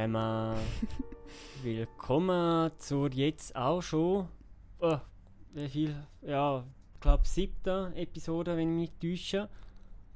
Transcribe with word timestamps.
Zusammen. 0.00 0.56
Willkommen 1.62 2.70
zur 2.78 3.12
jetzt 3.12 3.54
auch 3.54 3.82
schon, 3.82 4.28
oh, 4.78 4.98
wie 5.52 5.68
viel, 5.68 5.94
ja, 6.22 6.64
ich 6.94 7.00
glaube 7.00 7.26
siebten 7.26 7.92
Episode, 7.92 8.56
wenn 8.56 8.80
ich 8.80 8.90
mich 9.00 9.18
täusche, 9.18 9.50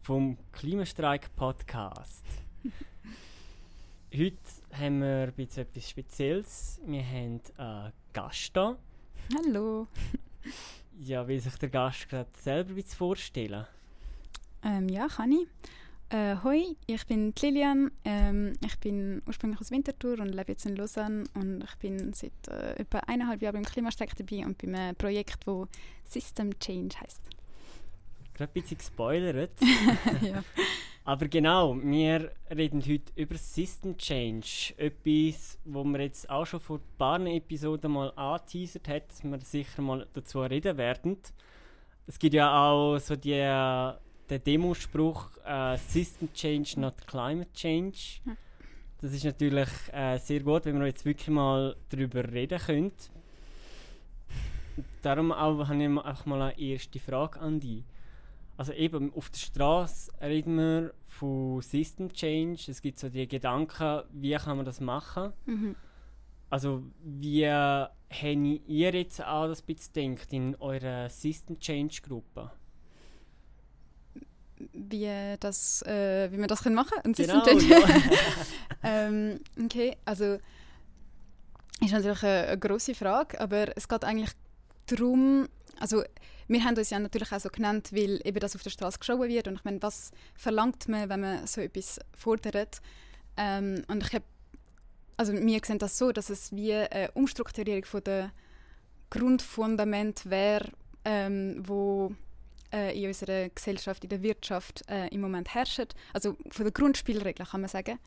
vom 0.00 0.38
Klimastreik 0.52 1.36
Podcast. 1.36 2.24
Heute 4.16 4.38
haben 4.72 5.02
wir 5.02 5.24
ein 5.24 5.32
bisschen 5.34 5.64
etwas 5.64 5.90
Spezielles. 5.90 6.80
Wir 6.86 7.04
haben 7.04 7.42
einen 7.58 7.92
Gast 8.14 8.56
da. 8.56 8.78
Hallo. 9.36 9.86
Ja, 10.98 11.28
will 11.28 11.40
sich 11.40 11.56
der 11.56 11.68
Gast 11.68 12.08
gerade 12.08 12.30
selber 12.38 12.70
ein 12.70 12.76
bisschen 12.76 12.96
vorstellen? 12.96 13.66
Ähm, 14.62 14.88
ja, 14.88 15.08
kann 15.08 15.32
ich. 15.32 15.46
Äh, 16.14 16.36
hoi, 16.44 16.76
ich 16.86 17.04
bin 17.08 17.34
Lilian. 17.42 17.90
Ähm, 18.04 18.52
ich 18.64 18.78
bin 18.78 19.20
ursprünglich 19.26 19.60
aus 19.60 19.72
Winterthur 19.72 20.20
und 20.20 20.28
lebe 20.28 20.52
jetzt 20.52 20.64
in 20.64 20.76
Lausanne. 20.76 21.24
Und 21.34 21.64
ich 21.64 21.74
bin 21.78 22.12
seit 22.12 22.30
äh, 22.46 22.74
etwa 22.76 22.98
eineinhalb 22.98 23.42
Jahren 23.42 23.54
beim 23.54 23.64
Klimastreik 23.64 24.14
dabei 24.16 24.46
und 24.46 24.56
bei 24.56 24.68
einem 24.68 24.94
Projekt, 24.94 25.44
das 25.44 25.66
System 26.04 26.56
Change 26.60 26.94
heisst. 27.00 27.20
Gerade 28.32 28.48
ein 28.48 28.62
bisschen 28.62 28.78
gespoilert. 28.78 29.58
ja. 30.22 30.44
Aber 31.04 31.26
genau, 31.26 31.76
wir 31.82 32.30
reden 32.48 32.80
heute 32.82 33.12
über 33.16 33.36
System 33.36 33.98
Change. 33.98 34.72
Etwas, 34.76 35.58
wo 35.64 35.82
wir 35.82 36.00
jetzt 36.00 36.30
auch 36.30 36.46
schon 36.46 36.60
vor 36.60 36.78
ein 36.78 36.96
paar 36.96 37.26
Episoden 37.26 37.90
mal 37.90 38.12
angeteasert 38.14 38.86
hat, 38.86 39.10
dass 39.10 39.24
wir 39.24 39.40
sicher 39.40 39.82
mal 39.82 40.06
dazu 40.12 40.42
reden 40.42 40.76
werden. 40.76 41.16
Es 42.06 42.20
gibt 42.20 42.34
ja 42.34 42.70
auch 42.70 42.98
so 42.98 43.16
die, 43.16 43.32
den 44.30 44.42
Demospruch 44.42 45.30
äh, 45.44 45.76
System 45.76 46.32
Change, 46.32 46.80
not 46.80 47.06
Climate 47.06 47.52
Change. 47.52 48.20
Das 49.00 49.12
ist 49.12 49.24
natürlich 49.24 49.68
äh, 49.92 50.18
sehr 50.18 50.40
gut, 50.40 50.64
wenn 50.64 50.78
wir 50.78 50.86
jetzt 50.86 51.04
wirklich 51.04 51.28
mal 51.28 51.76
darüber 51.90 52.24
reden 52.32 52.58
können. 52.58 52.92
Darum 55.02 55.30
auch, 55.30 55.68
habe 55.68 55.82
ich 55.82 55.88
einfach 55.88 56.26
mal 56.26 56.40
eine 56.40 56.58
erste 56.58 56.98
Frage 56.98 57.38
an 57.40 57.60
dich. 57.60 57.84
Also 58.56 58.72
eben 58.72 59.12
auf 59.14 59.30
der 59.30 59.38
Straße 59.38 60.12
reden 60.20 60.56
wir 60.56 60.94
von 61.06 61.60
System 61.60 62.12
Change. 62.12 62.64
Es 62.68 62.80
gibt 62.80 62.98
so 62.98 63.08
die 63.08 63.28
Gedanken, 63.28 64.02
wie 64.12 64.34
kann 64.34 64.56
man 64.56 64.64
das 64.64 64.80
machen? 64.80 65.32
Mhm. 65.44 65.76
Also 66.48 66.84
wie 67.02 67.48
habt 67.48 67.94
ihr 68.68 68.94
jetzt 68.94 69.24
auch 69.24 69.48
das 69.48 69.60
bisschen 69.60 70.14
gedacht 70.14 70.32
in 70.32 70.54
eurer 70.56 71.08
System 71.10 71.58
Change 71.58 72.00
Gruppe? 72.00 72.50
Wie, 74.72 75.36
das, 75.40 75.82
äh, 75.82 76.30
wie 76.32 76.38
wir 76.38 76.46
das 76.46 76.62
können 76.62 76.74
machen 76.74 77.00
können? 77.02 77.14
Genau, 77.14 77.44
Change? 77.44 77.66
ja. 77.68 77.80
ähm, 78.82 79.40
okay, 79.62 79.96
also 80.04 80.38
ist 81.80 81.92
natürlich 81.92 82.22
eine, 82.22 82.48
eine 82.48 82.58
grosse 82.58 82.94
Frage, 82.94 83.40
aber 83.40 83.76
es 83.76 83.88
geht 83.88 84.04
eigentlich 84.04 84.30
darum, 84.86 85.48
also 85.78 86.02
wir 86.48 86.64
haben 86.64 86.76
uns 86.76 86.90
ja 86.90 86.98
natürlich 86.98 87.32
auch 87.32 87.40
so 87.40 87.48
genannt, 87.48 87.90
weil 87.92 88.20
eben 88.24 88.38
das 88.38 88.54
auf 88.54 88.62
der 88.62 88.70
Straße 88.70 88.98
geschaut 88.98 89.28
wird 89.28 89.48
und 89.48 89.54
ich 89.54 89.64
meine, 89.64 89.82
was 89.82 90.12
verlangt 90.34 90.88
man, 90.88 91.08
wenn 91.08 91.20
man 91.20 91.46
so 91.46 91.60
etwas 91.60 92.00
fordert? 92.16 92.80
Ähm, 93.36 93.82
und 93.88 94.02
ich 94.02 94.12
habe, 94.12 94.24
also 95.16 95.32
wir 95.32 95.60
sehen 95.64 95.78
das 95.78 95.98
so, 95.98 96.12
dass 96.12 96.30
es 96.30 96.52
wie 96.52 96.74
eine 96.74 97.10
Umstrukturierung 97.12 97.84
von 97.84 98.04
der 98.04 98.30
Grundfundament 99.10 100.28
wäre, 100.28 100.70
ähm, 101.04 101.62
wo 101.66 102.14
äh, 102.74 102.98
in 102.98 103.06
unserer 103.06 103.48
Gesellschaft, 103.48 104.02
in 104.02 104.10
der 104.10 104.22
Wirtschaft 104.22 104.82
äh, 104.88 105.08
im 105.08 105.20
Moment 105.20 105.54
herrscht. 105.54 105.94
Also 106.12 106.36
von 106.50 106.64
der 106.64 106.72
Grundspielregeln 106.72 107.48
kann 107.48 107.60
man 107.60 107.70
sagen. 107.70 107.98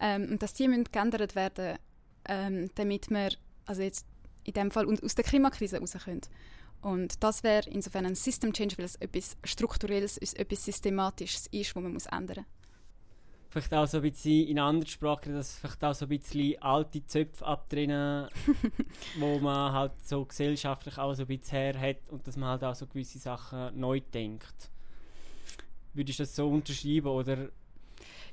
Ähm, 0.00 0.28
und 0.30 0.42
dass 0.42 0.54
die 0.54 0.66
müssen 0.66 0.84
geändert 0.90 1.34
werden, 1.34 1.78
ähm, 2.26 2.70
damit 2.74 3.10
wir 3.10 3.30
also 3.66 3.82
jetzt 3.82 4.06
in 4.44 4.54
dem 4.54 4.70
Fall 4.70 4.86
aus 4.86 5.14
der 5.14 5.24
Klimakrise 5.24 5.78
rauskommen. 5.78 6.22
Und 6.80 7.22
das 7.22 7.42
wäre 7.42 7.68
insofern 7.70 8.06
ein 8.06 8.14
System 8.14 8.52
Change, 8.52 8.76
weil 8.78 8.84
es 8.84 8.96
etwas 8.96 9.36
Strukturelles, 9.44 10.18
etwas 10.18 10.64
Systematisches 10.64 11.46
ist, 11.50 11.74
was 11.74 11.82
man 11.82 11.92
muss 11.92 12.06
ändern 12.06 12.44
Vielleicht 13.54 13.72
auch 13.72 13.86
so 13.86 13.98
ein 13.98 14.02
bisschen 14.02 14.48
in 14.48 14.58
anderen 14.58 14.88
Sprachen, 14.88 15.32
dass 15.32 15.54
vielleicht 15.58 15.84
auch 15.84 15.94
so 15.94 16.06
ein 16.06 16.08
bisschen 16.08 16.60
alte 16.60 17.06
Zöpfe 17.06 17.46
abtrennen, 17.46 18.26
wo 19.18 19.38
man 19.38 19.72
halt 19.72 19.92
so 20.04 20.24
gesellschaftlich 20.24 20.98
auch 20.98 21.14
so 21.14 21.22
ein 21.22 21.28
bisschen 21.28 21.56
her 21.58 21.80
hat 21.80 21.98
und 22.10 22.26
dass 22.26 22.36
man 22.36 22.48
halt 22.48 22.64
auch 22.64 22.74
so 22.74 22.86
gewisse 22.88 23.20
Sachen 23.20 23.78
neu 23.78 24.00
denkt. 24.12 24.70
Würdest 25.92 26.18
du 26.18 26.22
das 26.24 26.34
so 26.34 26.48
unterschreiben 26.50 27.06
oder 27.06 27.48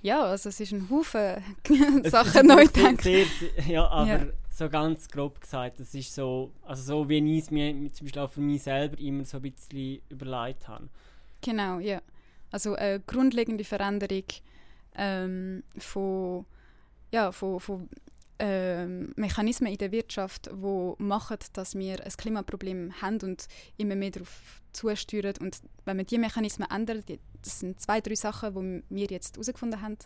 Ja, 0.02 0.24
also 0.24 0.50
es 0.50 0.60
ist 0.60 0.72
ein 0.74 0.90
Haufen 0.90 1.44
Sachen 2.10 2.48
neu 2.48 2.66
denken. 2.66 3.28
Ja, 3.68 3.88
aber 3.90 4.08
Ja. 4.08 4.26
so 4.50 4.70
ganz 4.70 5.08
grob 5.08 5.40
gesagt, 5.40 5.80
das 5.80 5.94
ist 5.94 6.16
so, 6.16 6.52
also 6.64 6.82
so 6.82 7.10
wie 7.10 7.38
ich 7.38 7.44
es 7.44 7.52
mir 7.52 7.72
zum 7.94 8.08
Beispiel 8.08 8.22
auch 8.24 8.32
für 8.32 8.42
mich 8.42 8.64
selber 8.64 8.98
immer 8.98 9.24
so 9.24 9.38
ein 9.38 9.44
bisschen 9.44 10.02
überlegt 10.10 10.68
habe. 10.68 10.90
Genau, 11.42 11.78
ja. 11.78 12.02
Also 12.50 12.74
eine 12.74 13.00
grundlegende 13.02 13.64
Veränderung 13.64 14.24
ähm, 14.96 15.64
von, 15.78 16.46
ja, 17.12 17.32
von, 17.32 17.60
von 17.60 17.90
ähm, 18.40 19.14
Mechanismen 19.16 19.72
in 19.72 19.78
der 19.78 19.92
Wirtschaft, 19.92 20.50
die 20.52 20.94
machen, 20.98 21.38
dass 21.54 21.76
wir 21.76 22.04
ein 22.04 22.12
Klimaproblem 22.12 23.02
haben 23.02 23.20
und 23.22 23.48
immer 23.78 23.96
mehr 23.96 24.12
darauf 24.12 24.62
zusteuern. 24.74 25.36
Und 25.40 25.62
wenn 25.86 25.98
man 25.98 26.06
diese 26.06 26.20
Mechanismen 26.20 26.68
ändert, 26.72 27.06
das 27.42 27.60
sind 27.60 27.80
zwei, 27.80 28.02
drei 28.02 28.16
Sachen, 28.16 28.84
die 28.90 28.96
wir 28.96 29.08
jetzt 29.08 29.36
herausgefunden 29.36 29.82
haben. 29.82 29.98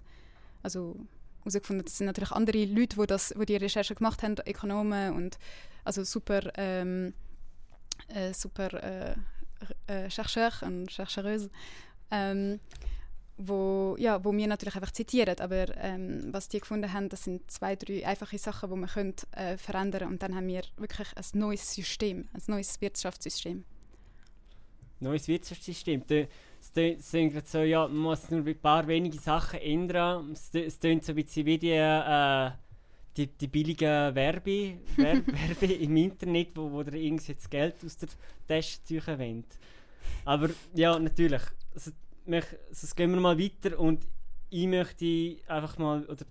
Also 0.63 0.97
herausgefunden, 1.39 1.85
das 1.85 1.97
sind 1.97 2.07
natürlich 2.07 2.31
andere 2.31 2.65
Leute, 2.65 2.97
die, 2.97 3.07
das, 3.07 3.33
die 3.37 3.45
die 3.45 3.55
Recherche 3.55 3.95
gemacht 3.95 4.21
haben, 4.23 4.35
Ökonomen 4.45 5.13
und 5.13 5.37
also 5.83 6.03
super, 6.03 6.51
ähm, 6.57 7.13
äh, 8.09 8.33
super 8.33 8.73
äh, 8.83 9.15
äh, 9.87 10.09
Chercheurs 10.09 10.61
und 10.63 10.91
Chercheuses, 10.91 11.49
ähm, 12.11 12.59
wo, 13.37 13.95
ja, 13.99 14.23
wo 14.23 14.31
wir 14.33 14.47
natürlich 14.47 14.75
einfach 14.75 14.91
zitieren, 14.91 15.39
aber 15.39 15.75
ähm, 15.77 16.27
was 16.31 16.47
die 16.47 16.59
gefunden 16.59 16.93
haben, 16.93 17.09
das 17.09 17.25
sind 17.25 17.49
zwei, 17.51 17.75
drei 17.75 18.05
einfache 18.05 18.37
Sachen, 18.37 18.69
die 18.69 18.75
man 18.75 18.89
könnte, 18.89 19.27
äh, 19.31 19.57
verändern 19.57 20.09
und 20.09 20.23
dann 20.23 20.35
haben 20.35 20.47
wir 20.47 20.61
wirklich 20.77 21.07
ein 21.15 21.39
neues 21.39 21.73
System, 21.73 22.27
ein 22.33 22.41
neues 22.47 22.79
Wirtschaftssystem. 22.79 23.65
Neues 25.01 25.27
Wirtschaftssystem. 25.27 26.03
Es 26.07 26.71
klingt 27.09 27.47
so, 27.47 27.59
ja, 27.59 27.87
man 27.87 27.97
muss 27.97 28.29
nur 28.31 28.45
ein 28.45 28.59
paar 28.59 28.87
wenige 28.87 29.19
Sachen 29.19 29.59
ändern. 29.59 30.31
Es 30.31 30.79
klingt 30.79 31.03
so 31.03 31.11
ein 31.11 31.15
bisschen 31.15 31.45
wie 31.45 31.57
die, 31.57 31.71
äh, 31.71 32.51
die, 33.17 33.27
die 33.27 33.47
billigen 33.47 34.15
Werbe, 34.15 34.77
Werbe, 34.95 35.33
Werbe 35.33 35.73
im 35.73 35.97
Internet, 35.97 36.49
wo, 36.55 36.71
wo 36.71 36.83
der 36.83 36.95
irgendwie 36.95 37.33
jetzt 37.33 37.51
Geld 37.51 37.75
aus 37.83 37.97
der 37.97 38.09
Tasche 38.47 38.81
ziehen 38.83 39.05
wollen. 39.05 39.43
Aber 40.23 40.49
ja, 40.73 40.97
natürlich. 40.97 41.41
Also, 41.73 41.91
mich, 42.27 42.45
also, 42.69 42.95
gehen 42.95 43.13
wir 43.13 43.19
mal 43.19 43.39
weiter 43.39 43.79
und 43.79 44.05
ich 44.49 44.67
möchte 44.67 45.37
einfach 45.47 45.77
mal, 45.77 46.05
oder 46.05 46.25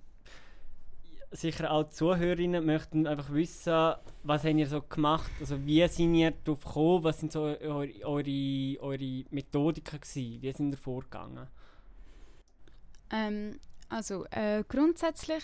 sicher 1.36 1.70
auch 1.70 1.84
die 1.84 1.90
Zuhörerinnen 1.90 2.64
möchten 2.64 3.06
einfach 3.06 3.32
wissen, 3.32 3.94
was 4.22 4.44
habt 4.44 4.54
ihr 4.54 4.68
so 4.68 4.80
gemacht, 4.82 5.30
also 5.40 5.64
wie 5.66 5.86
sind 5.88 6.14
ihr 6.14 6.30
darauf 6.30 6.64
gekommen, 6.64 7.04
was 7.04 7.20
sind 7.20 7.32
so 7.32 7.42
eure, 7.42 7.92
eure, 8.04 8.80
eure 8.80 9.24
Methodiken 9.30 10.00
gewesen, 10.00 10.42
wie 10.42 10.52
sind 10.52 10.72
ihr 10.72 10.78
vorgegangen? 10.78 11.48
Ähm, 13.10 13.58
also 13.88 14.24
äh, 14.30 14.64
grundsätzlich, 14.66 15.42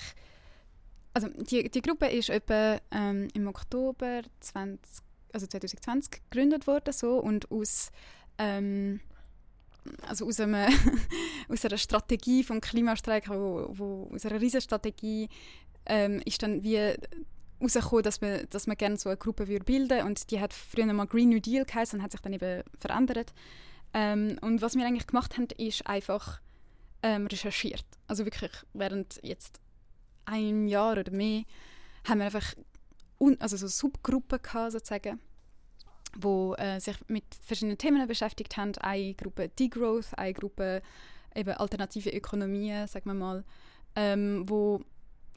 also 1.12 1.28
die, 1.28 1.70
die 1.70 1.82
Gruppe 1.82 2.06
ist 2.06 2.30
etwa 2.30 2.80
ähm, 2.92 3.28
im 3.34 3.48
Oktober 3.48 4.22
20, 4.40 5.04
also 5.32 5.46
2020 5.46 6.22
gegründet 6.30 6.66
worden 6.66 6.92
so 6.92 7.18
und 7.18 7.50
aus 7.50 7.90
ähm, 8.38 9.00
also 10.06 10.26
aus, 10.26 10.40
einem 10.40 10.72
aus 11.48 11.64
einer 11.64 11.78
Strategie 11.78 12.42
vom 12.42 12.60
Klimastreik, 12.60 13.28
wo, 13.28 13.66
wo, 13.70 14.10
aus 14.14 14.26
einer 14.26 14.40
riesen 14.40 14.60
Strategie 14.60 15.28
ähm, 15.86 16.20
ist 16.24 16.42
dann 16.42 16.62
wie 16.62 16.76
herausgekommen, 17.58 18.02
dass 18.02 18.20
man, 18.20 18.46
dass 18.50 18.66
man 18.66 18.76
gerne 18.76 18.96
so 18.96 19.08
eine 19.08 19.16
Gruppe 19.16 19.48
würde 19.48 19.64
bilden 19.64 20.06
und 20.06 20.30
die 20.30 20.40
hat 20.40 20.52
früher 20.52 20.92
mal 20.92 21.06
Green 21.06 21.30
New 21.30 21.40
Deal 21.40 21.64
geheißen 21.64 21.98
und 21.98 22.04
hat 22.04 22.12
sich 22.12 22.20
dann 22.20 22.32
eben 22.32 22.62
verändert. 22.78 23.32
Ähm, 23.92 24.38
und 24.40 24.62
was 24.62 24.76
wir 24.76 24.86
eigentlich 24.86 25.06
gemacht 25.06 25.36
haben, 25.36 25.48
ist 25.58 25.86
einfach 25.86 26.40
ähm, 27.02 27.26
recherchiert. 27.26 27.84
Also 28.06 28.24
wirklich 28.24 28.52
während 28.72 29.20
jetzt 29.22 29.60
einem 30.24 30.66
Jahr 30.66 30.98
oder 30.98 31.10
mehr 31.10 31.42
haben 32.04 32.18
wir 32.18 32.26
einfach 32.26 32.54
also 33.38 33.56
so 33.56 33.66
Subgruppen 33.66 34.40
gehabt, 34.40 34.72
sozusagen, 34.72 35.20
wo 36.18 36.54
äh, 36.54 36.80
sich 36.80 36.96
mit 37.08 37.24
verschiedenen 37.42 37.78
Themen 37.78 38.06
beschäftigt 38.06 38.56
haben. 38.56 38.76
Eine 38.78 39.14
Gruppe 39.14 39.48
Degrowth, 39.48 40.16
eine 40.16 40.34
Gruppe 40.34 40.82
eben 41.34 41.52
alternative 41.54 42.10
Ökonomien, 42.10 42.86
sagen 42.86 43.06
wir 43.06 43.14
mal, 43.14 43.44
ähm, 43.96 44.44
wo 44.48 44.80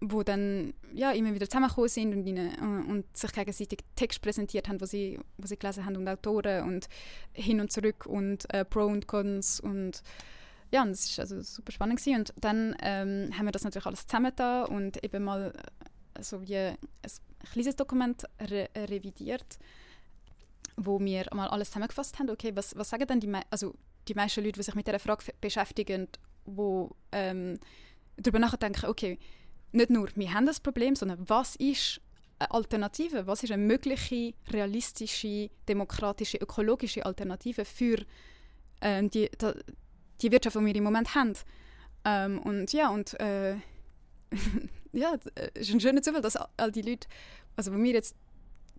wo 0.06 0.24
dann 0.24 0.74
ja, 0.94 1.12
immer 1.12 1.34
wieder 1.34 1.48
zusammengekommen 1.48 1.90
sind 1.90 2.14
und, 2.14 2.28
ihnen, 2.28 2.52
äh, 2.54 2.92
und 2.92 3.06
sich 3.16 3.32
gegenseitig 3.32 3.80
Text 3.96 4.22
präsentiert 4.22 4.68
haben, 4.68 4.82
wo 4.82 4.86
sie, 4.86 5.20
wo 5.38 5.48
sie 5.48 5.58
gelesen 5.58 5.86
haben 5.86 5.96
und 5.96 6.08
Autoren 6.08 6.68
und 6.68 6.90
hin 7.32 7.60
und 7.62 7.72
zurück 7.72 8.06
und 8.06 8.52
äh, 8.54 8.66
Pro 8.66 8.86
und 8.86 9.08
Cons 9.08 9.60
und 9.60 10.04
ja, 10.72 10.82
und 10.82 10.90
das 10.90 11.18
war 11.18 11.24
also 11.24 11.42
super 11.42 11.72
spannend 11.72 12.00
gewesen. 12.00 12.20
und 12.20 12.34
dann 12.38 12.76
ähm, 12.82 13.30
haben 13.38 13.46
wir 13.46 13.52
das 13.52 13.64
natürlich 13.64 13.86
alles 13.86 14.08
zusammengetan 14.08 14.66
und 14.66 15.04
eben 15.04 15.24
mal 15.24 15.54
äh, 16.16 16.24
so 16.24 16.42
wie 16.42 16.58
ein 16.58 16.78
kleines 17.52 17.76
Dokument 17.76 18.24
re 18.42 18.70
revidiert, 18.76 19.60
wo 20.76 21.00
wir 21.00 21.26
mal 21.34 21.48
alles 21.48 21.70
zusammengefasst 21.70 22.20
haben. 22.20 22.30
Okay, 22.30 22.52
was, 22.56 22.76
was 22.76 22.90
sagen 22.90 23.08
denn 23.08 23.20
die, 23.20 23.32
also 23.50 23.74
die 24.08 24.14
meisten 24.14 24.44
Leute, 24.44 24.60
die 24.60 24.64
sich 24.64 24.76
mit 24.76 24.88
dieser 24.88 25.00
Frage 25.00 25.26
beschäftigen, 25.40 26.08
die 26.46 26.88
ähm, 27.12 27.60
darüber 28.18 28.40
nachdenken, 28.40 28.86
okay, 28.88 29.18
nicht 29.72 29.90
nur, 29.90 30.10
wir 30.16 30.34
haben 30.34 30.46
das 30.46 30.60
Problem, 30.60 30.96
sondern 30.96 31.28
was 31.28 31.56
ist 31.56 32.00
eine 32.40 32.52
Alternative? 32.52 33.28
Was 33.28 33.44
ist 33.44 33.52
eine 33.52 33.64
mögliche, 33.64 34.34
realistische, 34.50 35.50
demokratische, 35.68 36.38
ökologische 36.38 37.06
Alternative 37.06 37.66
für 37.66 38.06
ähm, 38.82 39.10
die, 39.10 39.30
die, 40.22 40.32
Wirtschaft, 40.32 40.56
die 40.56 40.66
wir 40.66 40.76
im 40.76 40.84
Moment 40.84 41.16
haben? 41.16 41.34
Ähm, 42.06 42.40
und 42.40 42.72
ja, 42.74 42.90
und 42.90 43.20
äh, 43.20 43.56
ja, 44.92 45.16
es 45.54 45.70
ist 45.70 45.74
ein 45.74 45.80
schöner 45.80 46.02
Zufall, 46.02 46.22
dass 46.22 46.38
all 46.58 46.72
die 46.72 46.82
Leute, 46.82 47.08
also 47.56 47.72
die 47.72 47.84
wir 47.84 47.94
jetzt 47.94 48.16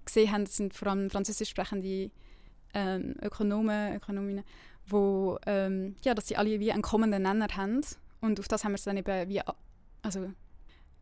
gesehen 0.04 0.32
haben, 0.32 0.46
sind 0.46 0.74
vor 0.74 0.88
allem 0.88 1.10
französisch 1.10 1.50
sprechende 1.50 2.10
ähm, 2.74 3.14
Ökonomen, 3.22 3.96
Ökonominnen, 3.96 4.44
wo, 4.86 5.38
ähm, 5.46 5.96
ja, 6.02 6.14
dass 6.14 6.28
sie 6.28 6.36
alle 6.36 6.60
wie 6.60 6.72
einen 6.72 6.82
kommenden 6.82 7.22
Nenner 7.22 7.48
haben. 7.56 7.80
Und 8.20 8.40
auf 8.40 8.48
das 8.48 8.64
haben 8.64 8.72
wir 8.72 8.76
es 8.76 8.84
dann 8.84 8.96
eben 8.96 9.28
wie, 9.28 9.40
also, 10.02 10.30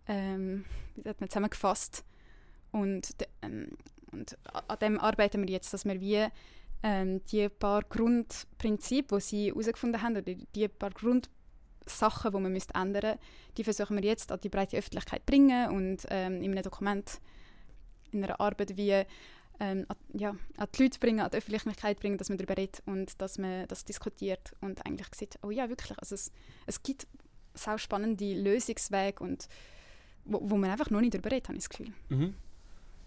ähm, 0.07 0.65
hat 1.05 1.21
man 1.21 1.29
zusammengefasst. 1.29 2.05
Und, 2.71 3.09
ähm, 3.43 3.77
und 4.13 4.37
an 4.69 4.79
dem 4.81 5.01
arbeiten 5.01 5.43
wir 5.43 5.51
jetzt, 5.51 5.73
dass 5.73 5.85
wir 5.85 6.01
wie 6.01 6.27
ähm, 6.83 7.25
die 7.27 7.49
paar 7.49 7.83
Grundprinzipien, 7.83 9.19
die 9.19 9.21
sie 9.21 9.47
herausgefunden 9.49 10.03
haben, 10.03 10.17
oder 10.17 10.35
die 10.35 10.69
paar 10.69 10.91
Grundsachen, 10.91 12.33
die 12.33 12.41
man 12.41 12.53
müsste 12.53 12.75
ändern 12.75 13.19
die 13.57 13.65
versuchen 13.65 13.97
wir 13.97 14.05
jetzt 14.05 14.33
an 14.33 14.41
die 14.41 14.49
breite 14.49 14.77
Öffentlichkeit 14.77 15.21
zu 15.21 15.27
bringen 15.27 15.71
und 15.71 16.07
ähm, 16.09 16.43
in 16.43 16.53
einem 16.53 16.63
Dokument, 16.63 17.21
in 18.13 18.25
einer 18.25 18.41
Arbeit 18.41 18.77
wie 18.77 19.05
ähm, 19.61 19.87
an, 19.89 19.97
ja, 20.15 20.31
an 20.57 20.69
die 20.75 20.83
Leute 20.83 20.99
bringen, 20.99 21.21
an 21.21 21.31
die 21.31 21.37
Öffentlichkeit 21.37 22.01
bringen, 22.01 22.19
dass 22.19 22.29
man 22.29 22.39
darüber 22.39 22.57
redet 22.57 22.83
und 22.87 23.21
dass 23.21 23.39
man 23.39 23.67
das 23.69 23.85
diskutiert 23.85 24.55
und 24.61 24.85
eigentlich 24.87 25.09
sieht, 25.15 25.39
oh 25.43 25.51
ja, 25.51 25.69
wirklich, 25.69 25.97
also 25.99 26.15
es, 26.15 26.33
es 26.67 26.83
gibt 26.83 27.07
sau 27.55 27.77
spannende 27.79 28.35
Lösungswege 28.35 29.23
und 29.23 29.49
wo, 30.25 30.41
wo 30.43 30.57
man 30.57 30.71
einfach 30.71 30.91
noch 30.91 31.01
nicht 31.01 31.15
darüber 31.15 31.31
redet, 31.31 31.49
habe 31.49 31.59
ich 31.59 31.65
das 31.65 31.71
Gefühl. 31.71 31.93
Mhm. 32.09 32.35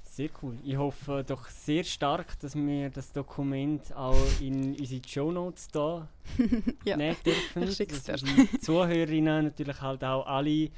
Sehr 0.04 0.30
cool. 0.42 0.58
Ich 0.64 0.78
hoffe 0.78 1.26
doch 1.28 1.50
sehr 1.50 1.84
stark, 1.84 2.40
dass 2.40 2.56
wir 2.56 2.90
das 2.90 3.12
Dokument 3.12 3.94
auch 3.96 4.16
in 4.40 4.76
unsere 4.76 5.02
Show 5.06 5.32
Notes 5.32 5.68
da 5.68 6.08
ja. 6.86 6.96
nehmen 6.96 7.18
dürfen. 7.26 7.66
Dass 7.66 8.22
die 8.22 8.60
Zuhörerinnen 8.60 9.46
natürlich 9.46 9.82
halt 9.82 10.04
auch 10.04 10.26
alle 10.26 10.70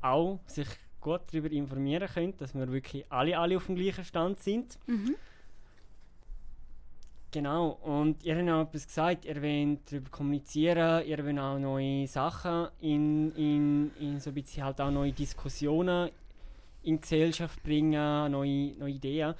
auch 0.00 0.40
sich 0.46 0.66
gut 1.00 1.22
darüber 1.32 1.50
informieren 1.50 2.08
können, 2.08 2.36
dass 2.36 2.54
wir 2.54 2.70
wirklich 2.70 3.04
alle, 3.10 3.38
alle 3.38 3.56
auf 3.56 3.66
dem 3.66 3.76
gleichen 3.76 4.04
Stand 4.04 4.40
sind. 4.40 4.78
Mhm. 4.86 5.16
Genau, 7.32 7.78
und 7.82 8.24
ihr 8.24 8.36
habt 8.36 8.48
auch 8.48 8.62
etwas 8.62 8.86
gesagt, 8.88 9.24
ihr 9.24 9.40
wollt 9.40 9.92
darüber 9.92 10.10
kommunizieren, 10.10 11.06
ihr 11.06 11.24
wollt 11.24 11.38
auch 11.38 11.58
neue 11.58 12.06
Sachen 12.08 12.68
in, 12.80 13.32
in, 13.36 13.90
in 14.00 14.18
so 14.18 14.30
ein 14.30 14.34
bisschen 14.34 14.64
halt 14.64 14.80
auch 14.80 14.90
neue 14.90 15.12
Diskussionen 15.12 16.10
in 16.82 16.96
die 16.96 17.00
Gesellschaft 17.00 17.62
bringen, 17.62 18.32
neue, 18.32 18.72
neue 18.78 18.94
Ideen. 18.94 19.34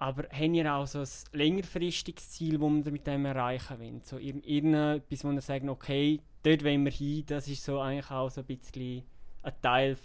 Aber 0.00 0.24
habt 0.24 0.54
ihr 0.54 0.74
auch 0.74 0.86
so 0.88 0.98
ein 0.98 1.08
längerfristiges 1.32 2.30
Ziel, 2.30 2.58
das 2.58 2.84
wir 2.84 2.90
mit 2.90 3.06
dem 3.06 3.26
erreichen 3.26 3.78
wollen? 3.78 4.00
So 4.02 4.18
irgendetwas, 4.18 5.24
wo 5.24 5.30
ihr 5.30 5.40
sagt, 5.40 5.68
okay, 5.68 6.18
dort 6.42 6.64
wollen 6.64 6.84
wir 6.84 6.90
hin, 6.90 7.22
das 7.26 7.46
ist 7.46 7.62
so 7.62 7.78
eigentlich 7.78 8.10
auch 8.10 8.28
so 8.28 8.40
ein 8.40 8.46
bisschen 8.46 9.04
ein 9.44 9.52
Teil 9.62 9.96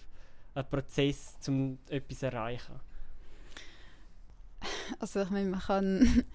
ein 0.57 0.69
Prozess, 0.69 1.36
um 1.48 1.77
etwas 1.88 2.19
zu 2.19 2.25
erreichen? 2.25 2.80
Also 5.00 5.21
ich 5.21 5.30
meine, 5.30 5.50
man 5.50 5.59
kann... 5.59 6.25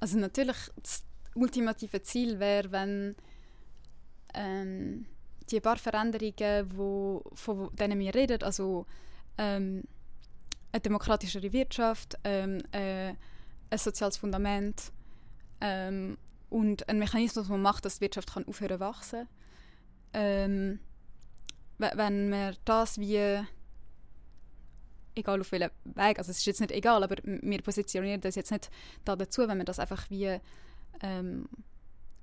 Also 0.00 0.16
natürlich, 0.16 0.56
das 0.80 1.02
ultimative 1.34 2.00
Ziel 2.02 2.38
wäre, 2.38 2.70
wenn 2.70 3.16
ähm, 4.32 5.06
die 5.50 5.58
paar 5.58 5.76
Veränderungen, 5.76 6.76
wo, 6.76 7.24
von 7.34 7.74
denen 7.74 7.98
wir 7.98 8.14
reden, 8.14 8.44
also 8.44 8.86
ähm, 9.38 9.82
eine 10.70 10.80
demokratischere 10.80 11.52
Wirtschaft, 11.52 12.16
ähm, 12.22 12.62
äh, 12.70 13.14
ein 13.70 13.78
soziales 13.78 14.16
Fundament 14.18 14.92
ähm, 15.60 16.16
und 16.48 16.88
ein 16.88 17.00
Mechanismus, 17.00 17.48
der 17.48 17.56
macht, 17.56 17.84
dass 17.84 17.96
die 17.96 18.02
Wirtschaft 18.02 18.32
kann 18.34 18.46
aufhören 18.46 18.78
zu 18.78 18.80
wachsen. 18.80 19.28
Ähm, 20.12 20.78
wenn 21.78 22.30
wir 22.30 22.54
das 22.64 22.98
wie 22.98 23.44
egal 25.14 25.40
auf 25.40 25.52
welchem 25.52 25.70
Weg, 25.84 26.18
also 26.18 26.30
es 26.30 26.38
ist 26.38 26.46
jetzt 26.46 26.60
nicht 26.60 26.72
egal, 26.72 27.02
aber 27.02 27.16
wir 27.24 27.62
positionieren 27.62 28.20
das 28.20 28.36
jetzt 28.36 28.52
nicht 28.52 28.70
da 29.04 29.16
dazu, 29.16 29.42
wenn 29.48 29.58
man 29.58 29.66
das 29.66 29.78
einfach 29.78 30.08
wie 30.10 30.38
ähm, 31.02 31.48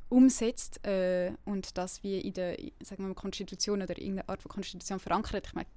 umsetzt 0.10 0.86
äh, 0.86 1.34
und 1.46 1.78
das 1.78 2.04
wie 2.04 2.19
in 2.19 2.34
der 2.34 2.57
sagen 2.81 3.04
wir 3.04 3.07
mal, 3.07 3.16
Konstitution 3.16 3.81
oder 3.81 3.98
irgendeine 3.98 4.30
Art 4.30 4.42
von 4.42 4.52
Konstitution 4.52 5.00
verankert, 5.00 5.48
ich 5.48 5.54
meine, 5.54 5.68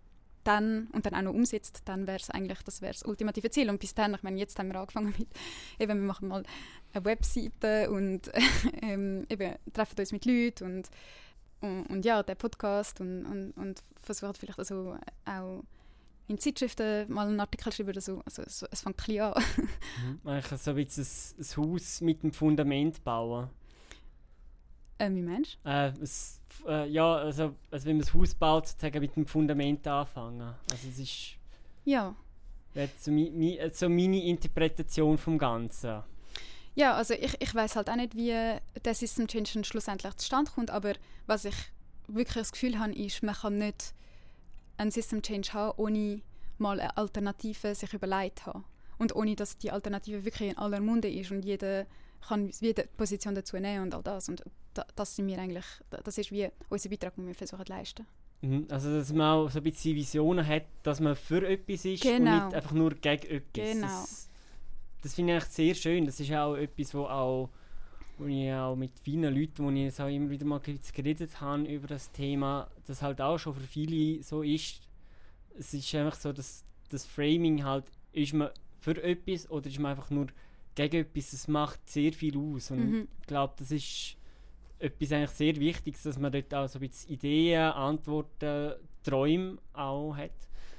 dann 0.44 0.88
und 0.92 1.04
dann 1.04 1.14
auch 1.14 1.22
noch 1.22 1.34
umsetzt, 1.34 1.82
dann 1.84 2.06
wäre 2.06 2.18
es 2.18 2.30
eigentlich 2.30 2.60
das, 2.62 2.80
wär's 2.80 3.04
ultimative 3.04 3.50
Ziel. 3.50 3.68
Und 3.68 3.80
bis 3.80 3.94
dann, 3.94 4.14
ich 4.14 4.22
meine, 4.22 4.38
jetzt 4.38 4.58
haben 4.58 4.72
wir 4.72 4.80
angefangen 4.80 5.14
mit, 5.18 5.28
eben, 5.78 6.00
wir 6.00 6.06
machen 6.06 6.28
mal 6.28 6.42
eine 6.92 7.04
Webseite 7.04 7.90
und 7.90 8.30
ähm, 8.82 9.26
eben, 9.28 9.54
treffen 9.72 9.98
uns 9.98 10.12
mit 10.12 10.24
Leuten 10.24 10.64
und 10.64 10.88
und, 11.60 11.86
und, 11.86 12.04
ja, 12.04 12.22
der 12.22 12.34
Podcast 12.34 13.00
und, 13.00 13.26
und, 13.26 13.52
und 13.52 13.82
versucht 14.02 14.38
vielleicht 14.38 14.58
also 14.58 14.96
auch 15.24 15.64
in 16.28 16.38
Zeitschriften 16.38 17.10
mal 17.12 17.26
einen 17.26 17.40
Artikel 17.40 17.72
schreiben 17.72 17.90
oder 17.90 18.00
so. 18.00 18.20
Also 18.24 18.42
es, 18.42 18.62
es 18.70 18.82
fängt 18.82 18.98
klein 18.98 19.20
an. 19.20 19.42
mhm. 20.22 20.28
Eigentlich 20.28 20.60
so 20.60 20.70
ein 20.70 20.76
bisschen 20.76 21.04
ein, 21.04 21.44
ein 21.44 21.72
Haus 21.72 22.00
mit 22.02 22.22
dem 22.22 22.32
Fundament 22.32 23.02
bauen. 23.02 23.48
Äh, 24.98 25.10
wie 25.10 25.22
meinst 25.22 25.58
du? 25.64 25.70
Äh, 25.70 25.92
es, 26.02 26.40
äh, 26.66 26.88
ja, 26.88 27.16
also, 27.16 27.54
also 27.70 27.86
wenn 27.86 27.98
man 27.98 28.06
ein 28.06 28.14
Haus 28.14 28.34
baut, 28.34 28.68
sozusagen 28.68 29.00
mit 29.00 29.16
dem 29.16 29.26
Fundament 29.26 29.86
anfangen. 29.86 30.54
Also 30.70 30.88
es 30.88 30.98
ist... 30.98 31.36
Ja. 31.84 32.14
So, 32.98 33.10
mi, 33.10 33.30
mi, 33.30 33.58
so 33.72 33.88
meine 33.88 34.22
Interpretation 34.22 35.16
vom 35.16 35.38
Ganzen. 35.38 36.02
Ja, 36.74 36.94
also 36.94 37.14
ich, 37.14 37.36
ich 37.40 37.54
weiß 37.54 37.76
halt 37.76 37.90
auch 37.90 37.96
nicht, 37.96 38.14
wie 38.14 38.32
der 38.84 38.94
System 38.94 39.26
Change 39.26 39.64
schlussendlich 39.64 40.14
zustande 40.16 40.50
kommt, 40.50 40.70
aber 40.70 40.94
was 41.26 41.44
ich 41.44 41.56
wirklich 42.06 42.34
das 42.34 42.52
Gefühl 42.52 42.78
habe, 42.78 42.92
ist, 42.92 43.22
man 43.22 43.34
kann 43.34 43.58
nicht 43.58 43.94
einen 44.76 44.90
System 44.90 45.22
Change 45.22 45.52
haben, 45.52 45.76
ohne 45.76 46.22
mal 46.58 46.80
eine 46.80 46.96
Alternative 46.96 47.74
sich 47.74 47.92
überlegt 47.92 48.46
haben. 48.46 48.64
Und 48.98 49.14
ohne, 49.14 49.36
dass 49.36 49.58
die 49.58 49.70
Alternative 49.70 50.24
wirklich 50.24 50.50
in 50.50 50.58
aller 50.58 50.80
Munde 50.80 51.08
ist 51.08 51.30
und 51.30 51.44
jeder 51.44 51.86
kann 52.26 52.50
jede 52.60 52.88
Position 52.96 53.34
dazu 53.34 53.56
nehmen 53.56 53.84
und 53.84 53.94
all 53.94 54.02
das. 54.02 54.28
Und 54.28 54.42
da, 54.74 54.84
das 54.96 55.14
sind 55.14 55.28
wir 55.28 55.38
eigentlich, 55.38 55.66
das 55.90 56.18
ist 56.18 56.32
wie 56.32 56.48
unser 56.68 56.88
Beitrag, 56.88 57.14
den 57.14 57.26
wir 57.26 57.34
versuchen 57.34 57.64
zu 57.64 57.72
leisten. 57.72 58.06
Mhm, 58.40 58.66
also, 58.70 58.92
dass 58.92 59.12
man 59.12 59.26
auch 59.26 59.50
so 59.50 59.58
ein 59.58 59.64
bisschen 59.64 59.94
Visionen 59.94 60.46
hat, 60.46 60.64
dass 60.82 61.00
man 61.00 61.16
für 61.16 61.46
etwas 61.48 61.84
ist 61.84 62.02
genau. 62.02 62.30
und 62.30 62.44
nicht 62.44 62.54
einfach 62.54 62.72
nur 62.72 62.90
gegen 62.94 63.26
etwas. 63.26 63.52
Genau. 63.52 63.86
Das 63.86 64.27
das 65.02 65.14
finde 65.14 65.36
ich 65.36 65.44
sehr 65.44 65.74
schön. 65.74 66.06
Das 66.06 66.20
ist 66.20 66.32
auch 66.32 66.54
etwas, 66.56 66.94
wo 66.94 67.04
auch 67.04 67.50
wo 68.18 68.26
ich 68.26 68.52
auch 68.52 68.74
mit 68.74 68.98
vielen 68.98 69.32
Leuten, 69.34 69.64
wo 69.64 69.70
ich 69.70 69.94
so 69.94 70.06
immer 70.06 70.28
wieder 70.28 70.44
mal 70.44 70.60
geredet 70.60 71.40
habe 71.40 71.62
über 71.62 71.86
das 71.86 72.10
Thema, 72.10 72.68
das 72.86 73.00
halt 73.00 73.20
auch 73.20 73.38
schon 73.38 73.54
für 73.54 73.60
viele 73.60 74.22
so 74.22 74.42
ist. 74.42 74.80
Es 75.56 75.72
ist 75.72 75.94
einfach 75.94 76.16
so, 76.16 76.32
dass 76.32 76.64
das 76.88 77.06
Framing 77.06 77.64
halt, 77.64 77.84
ist 78.12 78.34
man 78.34 78.50
für 78.78 79.00
etwas 79.02 79.48
oder 79.50 79.68
ist 79.68 79.78
man 79.78 79.92
einfach 79.92 80.10
nur 80.10 80.26
gegen 80.74 81.02
etwas, 81.02 81.32
es 81.32 81.48
macht 81.48 81.88
sehr 81.88 82.12
viel 82.12 82.36
aus. 82.36 82.70
Und 82.70 82.90
mhm. 82.90 83.08
ich 83.20 83.26
glaube, 83.26 83.54
das 83.56 83.70
ist 83.70 84.16
etwas 84.78 85.12
eigentlich 85.12 85.30
sehr 85.30 85.56
Wichtiges, 85.56 86.02
dass 86.02 86.18
man 86.18 86.32
dort 86.32 86.52
auch 86.54 86.68
so 86.68 86.78
ein 86.78 86.88
bisschen 86.88 87.12
Ideen, 87.12 87.72
Antworten, 87.72 88.74
Träume 89.02 89.58
auch 89.72 90.16
hat. 90.16 90.30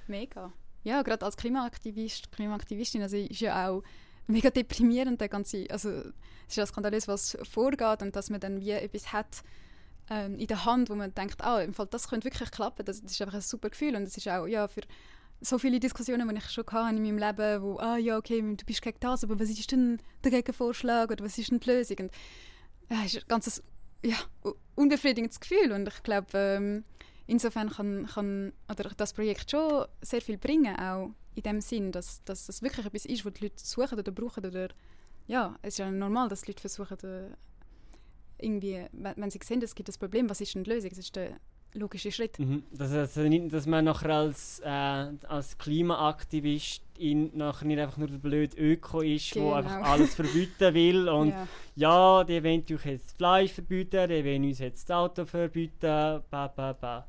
Mega. 0.08 0.52
Ja, 0.84 1.02
gerade 1.02 1.26
als 1.26 1.36
Klimaaktivist, 1.36 2.32
Klimaaktivistin, 2.32 3.02
also 3.02 3.18
ist 3.18 3.42
ja 3.42 3.70
auch 3.70 3.84
mega 4.30 4.50
deprimierend, 4.50 5.20
der 5.20 5.30
ganze, 5.30 5.66
also 5.70 5.90
es 5.90 6.14
ist 6.50 6.56
ja 6.56 6.66
skandalös, 6.66 7.08
was 7.08 7.38
vorgeht 7.50 8.02
und 8.02 8.16
dass 8.16 8.30
man 8.30 8.40
dann 8.40 8.62
wie 8.62 8.72
etwas 8.72 9.12
hat 9.12 9.44
ähm, 10.10 10.38
in 10.38 10.48
der 10.48 10.66
Hand, 10.66 10.90
wo 10.90 10.96
man 10.96 11.14
denkt, 11.14 11.44
ah, 11.44 11.62
im 11.62 11.74
Fall, 11.74 11.88
das 11.88 12.08
könnte 12.08 12.26
wirklich 12.26 12.52
klappen, 12.52 12.86
das, 12.86 13.02
das 13.02 13.12
ist 13.12 13.22
einfach 13.22 13.36
ein 13.36 13.42
super 13.42 13.70
Gefühl 13.70 13.96
und 13.96 14.04
es 14.04 14.18
ist 14.18 14.28
auch, 14.28 14.46
ja, 14.46 14.68
für 14.68 14.82
so 15.42 15.58
viele 15.58 15.80
Diskussionen, 15.80 16.28
die 16.28 16.36
ich 16.36 16.50
schon 16.50 16.66
hatte 16.72 16.96
in 16.96 17.02
meinem 17.02 17.18
Leben, 17.18 17.62
wo, 17.64 17.78
ah 17.78 17.98
ja, 17.98 18.18
okay, 18.18 18.42
du 18.42 18.66
bist 18.66 18.82
gegen 18.82 19.00
das, 19.00 19.24
aber 19.24 19.40
was 19.40 19.50
ist 19.50 19.72
denn 19.72 20.00
der 20.24 20.32
Gegenvorschlag 20.32 21.12
oder 21.12 21.24
was 21.24 21.38
ist 21.38 21.52
denn 21.52 21.60
die 21.60 21.70
Lösung? 21.70 21.98
Und, 22.00 22.12
ja, 22.90 23.04
ist 23.04 23.18
ein 23.18 23.24
ganzes, 23.28 23.64
ja, 24.04 24.18
unbefriedigendes 24.76 25.40
Gefühl 25.40 25.72
und 25.72 25.88
ich 25.88 26.04
glaube, 26.04 26.28
ähm, 26.34 26.84
insofern 27.28 27.70
kann, 27.70 28.08
kann 28.08 28.54
oder 28.70 28.92
das 28.96 29.14
Projekt 29.14 29.52
schon 29.52 29.86
sehr 30.02 30.22
viel 30.22 30.38
bringen, 30.38 30.76
auch 30.78 31.12
in 31.40 31.44
dem 31.44 31.62
Sinn, 31.62 31.92
dass, 31.92 32.24
dass 32.26 32.46
das 32.46 32.62
wirklich 32.62 32.86
etwas 32.86 33.06
ist, 33.06 33.26
was 33.26 33.34
die 33.34 33.46
Leute 33.46 33.64
suchen 33.64 33.98
oder 33.98 34.12
brauchen 34.12 34.46
oder 34.46 34.70
ja, 35.28 35.56
es 35.62 35.76
ist 35.76 35.78
ja 35.80 35.90
normal, 35.92 36.28
dass 36.28 36.42
die 36.42 36.52
Leute 36.52 36.62
versuchen, 36.62 36.98
irgendwie, 38.40 38.86
wenn, 38.92 39.30
sie 39.30 39.40
sehen, 39.44 39.62
es 39.62 39.76
gibt 39.76 39.90
ein 39.90 40.00
Problem, 40.00 40.30
was 40.30 40.42
ist 40.42 40.56
denn 40.56 40.64
die 40.64 40.72
Lösung? 40.72 40.90
Das 40.90 41.00
ist 41.00 41.16
der 41.16 41.40
logische 41.74 42.12
Schritt. 42.12 42.40
Mhm. 42.40 42.64
Das 42.72 42.92
heißt 42.92 43.20
dass 43.54 43.66
man 43.68 43.86
nachher 43.86 44.10
als, 44.10 44.60
äh, 44.60 44.68
als 45.28 45.58
Klimaaktivist 45.58 46.82
in, 46.98 47.38
nachher 47.38 47.66
nicht 47.66 47.80
einfach 47.80 47.98
nur 47.98 48.08
der 48.08 48.18
blöde 48.18 48.58
Öko 48.58 49.02
ist, 49.02 49.36
der 49.36 49.44
Genau. 49.44 49.54
einfach 49.54 49.82
alles 49.84 50.16
verbieten 50.16 50.74
will 50.74 51.08
und 51.20 51.30
ja. 51.30 51.48
ja, 51.76 52.24
die 52.24 52.44
wollen 52.44 52.66
euch 52.72 52.86
jetzt 52.86 53.06
das 53.06 53.14
Fleisch 53.14 53.54
verbieten, 53.54 54.10
die 54.10 54.26
wollen 54.26 54.46
uns 54.46 54.60
jetzt 54.60 54.90
das 54.90 54.96
Auto 54.96 55.26
verbieten, 55.26 56.22
ba, 56.32 56.48
ba, 56.48 56.74
ba. 56.74 57.08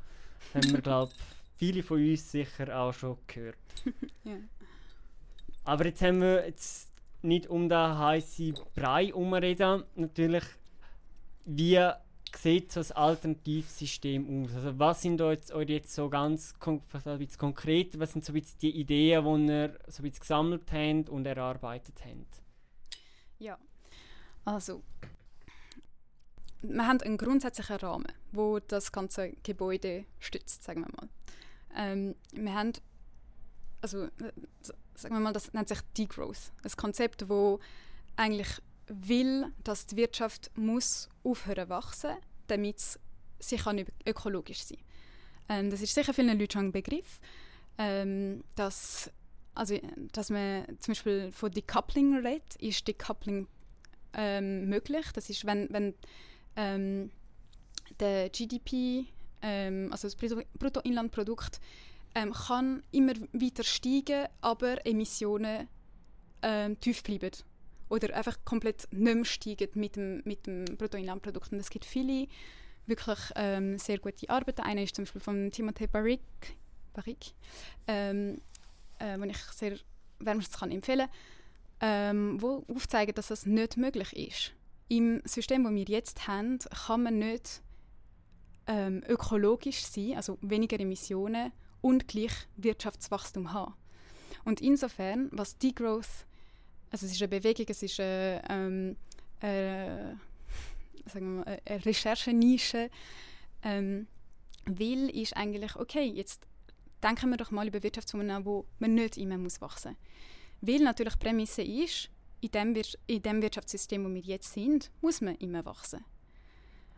Haben 0.55 0.73
wir, 0.73 0.81
glaube 0.81 1.13
viele 1.61 1.83
von 1.83 1.99
uns 1.99 2.33
sicher 2.33 2.75
auch 2.75 2.93
schon 2.93 3.19
gehört. 3.26 3.57
Ja. 4.25 4.37
Aber 5.64 5.87
jetzt 5.87 6.02
haben 6.02 6.21
wir 6.21 6.47
jetzt 6.47 6.90
nicht 7.23 7.47
um 7.47 7.69
den 7.69 7.99
heißen 7.99 8.59
Brei 8.75 9.07
herumreden. 9.07 9.85
Natürlich, 9.95 10.45
wie 11.45 11.90
sieht 12.37 12.73
so 12.73 12.81
ein 12.81 12.93
Alternativsystem 12.93 14.45
aus? 14.45 14.55
Also 14.55 14.79
was 14.79 15.02
sind 15.02 15.19
da 15.19 15.33
jetzt, 15.33 15.95
so 15.95 16.09
ganz 16.09 16.55
was 16.61 17.38
konkret, 17.38 17.99
was 17.99 18.12
sind 18.12 18.25
so 18.25 18.33
ein 18.33 18.43
die 18.62 18.79
Ideen, 18.79 19.25
die 19.25 19.52
ihr 19.52 19.79
so 19.88 20.02
ein 20.02 20.12
gesammelt 20.12 20.71
habt 20.73 21.09
und 21.09 21.26
erarbeitet 21.26 21.97
habt? 22.05 22.43
Ja, 23.38 23.59
also 24.45 24.83
wir 26.62 26.87
haben 26.87 27.00
einen 27.00 27.17
grundsätzlichen 27.17 27.76
Rahmen, 27.76 28.12
wo 28.33 28.59
das 28.59 28.93
ganze 28.93 29.33
Gebäude 29.43 30.05
stützt, 30.19 30.62
sagen 30.62 30.83
wir 30.83 30.93
mal. 30.95 31.09
Ähm, 31.77 32.15
wir 32.33 32.55
haben, 32.55 32.73
also 33.81 34.05
äh, 34.05 34.11
sagen 34.95 35.15
wir 35.15 35.21
mal, 35.21 35.33
das 35.33 35.53
nennt 35.53 35.69
sich 35.69 35.81
Degrowth, 35.97 36.53
ein 36.62 36.71
Konzept, 36.77 37.29
wo 37.29 37.61
eigentlich 38.17 38.49
will, 38.87 39.47
dass 39.65 39.87
die 39.87 39.97
Wirtschaft 39.97 40.50
muss 40.57 41.09
aufhören 41.23 41.69
wachsen, 41.69 42.17
damit 42.49 42.81
sie 43.39 43.57
kann 43.57 43.79
ök- 43.79 43.93
ökologisch 44.07 44.65
sein. 44.65 44.79
Ähm, 45.49 45.71
das 45.71 45.81
ist 45.81 45.95
sicher 45.95 46.12
vielen 46.12 46.39
Leuten 46.39 46.53
schon 46.53 46.67
ein 46.67 46.73
Begriff, 46.73 47.21
ähm, 47.79 48.45
dass 48.57 49.11
also, 49.55 49.77
dass 50.12 50.31
man 50.31 50.65
zum 50.79 50.93
Beispiel 50.93 51.33
von 51.33 51.50
Decoupling 51.50 52.17
redet, 52.25 52.57
ist 52.61 52.87
Decoupling 52.87 53.49
ähm, 54.15 54.69
möglich. 54.69 55.07
Das 55.12 55.29
ist, 55.29 55.45
wenn, 55.45 55.69
wenn 55.71 55.95
ähm, 56.57 57.11
der 57.99 58.31
GDP, 58.31 59.07
ähm, 59.43 59.89
also 59.93 60.09
das 60.09 60.17
Brutto- 60.17 60.45
Bruttoinlandprodukt, 60.59 61.61
ähm, 62.15 62.33
kann 62.33 62.83
immer 62.91 63.13
weiter 63.33 63.65
steigen, 63.65 64.27
aber 64.41 64.85
Emissionen 64.87 65.69
ähm, 66.43 66.79
tief 66.81 67.03
bleiben. 67.03 67.31
Oder 67.89 68.15
einfach 68.17 68.39
komplett 68.45 68.89
nicht 68.93 69.15
mehr 69.15 69.25
steigen 69.25 69.69
mit 69.75 69.97
dem, 69.97 70.23
mit 70.25 70.47
dem 70.47 70.65
Bruttoinlandprodukt. 70.65 71.53
Und 71.53 71.59
es 71.59 71.71
gibt 71.71 71.85
viele 71.85 72.27
wirklich 72.87 73.19
ähm, 73.37 73.79
sehr 73.79 73.99
gute 73.99 74.29
Arbeiten. 74.29 74.63
Eine 74.63 74.85
ist 74.85 74.97
zum 74.97 75.05
Beispiel 75.05 75.21
von 75.21 75.51
Timothée 75.51 75.89
Barrick, 75.89 76.21
Barrick 76.93 77.35
ähm, 77.87 78.41
äh, 78.99 79.19
den 79.19 79.31
ich 79.31 79.39
sehr 79.39 79.77
wärmstens 80.19 80.59
kann 80.59 80.71
empfehlen 80.71 81.09
ähm, 81.81 82.41
wo 82.41 82.65
aufzeigen, 82.69 83.15
dass 83.15 83.29
das 83.29 83.47
nicht 83.47 83.77
möglich 83.77 84.13
ist. 84.13 84.53
Im 84.89 85.23
System, 85.25 85.65
das 85.65 85.75
wir 85.75 85.85
jetzt 85.85 86.27
haben, 86.29 86.59
kann 86.59 87.03
man 87.03 87.19
nicht 87.19 87.63
ähm, 88.71 89.03
ökologisch 89.09 89.83
sein, 89.83 90.15
also 90.15 90.39
weniger 90.43 90.79
Emissionen 90.79 91.53
und 91.81 92.07
gleich 92.07 92.33
Wirtschaftswachstum 92.57 93.53
haben. 93.53 93.75
Und 94.45 94.61
insofern, 94.61 95.29
was 95.33 95.59
Degrowth, 95.59 96.25
also 96.91 97.05
es 97.05 97.12
ist 97.12 97.21
eine 97.21 97.29
Bewegung, 97.29 97.67
es 97.69 97.83
ist 97.83 97.99
eine, 97.99 98.43
ähm, 98.49 98.97
äh, 99.41 100.15
sagen 101.11 101.39
wir 101.39 101.47
eine 101.47 101.85
Recherchenische, 101.85 102.91
ähm, 103.65 104.07
will, 104.67 105.09
ist 105.11 105.37
eigentlich, 105.37 105.75
okay, 105.75 106.05
jetzt 106.05 106.47
denken 107.03 107.31
wir 107.31 107.37
doch 107.39 107.50
mal 107.50 107.67
über 107.67 107.83
Wirtschaftsformen 107.83 108.29
nach, 108.29 108.45
wo 108.45 108.67
man 108.79 108.95
nicht 108.95 109.17
immer 109.17 109.37
muss 109.37 109.61
wachsen 109.61 109.97
muss. 110.61 110.71
Weil 110.71 110.85
natürlich 110.85 111.15
die 111.15 111.25
Prämisse 111.25 111.62
ist, 111.62 112.09
in 112.41 112.50
dem, 112.53 112.83
in 113.07 113.23
dem 113.23 113.43
Wirtschaftssystem, 113.43 114.05
wo 114.05 114.15
wir 114.15 114.21
jetzt 114.21 114.53
sind, 114.53 114.93
muss 115.00 115.21
man 115.21 115.35
immer 115.37 115.65
wachsen. 115.65 116.05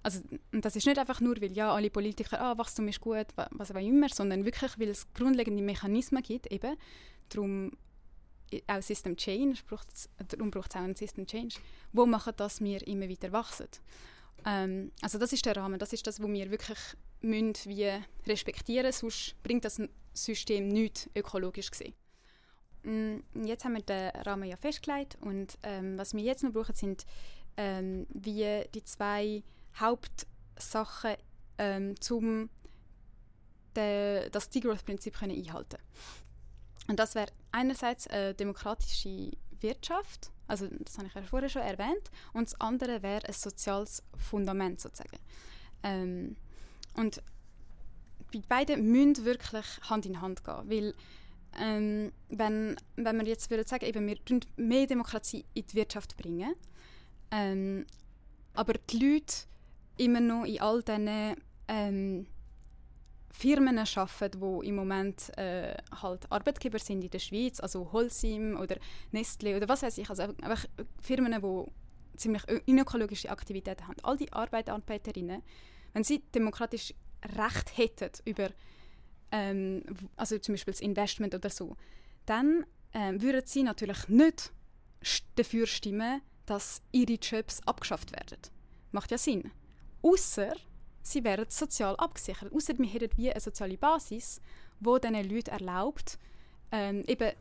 Also, 0.03 0.21
das 0.51 0.75
ist 0.77 0.87
nicht 0.87 0.99
einfach 0.99 1.21
nur, 1.21 1.41
weil 1.41 1.53
ja 1.53 1.73
alle 1.73 1.91
Politiker, 1.91 2.41
ah, 2.41 2.59
Wachstum 2.59 2.89
ist 2.89 3.01
gut, 3.01 3.27
wa- 3.37 3.49
was 3.53 3.71
auch 3.71 3.77
immer, 3.81 4.09
sondern 4.09 4.45
wirklich, 4.45 4.79
weil 4.79 4.89
es 4.89 5.07
grundlegende 5.15 5.63
Mechanismen 5.63 6.23
gibt, 6.23 6.51
eben, 6.51 6.77
darum 7.29 7.73
auch 8.67 8.83
System 8.83 9.17
Change, 9.17 9.61
darum 10.29 10.51
braucht 10.51 10.71
es 10.71 10.77
auch 10.77 10.81
einen 10.83 10.95
System 10.97 11.27
Change, 11.27 11.57
wo 11.93 12.05
machen, 12.05 12.35
dass 12.37 12.61
wir 12.61 12.87
immer 12.87 13.09
weiter 13.09 13.33
wachsen. 13.33 13.69
Ähm, 14.45 14.91
also 15.01 15.19
das 15.19 15.33
ist 15.33 15.47
der 15.47 15.57
Rahmen, 15.57 15.79
das 15.79 15.93
ist 15.93 16.07
das, 16.07 16.23
wo 16.23 16.29
wir 16.29 16.51
wirklich 16.51 16.79
müssen 17.21 17.55
wie 17.67 17.89
respektieren, 18.27 18.93
sonst 18.93 19.41
bringt 19.43 19.65
das 19.65 19.81
System 20.13 20.69
nichts 20.69 21.09
ökologisch 21.15 21.71
gesehen. 21.71 21.95
Mm, 22.83 23.19
Jetzt 23.47 23.65
haben 23.65 23.75
wir 23.75 23.83
den 23.83 24.11
Rahmen 24.23 24.49
ja 24.49 24.57
festgelegt 24.57 25.17
und 25.21 25.57
ähm, 25.63 25.97
was 25.97 26.13
wir 26.13 26.23
jetzt 26.23 26.43
noch 26.43 26.53
brauchen, 26.53 26.75
sind 26.75 27.07
ähm, 27.57 28.07
wie 28.11 28.65
die 28.75 28.85
zwei 28.85 29.43
Hauptsachen, 29.79 31.17
ähm, 31.59 31.95
um 32.11 32.51
de, 33.77 34.29
das 34.31 34.51
Degrowth-Prinzip 34.51 35.21
einhalten 35.23 35.79
Und 36.89 36.99
das 36.99 37.15
wäre 37.15 37.31
einerseits 37.53 38.07
eine 38.07 38.35
demokratische 38.35 39.31
Wirtschaft, 39.61 40.31
also 40.47 40.67
das 40.69 40.99
habe 40.99 41.07
ich 41.07 41.15
ja 41.15 41.23
vorher 41.23 41.49
schon 41.49 41.63
erwähnt, 41.63 42.11
und 42.33 42.49
das 42.49 42.61
andere 42.61 43.03
wäre 43.03 43.27
ein 43.27 43.33
soziales 43.33 44.03
Fundament 44.17 44.81
sozusagen. 44.81 45.19
Ähm, 45.83 46.37
und 46.95 47.23
beiden 48.49 48.91
müssen 48.91 49.25
wirklich 49.25 49.65
Hand 49.83 50.07
in 50.07 50.21
Hand 50.21 50.45
gehen, 50.45 50.71
weil 50.71 50.95
ähm, 51.59 52.13
wenn, 52.31 52.77
wenn 52.97 53.19
wir 53.19 53.27
jetzt 53.27 53.51
würden 53.51 53.67
sagen, 53.67 53.85
eben, 53.85 54.07
wir 54.07 54.17
mehr 54.57 54.87
Demokratie 54.87 55.45
in 55.53 55.67
die 55.67 55.75
Wirtschaft 55.75 56.17
bringen, 56.17 56.55
ähm, 57.31 57.87
aber 58.55 58.75
die 58.91 58.99
Leute 58.99 59.35
immer 59.97 60.21
noch 60.21 60.45
in 60.45 60.61
all 60.61 60.83
diesen 60.83 61.37
ähm, 61.69 62.27
Firmen 63.31 63.79
arbeiten, 63.79 64.41
die 64.41 64.69
im 64.69 64.77
Moment 64.77 65.37
äh, 65.39 65.75
halt 66.03 66.31
Arbeitgeber 66.31 66.79
sind 66.79 67.03
in 67.03 67.11
der 67.11 67.19
Schweiz, 67.19 67.61
also 67.61 67.91
Holcim 67.93 68.57
oder 68.59 68.77
Nestle 69.11 69.57
oder 69.57 69.69
was 69.69 69.83
weiß 69.83 69.99
ich, 69.99 70.11
also 70.11 70.23
einfach 70.23 70.67
Firmen, 71.01 71.41
die 71.41 72.19
ziemlich 72.19 72.43
ö- 72.49 72.61
unökologische 72.67 73.31
Aktivitäten 73.31 73.87
haben. 73.89 73.97
All 74.03 74.17
die 74.17 74.33
Arbeiterinnen, 74.33 75.43
wenn 75.93 76.05
sie 76.05 76.23
demokratisch 76.35 76.93
Recht 77.37 77.77
hätten 77.79 78.11
über 78.25 78.51
ähm, 79.31 79.83
also 80.17 80.39
zum 80.39 80.55
Beispiel 80.55 80.73
das 80.73 80.81
Investment 80.81 81.35
oder 81.35 81.49
so, 81.49 81.77
dann 82.27 82.67
ähm, 82.93 83.23
würden 83.23 83.47
sie 83.47 83.63
natürlich 83.63 84.09
nicht 84.09 84.53
dafür 85.37 85.67
stimmen, 85.67 86.21
dass 86.45 86.83
ihre 86.93 87.15
Jobs 87.15 87.61
abgeschafft 87.67 88.13
werden. 88.13 88.39
Macht 88.91 89.11
ja 89.11 89.19
Sinn. 89.19 89.51
Außer 90.03 90.53
sie 91.03 91.25
wären 91.25 91.47
sozial 91.49 91.97
abgesichert. 91.97 92.53
Außer 92.53 92.79
wir 92.79 92.87
hätten 92.87 93.17
wie 93.17 93.31
eine 93.31 93.41
soziale 93.41 93.77
Basis, 93.77 94.41
wo 94.81 94.99
diesen 94.99 95.29
Leuten 95.29 95.51
erlaubt, 95.51 96.19
ähm, 96.71 97.05
eben 97.07 97.33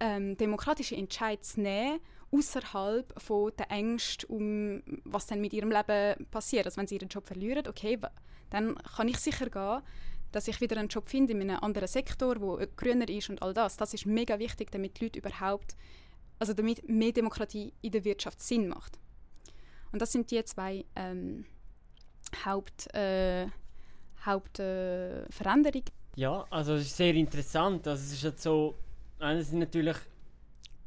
ähm, 0.00 0.36
demokratische 0.36 0.96
Entscheidungen 0.96 1.42
zu 1.42 1.60
nehmen, 1.60 2.00
außerhalb 2.32 3.14
der 3.56 3.70
Ängste 3.70 4.26
um 4.28 4.82
was 5.04 5.26
dann 5.26 5.40
mit 5.40 5.52
ihrem 5.52 5.70
Leben 5.70 6.26
passiert. 6.30 6.66
Also 6.66 6.78
wenn 6.78 6.86
sie 6.86 6.96
ihren 6.96 7.08
Job 7.08 7.26
verlieren, 7.26 7.66
okay, 7.66 7.98
dann 8.50 8.76
kann 8.76 9.08
ich 9.08 9.18
sicher 9.18 9.48
gehen, 9.50 9.82
dass 10.32 10.48
ich 10.48 10.60
wieder 10.60 10.76
einen 10.76 10.88
Job 10.88 11.08
finde 11.08 11.32
in 11.32 11.42
einem 11.42 11.58
anderen 11.60 11.88
Sektor, 11.88 12.40
wo 12.40 12.58
grüner 12.76 13.08
ist 13.08 13.30
und 13.30 13.42
all 13.42 13.52
das. 13.52 13.76
Das 13.76 13.94
ist 13.94 14.06
mega 14.06 14.38
wichtig, 14.38 14.70
damit 14.70 14.98
die 14.98 15.04
Leute 15.04 15.18
überhaupt, 15.18 15.76
also 16.38 16.52
damit 16.52 16.88
mehr 16.88 17.12
Demokratie 17.12 17.72
in 17.82 17.92
der 17.92 18.04
Wirtschaft 18.04 18.40
Sinn 18.40 18.68
macht. 18.68 18.98
Und 19.92 20.00
das 20.00 20.12
sind 20.12 20.30
die 20.30 20.44
zwei 20.44 20.84
ähm, 20.94 21.46
Haupt, 22.44 22.92
äh, 22.94 23.46
Hauptveränderungen. 24.24 25.86
Äh. 25.86 26.20
Ja, 26.20 26.44
also 26.50 26.74
es 26.74 26.82
ist 26.82 26.96
sehr 26.96 27.14
interessant. 27.14 27.86
Also 27.86 28.02
es 28.02 28.12
ist 28.12 28.22
jetzt 28.22 28.42
so, 28.42 28.74
es 29.18 29.50
sind 29.50 29.60
natürlich, 29.60 29.96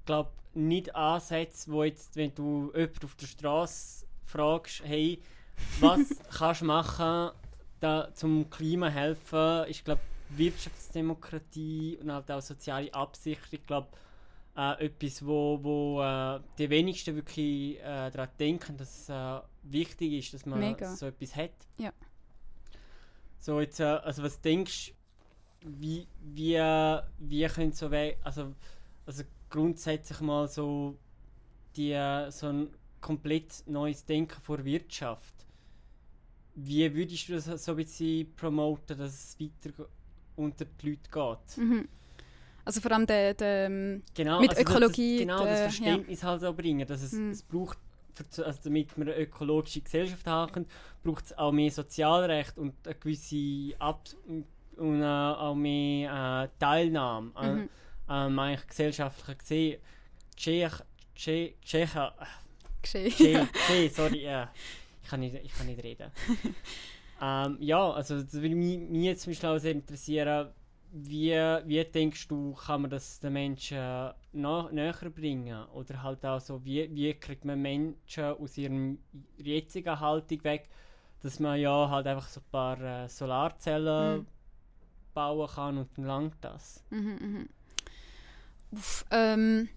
glaube 0.06 0.32
nicht 0.54 0.94
Ansätze, 0.96 1.72
wo 1.72 1.84
jetzt, 1.84 2.16
wenn 2.16 2.34
du 2.36 2.72
jemanden 2.76 3.06
auf 3.06 3.16
der 3.16 3.28
Straße 3.28 4.06
fragst, 4.24 4.84
hey, 4.86 5.20
was 5.80 6.02
kannst 6.38 6.62
du 6.62 6.66
machen, 6.66 7.32
da 7.80 8.14
zum 8.14 8.50
Klima 8.50 8.88
helfen, 8.88 9.66
ich 9.68 9.84
glaube 9.84 10.02
Wirtschaftsdemokratie 10.30 11.98
und 12.02 12.12
halt 12.12 12.32
auch 12.32 12.42
soziale 12.42 12.94
Absicht, 12.94 13.42
ich 13.52 13.66
glaube 13.66 13.88
äh, 14.56 14.86
etwas, 14.86 15.26
wo, 15.26 15.60
wo 15.62 16.02
äh, 16.02 16.40
die 16.58 16.70
wenigsten 16.70 17.16
wirklich 17.16 17.80
äh, 17.80 18.10
daran 18.12 18.30
denken, 18.40 18.78
dass 18.78 19.02
es 19.02 19.10
äh, 19.10 19.40
wichtig 19.64 20.14
ist, 20.14 20.34
dass 20.34 20.46
man 20.46 20.60
Mega. 20.60 20.96
so 20.96 21.08
etwas 21.08 21.36
hat. 21.36 21.52
Ja. 21.78 21.92
So 23.40 23.60
jetzt, 23.60 23.80
äh, 23.80 23.84
also 23.84 24.24
was 24.24 24.40
denkst 24.42 24.94
wie, 25.66 26.08
wie, 26.22 26.56
äh, 26.56 27.02
wie 27.20 27.46
können 27.48 27.72
so 27.72 27.90
also, 28.24 28.54
also 29.06 29.24
grundsätzlich 29.50 30.20
mal 30.22 30.48
so 30.48 30.98
die, 31.76 31.92
äh, 31.92 32.30
so 32.32 32.48
ein 32.48 32.70
komplett 33.02 33.64
neues 33.68 34.06
Denken 34.06 34.42
vor 34.42 34.64
Wirtschaft. 34.64 35.34
Wie 36.56 36.94
würdest 36.94 37.30
du 37.30 37.34
das 37.34 37.46
so 37.64 37.72
ein 37.72 37.78
bisschen 37.78 38.34
promoten, 38.36 38.98
dass 38.98 39.14
es 39.14 39.40
weiter 39.40 39.88
unter 40.36 40.66
die 40.66 40.90
Leute 40.90 41.10
geht? 41.10 41.58
Mhm. 41.58 41.88
Also 42.66 42.80
vor 42.80 42.92
allem 42.92 43.06
der, 43.06 43.34
der 43.34 43.70
genau, 44.14 44.40
mit 44.40 44.52
also 44.52 44.62
Ökologie. 44.62 45.18
Das, 45.18 45.20
genau, 45.20 45.46
das 45.46 45.60
Verständnis 45.60 46.24
halt 46.24 46.42
so 46.42 46.54
bringen, 46.54 46.88
dass 46.88 47.02
es, 47.02 47.12
Mhm. 47.12 47.32
es 47.32 47.44
braucht, 47.44 47.78
also 48.20 48.60
damit 48.64 48.96
wir 48.98 49.04
eine 49.06 49.16
ökologische 49.16 49.82
Gesellschaft 49.82 50.26
haben, 50.28 50.66
braucht 51.04 51.26
es 51.26 51.38
auch 51.38 51.52
mehr 51.52 51.72
Sozialrecht 51.72 52.58
und 52.58 52.74
eine 52.86 52.96
gewisse 52.96 53.76
Ab 53.80 54.02
und 54.78 55.02
äh, 55.02 55.06
auch 55.06 55.56
mehr 55.56 56.50
äh, 56.54 56.60
Teilnahme. 56.60 57.32
Äh, 57.40 57.48
Mhm. 57.54 57.70
ähm, 58.10 58.40
eigentlich 58.40 58.68
gesellschaftlich 58.68 59.38
gesehen. 59.38 59.82
Tschech, 60.36 60.74
Tschech, 61.16 61.56
Tschechen, 61.64 62.10
Geschehen. 62.82 63.12
Tschech, 63.12 63.48
Tschech, 63.68 63.94
sorry, 63.96 64.24
ja. 64.24 64.52
ich, 65.02 65.08
kann 65.10 65.20
nicht, 65.22 65.36
ich 65.36 65.54
kann 65.54 65.68
nicht 65.68 65.82
reden. 65.84 66.12
ähm, 67.22 67.58
ja, 67.62 67.92
also 67.92 68.22
das 68.22 68.34
würde 68.34 68.56
mich, 68.56 68.78
mich 68.80 69.04
jetzt 69.04 69.22
zum 69.24 69.32
Beispiel 69.32 69.50
auch 69.50 69.58
sehr 69.58 69.72
interessieren, 69.72 70.50
wie, 70.94 71.34
wie 71.66 71.84
denkst 71.86 72.28
du, 72.30 72.54
kann 72.54 72.84
man 72.84 72.92
das 72.92 73.20
den 73.20 73.34
Menschen 73.34 74.12
na, 74.34 74.70
näher 74.72 74.94
bringen? 75.10 75.66
Oder 75.74 76.04
halt 76.04 76.26
auch 76.26 76.40
so, 76.40 76.64
wie, 76.66 76.90
wie 76.96 77.14
kriegt 77.16 77.46
man 77.46 77.62
Menschen 77.62 78.24
aus 78.26 78.58
ihrem 78.58 79.00
jetzigen 79.38 80.00
Haltung 80.00 80.44
weg, 80.44 80.70
dass 81.22 81.40
man 81.40 81.60
ja 81.60 81.90
halt 81.90 82.08
einfach 82.08 82.28
so 82.30 82.42
ein 82.42 82.52
paar 82.52 82.82
äh, 82.82 83.10
Solarzellen 83.10 84.22
Mhm. 84.22 84.28
bauen 85.14 85.50
kann 85.50 85.78
und 85.80 85.90
dann 85.98 86.06
langt 86.06 86.38
das. 86.42 86.84
Mhm, 86.92 87.18
mhm. 87.22 87.50
Uff, 88.72 89.06
ähm, 89.12 89.70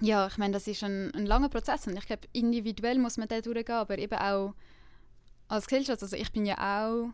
ja, 0.00 0.26
ich 0.26 0.38
meine, 0.38 0.54
das 0.54 0.66
ist 0.66 0.82
ein, 0.84 1.12
ein 1.14 1.26
langer 1.26 1.48
Prozess 1.48 1.86
und 1.86 1.96
ich 1.96 2.06
glaube, 2.06 2.28
individuell 2.32 2.98
muss 2.98 3.16
man 3.18 3.28
da 3.28 3.40
durchgehen, 3.40 3.76
aber 3.76 3.98
eben 3.98 4.18
auch 4.18 4.54
als 5.48 5.66
Gesellschaft. 5.66 6.02
Also 6.02 6.16
ich 6.16 6.32
bin 6.32 6.46
ja 6.46 6.56
auch, 6.58 7.10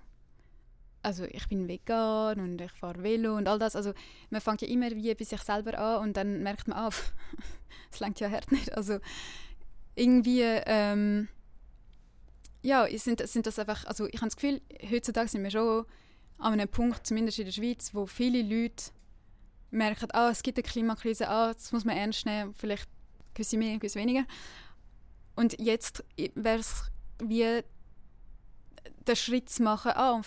also 1.06 1.24
ich 1.24 1.46
bin 1.46 1.68
vegan 1.68 2.40
und 2.40 2.60
ich 2.60 2.72
fahre 2.72 3.00
Velo 3.00 3.36
und 3.36 3.46
all 3.46 3.60
das. 3.60 3.76
Also 3.76 3.92
man 4.30 4.40
fängt 4.40 4.60
ja 4.60 4.66
immer 4.66 4.90
wie 4.90 5.14
bei 5.14 5.24
sich 5.24 5.40
selber 5.40 5.78
an 5.78 6.02
und 6.02 6.16
dann 6.16 6.42
merkt 6.42 6.66
man, 6.66 6.76
ah, 6.76 6.90
es 7.92 8.00
langt 8.00 8.18
ja 8.18 8.28
hart 8.28 8.50
nicht. 8.50 8.76
Also 8.76 8.98
irgendwie, 9.94 10.42
ähm, 10.42 11.28
ja, 12.60 12.88
sind, 12.98 13.24
sind 13.28 13.46
das 13.46 13.60
einfach, 13.60 13.84
also 13.84 14.06
ich 14.06 14.16
habe 14.16 14.26
das 14.26 14.34
Gefühl, 14.34 14.60
heutzutage 14.90 15.28
sind 15.28 15.44
wir 15.44 15.52
schon 15.52 15.86
an 16.38 16.54
einem 16.54 16.68
Punkt, 16.68 17.06
zumindest 17.06 17.38
in 17.38 17.44
der 17.44 17.52
Schweiz, 17.52 17.94
wo 17.94 18.06
viele 18.06 18.42
Leute 18.42 18.86
merken, 19.70 20.08
ah, 20.10 20.30
es 20.30 20.42
gibt 20.42 20.58
eine 20.58 20.64
Klimakrise, 20.64 21.28
ah, 21.28 21.54
das 21.54 21.70
muss 21.70 21.84
man 21.84 21.96
ernst 21.96 22.26
nehmen, 22.26 22.52
vielleicht 22.52 22.88
gewisse 23.32 23.56
mehr, 23.56 23.76
gewisse 23.78 24.00
weniger. 24.00 24.24
Und 25.36 25.56
jetzt 25.60 26.02
wäre 26.34 26.58
es 26.58 26.90
wie 27.22 27.62
den 29.06 29.16
Schritt 29.16 29.48
zu 29.50 29.62
machen, 29.62 29.92
ah, 29.94 30.20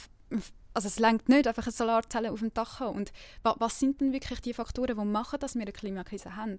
also 0.73 0.88
es 0.88 0.99
längt 0.99 1.29
nicht, 1.29 1.47
einfach 1.47 1.65
eine 1.65 1.71
Solarzelle 1.71 2.31
auf 2.31 2.39
dem 2.39 2.53
Dach 2.53 2.79
haben. 2.79 2.97
Und 2.97 3.11
wa 3.43 3.55
was 3.60 3.79
sind 3.79 4.01
denn 4.01 4.13
wirklich 4.13 4.41
die 4.41 4.53
Faktoren, 4.53 4.97
die 4.97 5.05
machen, 5.05 5.39
dass 5.39 5.55
wir 5.55 5.62
eine 5.62 5.71
Klimakrise 5.71 6.36
haben? 6.36 6.58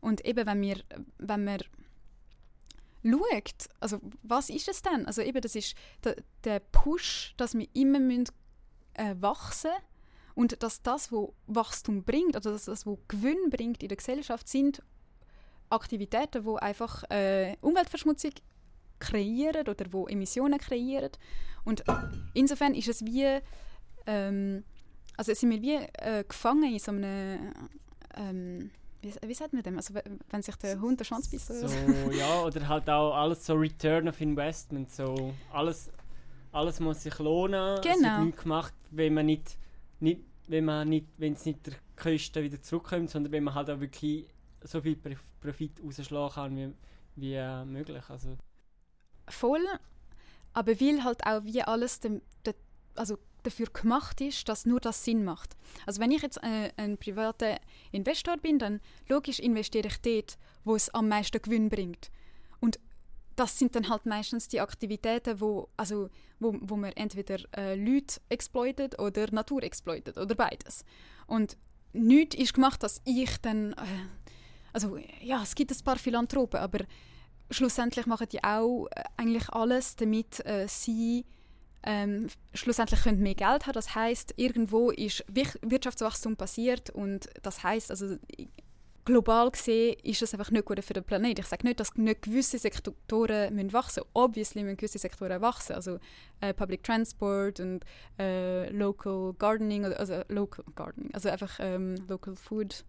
Und 0.00 0.24
eben, 0.24 0.46
wenn 0.46 0.60
wir, 0.62 0.82
wenn 1.18 1.44
wir 1.44 1.58
schaut, 3.04 3.68
also 3.80 4.00
was 4.22 4.50
ist 4.50 4.68
es 4.68 4.82
denn? 4.82 5.06
Also 5.06 5.22
eben, 5.22 5.40
das 5.40 5.54
ist 5.54 5.74
der, 6.04 6.16
der 6.44 6.60
Push, 6.60 7.34
dass 7.36 7.54
wir 7.54 7.68
immer 7.74 8.00
müssen, 8.00 8.28
äh, 8.94 9.14
wachsen 9.20 9.70
und 10.34 10.62
dass 10.62 10.82
das, 10.82 11.12
was 11.12 11.28
Wachstum 11.46 12.04
bringt, 12.04 12.36
oder 12.36 12.52
dass 12.52 12.64
das, 12.64 12.86
was 12.86 12.98
Gewinn 13.08 13.50
bringt 13.50 13.82
in 13.82 13.88
der 13.88 13.96
Gesellschaft, 13.96 14.48
sind 14.48 14.82
Aktivitäten, 15.68 16.44
die 16.44 16.62
einfach 16.62 17.04
äh, 17.10 17.56
Umweltverschmutzung 17.60 18.32
kreieren 19.00 19.66
oder 19.68 19.86
wo 19.90 20.06
Emissionen 20.06 20.58
kreieren. 20.58 21.10
Und 21.64 21.82
insofern 22.34 22.74
ist 22.74 22.88
es 22.88 23.04
wie, 23.04 23.38
ähm, 24.06 24.64
also 25.16 25.34
sind 25.34 25.50
wir 25.50 25.62
wie 25.62 25.74
äh, 25.98 26.24
gefangen 26.26 26.72
in 26.72 26.78
so 26.78 26.92
einem, 26.92 27.52
ähm, 28.16 28.70
wie, 29.02 29.12
wie 29.26 29.34
sagt 29.34 29.52
man 29.52 29.62
dem? 29.62 29.76
Also 29.76 29.94
we- 29.94 30.04
wenn 30.30 30.42
sich 30.42 30.56
der 30.56 30.80
Hund 30.80 31.00
den 31.00 31.04
Schwanz 31.04 31.28
beißt 31.30 31.48
So, 31.48 31.66
ja, 32.12 32.42
oder 32.42 32.68
halt 32.68 32.88
auch 32.88 33.14
alles 33.14 33.44
so 33.44 33.54
Return 33.54 34.08
of 34.08 34.20
Investment. 34.20 34.90
So, 34.90 35.34
alles, 35.52 35.90
alles 36.52 36.80
muss 36.80 37.02
sich 37.02 37.18
lohnen. 37.18 37.78
Es 37.78 37.82
Genau. 37.82 38.16
wird 38.16 38.26
nichts 38.26 38.42
gemacht, 38.42 38.74
wenn 38.90 39.14
man 39.14 39.26
nicht, 39.26 39.56
nicht, 40.00 40.20
wenn 40.48 40.64
man 40.64 40.88
nicht, 40.88 41.06
wenn 41.18 41.34
es 41.34 41.44
nicht 41.44 41.66
der 41.66 41.74
Kosten 41.96 42.42
wieder 42.42 42.60
zurückkommt, 42.62 43.10
sondern 43.10 43.32
wenn 43.32 43.44
man 43.44 43.54
halt 43.54 43.70
auch 43.70 43.80
wirklich 43.80 44.26
so 44.64 44.80
viel 44.80 44.96
Prof- 44.96 45.40
Profit 45.40 45.72
rausschlagen 45.82 46.34
kann 46.34 46.56
wie, 46.56 46.72
wie 47.16 47.34
äh, 47.34 47.64
möglich. 47.64 48.02
Also, 48.08 48.36
voll, 49.30 49.64
aber 50.52 50.80
weil 50.80 51.04
halt 51.04 51.24
auch 51.26 51.44
wie 51.44 51.62
alles 51.62 52.00
dem, 52.00 52.22
de, 52.44 52.54
also 52.96 53.18
dafür 53.42 53.66
gemacht 53.66 54.20
ist, 54.20 54.48
dass 54.48 54.66
nur 54.66 54.80
das 54.80 55.04
Sinn 55.04 55.24
macht. 55.24 55.56
Also 55.86 56.00
wenn 56.00 56.10
ich 56.10 56.22
jetzt 56.22 56.42
äh, 56.42 56.72
ein 56.76 56.98
privater 56.98 57.58
Investor 57.92 58.36
bin, 58.36 58.58
dann 58.58 58.80
logisch 59.08 59.38
investiere 59.38 59.88
ich 59.88 60.00
dort, 60.00 60.38
wo 60.64 60.74
es 60.76 60.90
am 60.90 61.08
meisten 61.08 61.40
Gewinn 61.40 61.68
bringt. 61.68 62.10
Und 62.60 62.78
das 63.36 63.58
sind 63.58 63.74
dann 63.74 63.88
halt 63.88 64.04
meistens 64.04 64.48
die 64.48 64.60
Aktivitäten, 64.60 65.40
wo, 65.40 65.68
also, 65.76 66.10
wo, 66.38 66.54
wo 66.60 66.76
man 66.76 66.92
entweder 66.92 67.38
äh, 67.56 67.74
Leute 67.74 68.20
exploitet 68.28 68.98
oder 68.98 69.30
Natur 69.30 69.62
exploitet 69.62 70.18
oder 70.18 70.34
beides. 70.34 70.84
Und 71.26 71.56
nichts 71.92 72.36
ist 72.36 72.54
gemacht, 72.54 72.82
dass 72.82 73.00
ich 73.04 73.38
dann, 73.38 73.72
äh, 73.72 73.76
also 74.72 74.98
ja, 75.22 75.42
es 75.42 75.54
gibt 75.54 75.70
ein 75.70 75.84
paar 75.84 75.96
Philanthropen, 75.96 76.60
aber 76.60 76.80
schlussendlich 77.50 78.06
machen 78.06 78.28
die 78.30 78.42
auch 78.42 78.86
äh, 78.86 79.02
eigentlich 79.16 79.48
alles, 79.50 79.96
damit 79.96 80.44
äh, 80.46 80.66
sie 80.68 81.24
ähm, 81.82 82.28
schlussendlich 82.54 83.02
können 83.02 83.20
mehr 83.20 83.34
Geld 83.34 83.66
haben. 83.66 83.72
Das 83.72 83.94
heißt, 83.94 84.34
irgendwo 84.36 84.90
ist 84.90 85.24
Wirtschaftswachstum 85.28 86.36
passiert 86.36 86.90
und 86.90 87.28
das 87.42 87.62
heißt, 87.62 87.90
also 87.90 88.16
global 89.04 89.50
gesehen 89.50 89.96
ist 90.02 90.22
das 90.22 90.34
einfach 90.34 90.50
nicht 90.50 90.64
gut 90.64 90.84
für 90.84 90.92
den 90.92 91.04
Planeten. 91.04 91.40
Ich 91.40 91.46
sage 91.46 91.66
nicht, 91.66 91.80
dass 91.80 91.94
nicht 91.96 92.22
gewisse 92.22 92.58
Sektoren 92.58 93.54
müssen 93.54 93.72
wachsen. 93.72 94.02
Obviously 94.12 94.62
müssen 94.62 94.76
gewisse 94.76 94.98
Sektoren 94.98 95.40
wachsen, 95.40 95.74
also 95.74 95.98
äh, 96.40 96.52
Public 96.52 96.82
Transport 96.84 97.60
und 97.60 97.84
äh, 98.18 98.70
Local 98.70 99.32
Gardening, 99.38 99.84
also 99.86 100.22
Local 100.28 100.64
Gardening, 100.74 101.12
also 101.14 101.28
einfach 101.28 101.58
ähm, 101.60 101.96
Local 102.08 102.36
Food. 102.36 102.84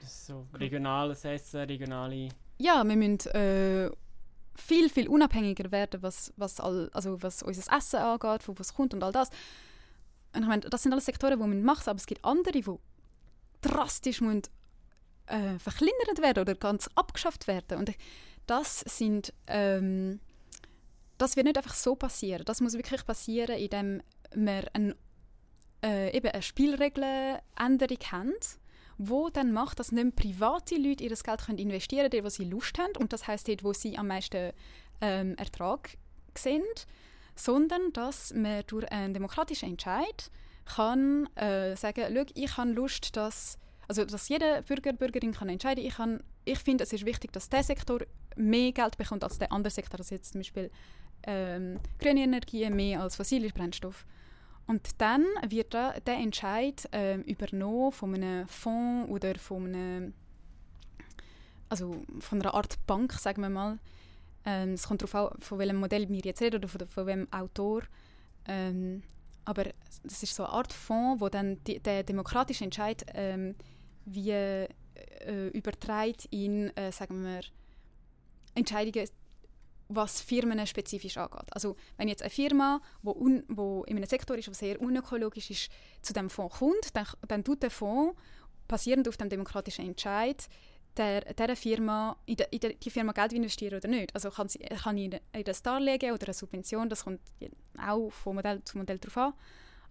das 0.00 0.10
ist 0.10 0.26
so 0.26 0.46
regionales 0.54 1.24
Essen, 1.24 1.60
regionale. 1.62 2.28
ja, 2.58 2.84
wir 2.84 2.96
müssen 2.96 3.30
äh, 3.30 3.90
viel, 4.56 4.88
viel 4.88 5.08
unabhängiger 5.08 5.70
werden, 5.72 6.02
was, 6.02 6.32
was, 6.36 6.60
all, 6.60 6.90
also 6.92 7.22
was 7.22 7.42
unser 7.42 7.72
Essen 7.76 8.00
angeht, 8.00 8.42
von 8.42 8.58
was 8.58 8.74
kommt 8.74 8.94
und 8.94 9.02
all 9.02 9.12
das. 9.12 9.30
Und 10.34 10.42
ich 10.42 10.48
meine, 10.48 10.62
das 10.62 10.82
sind 10.82 10.92
alles 10.92 11.06
Sektoren, 11.06 11.38
die 11.38 11.46
man 11.46 11.62
macht, 11.62 11.88
aber 11.88 11.98
es 11.98 12.06
gibt 12.06 12.24
andere, 12.24 12.52
die 12.52 12.64
drastisch 13.60 14.20
müssen, 14.20 14.42
äh, 15.26 15.58
verkleinert 15.58 16.20
werden 16.20 16.40
oder 16.40 16.54
ganz 16.54 16.88
abgeschafft 16.94 17.46
werden. 17.46 17.78
Und 17.78 17.92
das 18.46 18.80
sind, 18.80 19.32
ähm, 19.46 20.20
das 21.18 21.36
wird 21.36 21.46
nicht 21.46 21.56
einfach 21.56 21.74
so 21.74 21.94
passieren. 21.94 22.44
Das 22.44 22.60
muss 22.60 22.74
wirklich 22.74 23.04
passieren, 23.06 23.56
indem 23.56 24.02
wir 24.34 24.68
ein, 24.74 24.94
äh, 25.82 26.14
eben 26.16 26.28
eine 26.28 26.42
Spielregeländerung 26.42 27.98
haben, 28.10 28.34
wo 28.98 29.28
dann 29.28 29.52
macht, 29.52 29.78
dass 29.78 29.92
nicht 29.92 30.16
private 30.16 30.76
Leute 30.76 31.04
ihr 31.04 31.10
Geld 31.10 31.46
können 31.46 31.58
investieren 31.58 32.10
können, 32.10 32.22
dort, 32.22 32.24
wo 32.24 32.28
sie 32.28 32.44
Lust 32.44 32.78
haben, 32.78 32.96
und 32.98 33.12
das 33.12 33.26
heißt 33.26 33.48
dort, 33.48 33.64
wo 33.64 33.72
sie 33.72 33.98
am 33.98 34.08
meisten 34.08 34.52
ähm, 35.00 35.36
Ertrag 35.36 35.96
sehen, 36.36 36.62
sondern 37.36 37.92
dass 37.92 38.32
man 38.34 38.62
durch 38.66 38.90
einen 38.90 39.14
demokratischen 39.14 39.70
Entscheid 39.70 40.30
kann 40.64 41.26
äh, 41.36 41.76
sagen, 41.76 42.14
«Schau, 42.14 42.24
ich 42.34 42.56
habe 42.56 42.70
Lust, 42.70 43.16
dass, 43.16 43.58
also 43.88 44.04
dass 44.04 44.28
jeder 44.28 44.62
Bürger, 44.62 44.92
Bürgerin 44.92 45.32
kann 45.32 45.48
entscheiden, 45.48 45.88
kann, 45.90 46.22
ich 46.44 46.58
finde, 46.58 46.84
es 46.84 46.92
ist 46.92 47.04
wichtig, 47.04 47.32
dass 47.32 47.48
der 47.48 47.62
Sektor 47.62 48.00
mehr 48.36 48.72
Geld 48.72 48.96
bekommt 48.96 49.24
als 49.24 49.38
der 49.38 49.52
andere 49.52 49.70
Sektor, 49.70 50.00
also 50.00 50.14
jetzt 50.14 50.32
zum 50.32 50.40
Beispiel 50.40 50.70
ähm, 51.26 51.80
grüne 51.98 52.22
Energie 52.22 52.68
mehr 52.70 53.00
als 53.00 53.16
fossile 53.16 53.48
Brennstoff. 53.50 54.06
Und 54.66 55.00
dann 55.00 55.24
wird 55.48 55.74
da, 55.74 55.92
der 56.00 56.16
Entscheid 56.16 56.88
ähm, 56.92 57.22
übernommen 57.22 57.92
von 57.92 58.14
einem 58.14 58.48
Fonds 58.48 59.10
oder 59.10 59.34
von 59.38 59.66
einem, 59.66 60.14
also 61.68 62.02
von 62.20 62.40
einer 62.40 62.54
Art 62.54 62.78
Bank, 62.86 63.12
sagen 63.12 63.42
wir 63.42 63.50
mal. 63.50 63.78
Ähm, 64.46 64.70
es 64.74 64.88
kommt 64.88 65.02
darauf 65.02 65.32
an, 65.32 65.40
von 65.40 65.58
welchem 65.58 65.76
Modell 65.76 66.08
wir 66.08 66.20
jetzt 66.20 66.40
reden 66.40 66.56
oder 66.56 66.68
von, 66.68 66.86
von 66.86 67.06
welchem 67.06 67.32
Autor. 67.32 67.82
Ähm, 68.46 69.02
aber 69.44 69.64
das 70.02 70.22
ist 70.22 70.34
so 70.34 70.44
eine 70.44 70.52
Art 70.52 70.72
Fonds, 70.72 71.20
wo 71.20 71.28
dann 71.28 71.62
die, 71.64 71.80
der 71.80 72.02
demokratische 72.02 72.64
Entscheid 72.64 73.04
ähm, 73.14 73.54
wie 74.06 74.30
äh, 74.30 74.68
überträgt 75.52 76.26
in, 76.30 76.74
äh, 76.76 76.92
sagen 76.92 77.24
wir, 77.24 77.40
Entscheidungen 78.54 79.08
was 79.88 80.20
Firmen 80.20 80.66
spezifisch 80.66 81.16
angeht. 81.16 81.48
Also 81.50 81.76
wenn 81.96 82.08
jetzt 82.08 82.22
eine 82.22 82.30
Firma, 82.30 82.80
wo, 83.02 83.12
un, 83.12 83.44
wo 83.48 83.84
in 83.84 83.96
einem 83.96 84.06
Sektor 84.06 84.36
ist, 84.36 84.46
der 84.46 84.54
sehr 84.54 84.80
unökologisch 84.80 85.50
ist, 85.50 85.70
zu 86.02 86.12
dem 86.12 86.30
Fonds 86.30 86.58
kommt, 86.58 86.94
dann, 86.94 87.06
dann 87.28 87.44
tut 87.44 87.62
der 87.62 87.70
Fonds, 87.70 88.18
basierend 88.66 89.08
auf 89.08 89.16
dem 89.16 89.28
demokratischen 89.28 89.86
Entscheid, 89.86 90.48
der, 90.96 91.20
dieser 91.22 91.56
Firma, 91.56 92.16
in, 92.24 92.36
de, 92.36 92.46
in 92.50 92.60
de, 92.60 92.76
die 92.76 92.90
Firma 92.90 93.12
Geld 93.12 93.32
investieren 93.32 93.76
oder 93.76 93.88
nicht. 93.88 94.14
Also 94.14 94.30
kann, 94.30 94.48
sie, 94.48 94.60
kann 94.60 94.96
ich 94.96 95.12
in 95.32 95.44
das 95.44 95.62
Darlehen 95.62 96.12
oder 96.12 96.26
eine 96.26 96.34
Subvention, 96.34 96.88
das 96.88 97.04
kommt 97.04 97.20
auch 97.78 98.10
von 98.10 98.36
Modell 98.36 98.62
zu 98.64 98.78
Modell 98.78 98.98
drauf 98.98 99.16
an. 99.16 99.32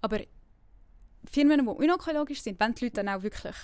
Aber 0.01 0.19
Firmen, 1.32 1.65
die 1.65 1.71
unökologisch 1.71 2.41
sind, 2.41 2.60
wenn 2.60 2.73
die 2.73 2.86
Leute 2.86 3.03
dann 3.03 3.10
auch 3.10 3.23
wirklich 3.23 3.56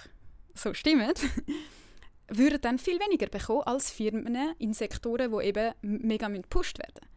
so 0.54 0.74
stimmen, 0.74 1.14
würden 2.30 2.62
dann 2.62 2.78
viel 2.78 3.00
weniger 3.00 3.28
bekommen 3.28 3.64
als 3.64 3.92
Firmen 3.92 4.56
in 4.58 4.74
Sektoren, 4.74 5.32
die 5.32 5.46
eben 5.46 5.74
mega 5.82 6.28
gepusht 6.28 6.80
werden 6.80 7.08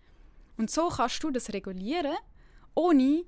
Und 0.57 0.71
so 0.71 0.89
kannst 0.89 1.23
du 1.23 1.31
das 1.31 1.53
regulieren, 1.53 2.17
ohne 2.75 3.25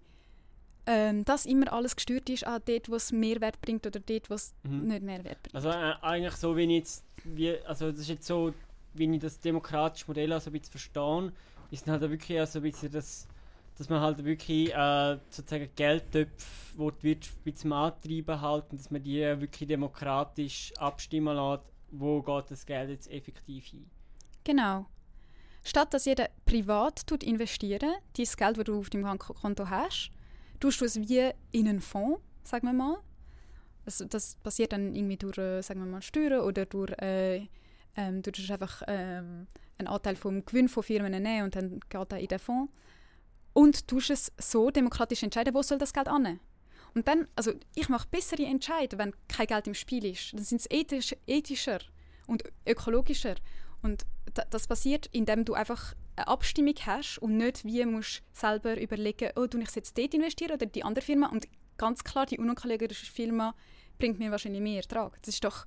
ähm, 0.86 1.24
dass 1.24 1.46
immer 1.46 1.72
alles 1.72 1.96
gesteuert 1.96 2.28
ist 2.28 2.46
an 2.46 2.60
dort, 2.66 2.90
wo 2.90 2.96
es 2.96 3.10
Mehrwert 3.10 3.60
bringt 3.60 3.86
oder 3.86 4.00
dort, 4.00 4.28
wo 4.28 4.34
es 4.34 4.54
mhm. 4.64 4.86
nicht 4.88 5.02
Mehrwert 5.02 5.42
bringt. 5.42 5.54
Also 5.54 5.70
äh, 5.70 5.94
eigentlich 6.02 6.34
so, 6.34 6.56
wie 6.56 6.64
ich 6.64 6.70
jetzt, 6.70 7.04
wie, 7.24 7.58
also 7.64 7.90
das 7.90 8.00
ist 8.00 8.08
jetzt 8.08 8.26
so, 8.26 8.52
wie 8.92 9.12
ich 9.12 9.20
das 9.20 9.40
demokratische 9.40 10.06
Modell 10.08 10.32
also 10.32 10.50
ein 10.50 10.52
bisschen 10.52 10.72
verstehe, 10.72 11.32
ist 11.70 11.86
halt 11.86 12.02
wirklich 12.02 12.38
also 12.38 12.58
ein 12.58 12.62
bisschen 12.62 12.92
das, 12.92 13.26
dass 13.76 13.88
man 13.88 14.00
halt 14.00 14.24
wirklich 14.24 14.74
äh, 14.74 15.18
sozusagen 15.30 15.70
Geldtöpfe, 15.74 16.76
wo 16.76 16.90
die 16.90 17.02
Wirtschaft 17.02 17.38
ein 17.38 17.52
bisschen 17.52 17.72
antreiben 17.72 18.40
halten, 18.40 18.76
dass 18.76 18.90
man 18.90 19.02
die 19.02 19.20
wirklich 19.20 19.66
demokratisch 19.66 20.72
abstimmen 20.78 21.34
lässt, 21.34 21.64
wo 21.98 22.22
geht 22.22 22.50
das 22.50 22.66
Geld 22.66 22.90
jetzt 22.90 23.10
effektiv 23.10 23.66
hin. 23.66 23.90
Genau. 24.44 24.86
Statt 25.62 25.94
dass 25.94 26.04
jeder 26.04 26.28
privat 26.44 27.06
tut 27.06 27.22
investieren, 27.22 27.94
dieses 28.16 28.36
Geld, 28.36 28.58
das 28.58 28.64
du 28.64 28.78
auf 28.78 28.90
deinem 28.90 29.18
Konto 29.18 29.68
hast, 29.70 30.10
tust 30.60 30.80
du 30.80 30.84
es 30.84 30.96
wie 30.96 31.30
in 31.52 31.68
einen 31.68 31.80
Fonds, 31.80 32.20
sagen 32.42 32.66
wir 32.66 32.74
mal. 32.74 32.98
Also 33.86 34.04
das 34.04 34.36
passiert 34.36 34.72
dann 34.72 34.94
irgendwie 34.94 35.16
durch, 35.16 35.38
äh, 35.38 35.62
sagen 35.62 35.80
wir 35.80 35.86
mal, 35.86 36.02
Steuern 36.02 36.40
oder 36.40 36.66
durch, 36.66 36.92
äh, 37.00 37.48
ähm, 37.96 38.22
du 38.22 38.30
tust 38.30 38.50
einfach 38.50 38.82
ähm, 38.86 39.46
einen 39.78 39.88
Anteil 39.88 40.16
vom 40.16 40.44
Gewinn 40.44 40.68
von 40.68 40.82
Firmen 40.82 41.22
nehmen 41.22 41.44
und 41.44 41.56
dann 41.56 41.80
geht 41.88 42.12
er 42.12 42.18
in 42.18 42.28
den 42.28 42.38
Fonds. 42.38 42.72
Und 43.52 43.86
tust 43.86 44.10
es 44.10 44.32
so 44.38 44.70
demokratisch 44.70 45.22
entscheiden, 45.22 45.54
wo 45.54 45.62
soll 45.62 45.78
das 45.78 45.92
Geld 45.92 46.08
an? 46.08 46.40
Und 46.94 47.08
dann, 47.08 47.28
also 47.34 47.52
ich 47.74 47.88
mache 47.88 48.08
bessere 48.08 48.44
Entscheidungen, 48.44 48.98
wenn 48.98 49.14
kein 49.28 49.46
Geld 49.46 49.66
im 49.66 49.74
Spiel 49.74 50.04
ist. 50.04 50.32
Dann 50.32 50.44
sind 50.44 50.60
es 50.60 50.70
ethisch, 50.70 51.14
ethischer 51.26 51.80
und 52.26 52.44
ökologischer. 52.66 53.34
Und 53.82 54.06
das 54.50 54.66
passiert, 54.66 55.08
indem 55.12 55.44
du 55.44 55.54
einfach 55.54 55.94
eine 56.16 56.28
Abstimmung 56.28 56.74
hast 56.86 57.18
und 57.18 57.36
nicht 57.36 57.64
wie 57.64 57.84
musst 57.84 58.22
selber 58.32 58.80
überlegen, 58.80 59.30
oh, 59.36 59.46
du 59.46 59.58
ich 59.58 59.74
jetzt 59.74 59.98
dort 59.98 60.14
investieren 60.14 60.52
oder 60.52 60.66
die 60.66 60.84
andere 60.84 61.04
Firma 61.04 61.28
und 61.28 61.48
ganz 61.76 62.04
klar, 62.04 62.26
die 62.26 62.38
unökologische 62.38 63.06
Firma 63.06 63.54
bringt 63.98 64.18
mir 64.18 64.30
wahrscheinlich 64.30 64.62
mehr 64.62 64.76
Ertrag. 64.82 65.20
Das 65.22 65.34
ist 65.34 65.44
doch... 65.44 65.66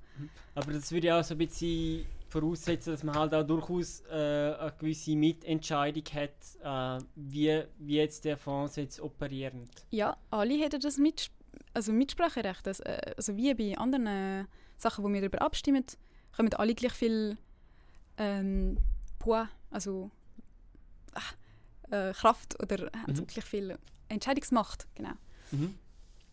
Aber 0.54 0.72
das 0.72 0.90
würde 0.90 1.08
ja 1.08 1.20
auch 1.20 1.24
so 1.24 1.34
ein 1.34 1.38
bisschen 1.38 2.06
voraussetzen, 2.28 2.92
dass 2.92 3.02
man 3.02 3.16
halt 3.16 3.34
auch 3.34 3.42
durchaus 3.42 4.00
äh, 4.10 4.54
eine 4.54 4.72
gewisse 4.78 5.16
Mitentscheidung 5.16 6.04
hat, 6.14 7.00
äh, 7.00 7.04
wie, 7.16 7.64
wie 7.78 7.96
jetzt 7.96 8.24
der 8.24 8.36
Fonds 8.36 8.76
jetzt 8.76 9.00
operieren. 9.00 9.68
Ja, 9.90 10.16
alle 10.30 10.54
hätten 10.58 10.80
das 10.80 10.98
mit, 10.98 11.30
also 11.74 11.92
Mitspracherecht. 11.92 12.66
Das, 12.66 12.80
äh, 12.80 13.14
also 13.16 13.36
wie 13.36 13.54
bei 13.54 13.76
anderen 13.76 14.06
äh, 14.06 14.44
Sachen, 14.76 15.04
wo 15.04 15.08
wir 15.08 15.20
darüber 15.20 15.42
abstimmen, 15.42 15.84
kommen 16.36 16.52
alle 16.54 16.74
gleich 16.74 16.92
viel 16.92 17.36
ähm, 18.18 18.78
Poids, 19.18 19.48
also 19.70 20.10
ach, 21.14 21.34
äh, 21.90 22.12
Kraft 22.12 22.62
oder 22.62 22.84
mhm. 22.84 23.02
haben 23.02 23.26
gleich 23.26 23.44
viel 23.44 23.78
Entscheidungsmacht. 24.08 24.86
Genau. 24.94 25.12
Mhm. 25.50 25.74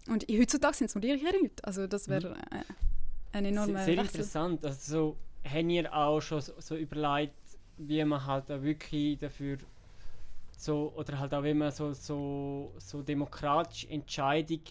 Und 0.08 0.26
heutzutage 0.30 0.76
sind 0.78 0.88
es 0.88 0.96
nur 0.96 1.02
die 1.02 1.12
Leute. 1.12 1.52
Also 1.64 1.88
das 1.88 2.08
wäre 2.08 2.30
mhm. 2.30 2.58
äh, 2.58 2.64
ein 3.32 3.46
enormer 3.46 3.84
Sehr, 3.84 3.96
sehr 3.96 4.04
interessant. 4.04 4.66
Also 4.66 4.92
so, 4.92 5.18
haben 5.46 5.70
ihr 5.70 5.94
auch 5.94 6.22
schon 6.22 6.42
so, 6.42 6.54
so 6.60 6.76
überlegt, 6.76 7.34
wie 7.78 8.04
man 8.04 8.26
halt 8.26 8.52
auch 8.52 8.62
wirklich 8.62 9.20
dafür 9.20 9.58
so 10.58 10.94
oder 10.96 11.20
halt 11.20 11.34
auch 11.34 11.44
wie 11.44 11.54
man 11.54 11.72
so, 11.72 11.94
so, 11.94 12.74
so 12.78 13.02
demokratische 13.02 13.90
Entscheidung 13.90 14.62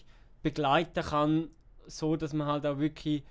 begleiten 0.41 1.03
kann, 1.03 1.49
so 1.87 2.15
dass 2.15 2.33
man 2.33 2.47
halt 2.47 2.65
auch 2.65 2.79
wirklich 2.79 3.23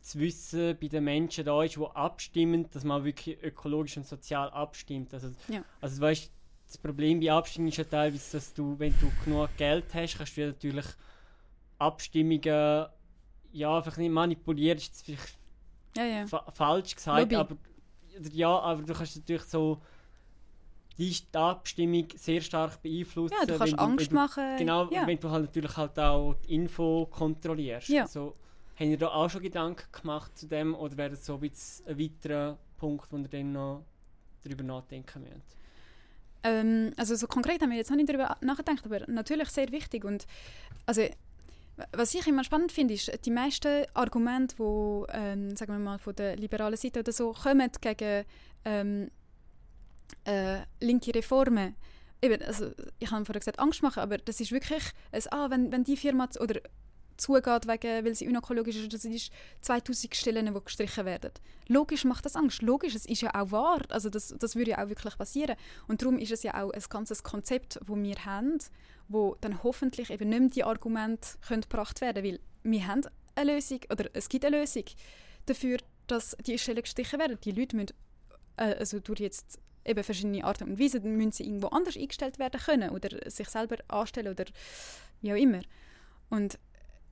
das 0.00 0.18
Wissen 0.18 0.76
bei 0.80 0.88
den 0.88 1.04
Menschen 1.04 1.44
da 1.44 1.62
ist, 1.64 1.76
die 1.76 1.84
abstimmen, 1.84 2.68
dass 2.70 2.84
man 2.84 3.04
wirklich 3.04 3.42
ökologisch 3.42 3.96
und 3.96 4.06
sozial 4.06 4.50
abstimmt. 4.50 5.12
Also, 5.12 5.28
ja. 5.48 5.64
also 5.80 6.00
weißt, 6.00 6.30
das 6.66 6.78
Problem 6.78 7.20
bei 7.20 7.32
Abstimmung 7.32 7.68
ist 7.68 7.78
ja 7.78 7.84
teilweise, 7.84 8.36
dass 8.36 8.54
du, 8.54 8.78
wenn 8.78 8.94
du 9.00 9.10
genug 9.24 9.48
Geld 9.56 9.86
hast, 9.94 10.18
kannst 10.18 10.36
du 10.36 10.46
natürlich 10.46 10.86
Abstimmungen 11.78 12.86
ja 13.52 13.76
einfach 13.76 13.96
nicht 13.96 14.10
manipulieren, 14.10 14.78
ist 14.78 15.04
vielleicht 15.04 15.34
ja, 15.96 16.04
ja. 16.04 16.26
fa 16.26 16.44
falsch 16.52 16.94
gesagt, 16.94 17.20
Lobby. 17.20 17.36
aber 17.36 17.56
ja, 18.32 18.58
aber 18.58 18.82
du 18.82 18.94
kannst 18.94 19.16
natürlich 19.16 19.42
so 19.42 19.80
die 20.98 21.14
Abstimmung 21.32 22.06
sehr 22.16 22.40
stark 22.40 22.80
beeinflussen. 22.82 23.34
Ja, 23.38 23.46
du 23.46 23.58
kannst 23.58 23.78
Angst 23.78 23.96
du, 23.96 24.00
wenn 24.00 24.08
du, 24.08 24.14
machen. 24.14 24.56
Genau, 24.58 24.90
ja. 24.90 25.06
wenn 25.06 25.18
du 25.18 25.30
halt 25.30 25.44
natürlich 25.44 25.76
halt 25.76 25.98
auch 25.98 26.34
die 26.34 26.54
Info 26.54 27.06
kontrollierst. 27.10 27.88
Ja. 27.88 28.02
Also, 28.02 28.34
Habt 28.78 28.90
ihr 28.90 28.98
da 28.98 29.08
auch 29.08 29.30
schon 29.30 29.42
Gedanken 29.42 29.86
gemacht 29.90 30.36
zu 30.36 30.46
dem 30.46 30.74
oder 30.74 30.96
wäre 30.98 31.10
das 31.10 31.24
so 31.24 31.36
ein, 31.36 31.50
ein 31.86 31.98
weiterer 31.98 32.58
Punkt, 32.76 33.10
wo 33.10 33.16
ihr 33.16 33.28
dann 33.28 33.52
noch 33.52 33.84
darüber 34.44 34.64
nachdenken 34.64 35.22
müsst? 35.22 35.56
Ähm, 36.42 36.92
also 36.96 37.14
so 37.14 37.26
konkret 37.26 37.62
haben 37.62 37.70
wir 37.70 37.78
jetzt 37.78 37.90
noch 37.90 37.96
nicht 37.96 38.08
darüber 38.08 38.36
nachgedacht, 38.42 38.84
aber 38.84 39.10
natürlich 39.10 39.48
sehr 39.48 39.72
wichtig 39.72 40.04
und 40.04 40.26
also 40.84 41.02
was 41.92 42.14
ich 42.14 42.26
immer 42.26 42.44
spannend 42.44 42.72
finde, 42.72 42.94
ist, 42.94 43.10
die 43.24 43.30
meisten 43.30 43.84
Argumente, 43.94 44.56
die 44.56 45.04
ähm, 45.12 45.56
sagen 45.56 45.72
wir 45.72 45.78
mal 45.78 45.98
von 45.98 46.14
der 46.14 46.36
liberalen 46.36 46.76
Seite 46.76 47.00
oder 47.00 47.12
so 47.12 47.32
kommen 47.32 47.70
gegen 47.80 48.24
ähm, 48.64 49.10
äh, 50.24 50.60
linke 50.80 51.14
Reformen, 51.14 51.74
Eben, 52.22 52.42
also 52.42 52.70
ich 52.98 53.10
habe 53.10 53.24
vorher 53.26 53.40
gesagt, 53.40 53.58
Angst 53.58 53.82
machen, 53.82 54.00
aber 54.00 54.16
das 54.18 54.40
ist 54.40 54.50
wirklich, 54.50 54.82
ein, 55.12 55.22
ah, 55.30 55.50
wenn, 55.50 55.70
wenn 55.70 55.84
die 55.84 55.96
Firma 55.96 56.28
oder 56.40 56.60
zugeht, 57.16 57.66
wegen, 57.66 58.04
weil 58.04 58.14
sie 58.14 58.28
unökologisch 58.28 58.76
ist. 58.76 58.92
Das 58.92 59.02
sind 59.02 59.30
2000 59.60 60.14
Stellen, 60.14 60.54
die 60.54 60.60
gestrichen 60.64 61.04
werden. 61.04 61.32
Logisch 61.68 62.04
macht 62.04 62.24
das 62.24 62.36
Angst. 62.36 62.62
Logisch, 62.62 62.94
es 62.94 63.06
ist 63.06 63.22
ja 63.22 63.34
auch 63.34 63.50
wahr. 63.50 63.82
Also 63.88 64.10
das, 64.10 64.34
das 64.38 64.56
würde 64.56 64.72
ja 64.72 64.84
auch 64.84 64.88
wirklich 64.88 65.16
passieren. 65.16 65.56
Und 65.88 66.02
darum 66.02 66.18
ist 66.18 66.32
es 66.32 66.42
ja 66.42 66.62
auch 66.62 66.70
ein 66.70 66.82
ganzes 66.88 67.22
Konzept, 67.22 67.76
das 67.76 67.88
wir 67.88 68.24
haben, 68.24 68.58
wo 69.08 69.36
dann 69.40 69.62
hoffentlich 69.62 70.10
eben 70.10 70.28
nicht 70.28 70.40
mehr 70.40 70.50
die 70.50 70.64
Argumente 70.64 71.28
können 71.46 71.62
gebracht 71.62 72.00
werden. 72.00 72.24
Weil 72.24 72.40
wir 72.62 72.86
haben 72.86 73.02
eine 73.34 73.54
Lösung, 73.54 73.80
oder 73.90 74.08
es 74.12 74.28
gibt 74.28 74.44
eine 74.44 74.60
Lösung 74.60 74.84
dafür, 75.46 75.78
dass 76.06 76.36
die 76.46 76.58
Stellen 76.58 76.82
gestrichen 76.82 77.18
werden. 77.18 77.38
Die 77.44 77.52
Leute 77.52 77.76
müssen, 77.76 77.92
äh, 78.56 78.74
also 78.74 79.00
durch 79.00 79.20
jetzt 79.20 79.58
eben 79.84 80.02
verschiedene 80.02 80.44
Arten 80.44 80.70
und 80.70 80.80
Weisen, 80.80 81.16
müssen 81.16 81.32
sie 81.32 81.44
irgendwo 81.44 81.68
anders 81.68 81.96
eingestellt 81.96 82.38
werden 82.38 82.60
können 82.60 82.90
oder 82.90 83.30
sich 83.30 83.48
selber 83.48 83.76
anstellen 83.88 84.32
oder 84.32 84.44
wie 85.20 85.32
auch 85.32 85.36
immer. 85.36 85.62
Und 86.28 86.58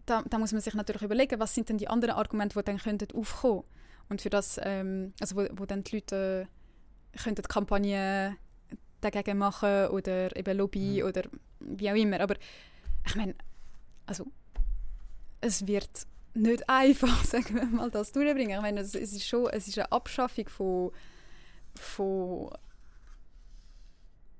da, 0.07 0.23
da, 0.23 0.39
muss 0.39 0.53
man 0.53 0.61
sich 0.61 0.75
natürlich 0.75 1.03
überlegen, 1.03 1.41
was 1.41 1.55
sind 1.55 1.69
denn 1.69 1.79
die 1.79 1.89
anderen 1.89 2.15
Argumente, 2.15 2.59
die 2.59 2.65
dann 2.65 2.79
könnten 2.79 3.17
aufkommen 3.17 3.65
und 4.09 4.21
für 4.21 4.31
das, 4.31 4.61
ähm, 4.63 5.13
also 5.21 5.37
wo, 5.37 5.47
wo 5.53 5.67
dann 5.67 5.85
die 5.85 5.97
Leute 5.97 6.47
äh, 7.13 7.19
könnten 7.19 7.43
Kampagnen 7.43 8.37
dagegen 9.01 9.39
machen 9.39 9.89
oder 9.89 10.35
eben 10.37 10.57
Lobby 10.57 11.01
mhm. 11.01 11.09
oder 11.09 11.23
wie 11.61 11.91
auch 11.91 11.97
immer. 11.97 12.21
Aber 12.21 12.37
ich 13.07 13.17
meine, 13.17 13.35
also 14.07 14.27
es 15.41 15.67
wird 15.67 16.07
nicht 16.35 16.65
einfach, 16.69 17.25
sagen 17.25 17.55
wir 17.55 17.67
mal, 17.67 17.91
das 17.91 18.13
durchbringen. 18.13 18.57
Ich 18.57 18.63
meine, 18.63 18.81
es, 18.81 18.95
es 18.95 19.13
ist 19.13 19.27
schon, 19.27 19.49
es 19.49 19.69
ist 19.69 19.79
eine 19.79 19.93
Abschaffung 19.93 20.49
von, 20.49 20.93
von 21.75 22.51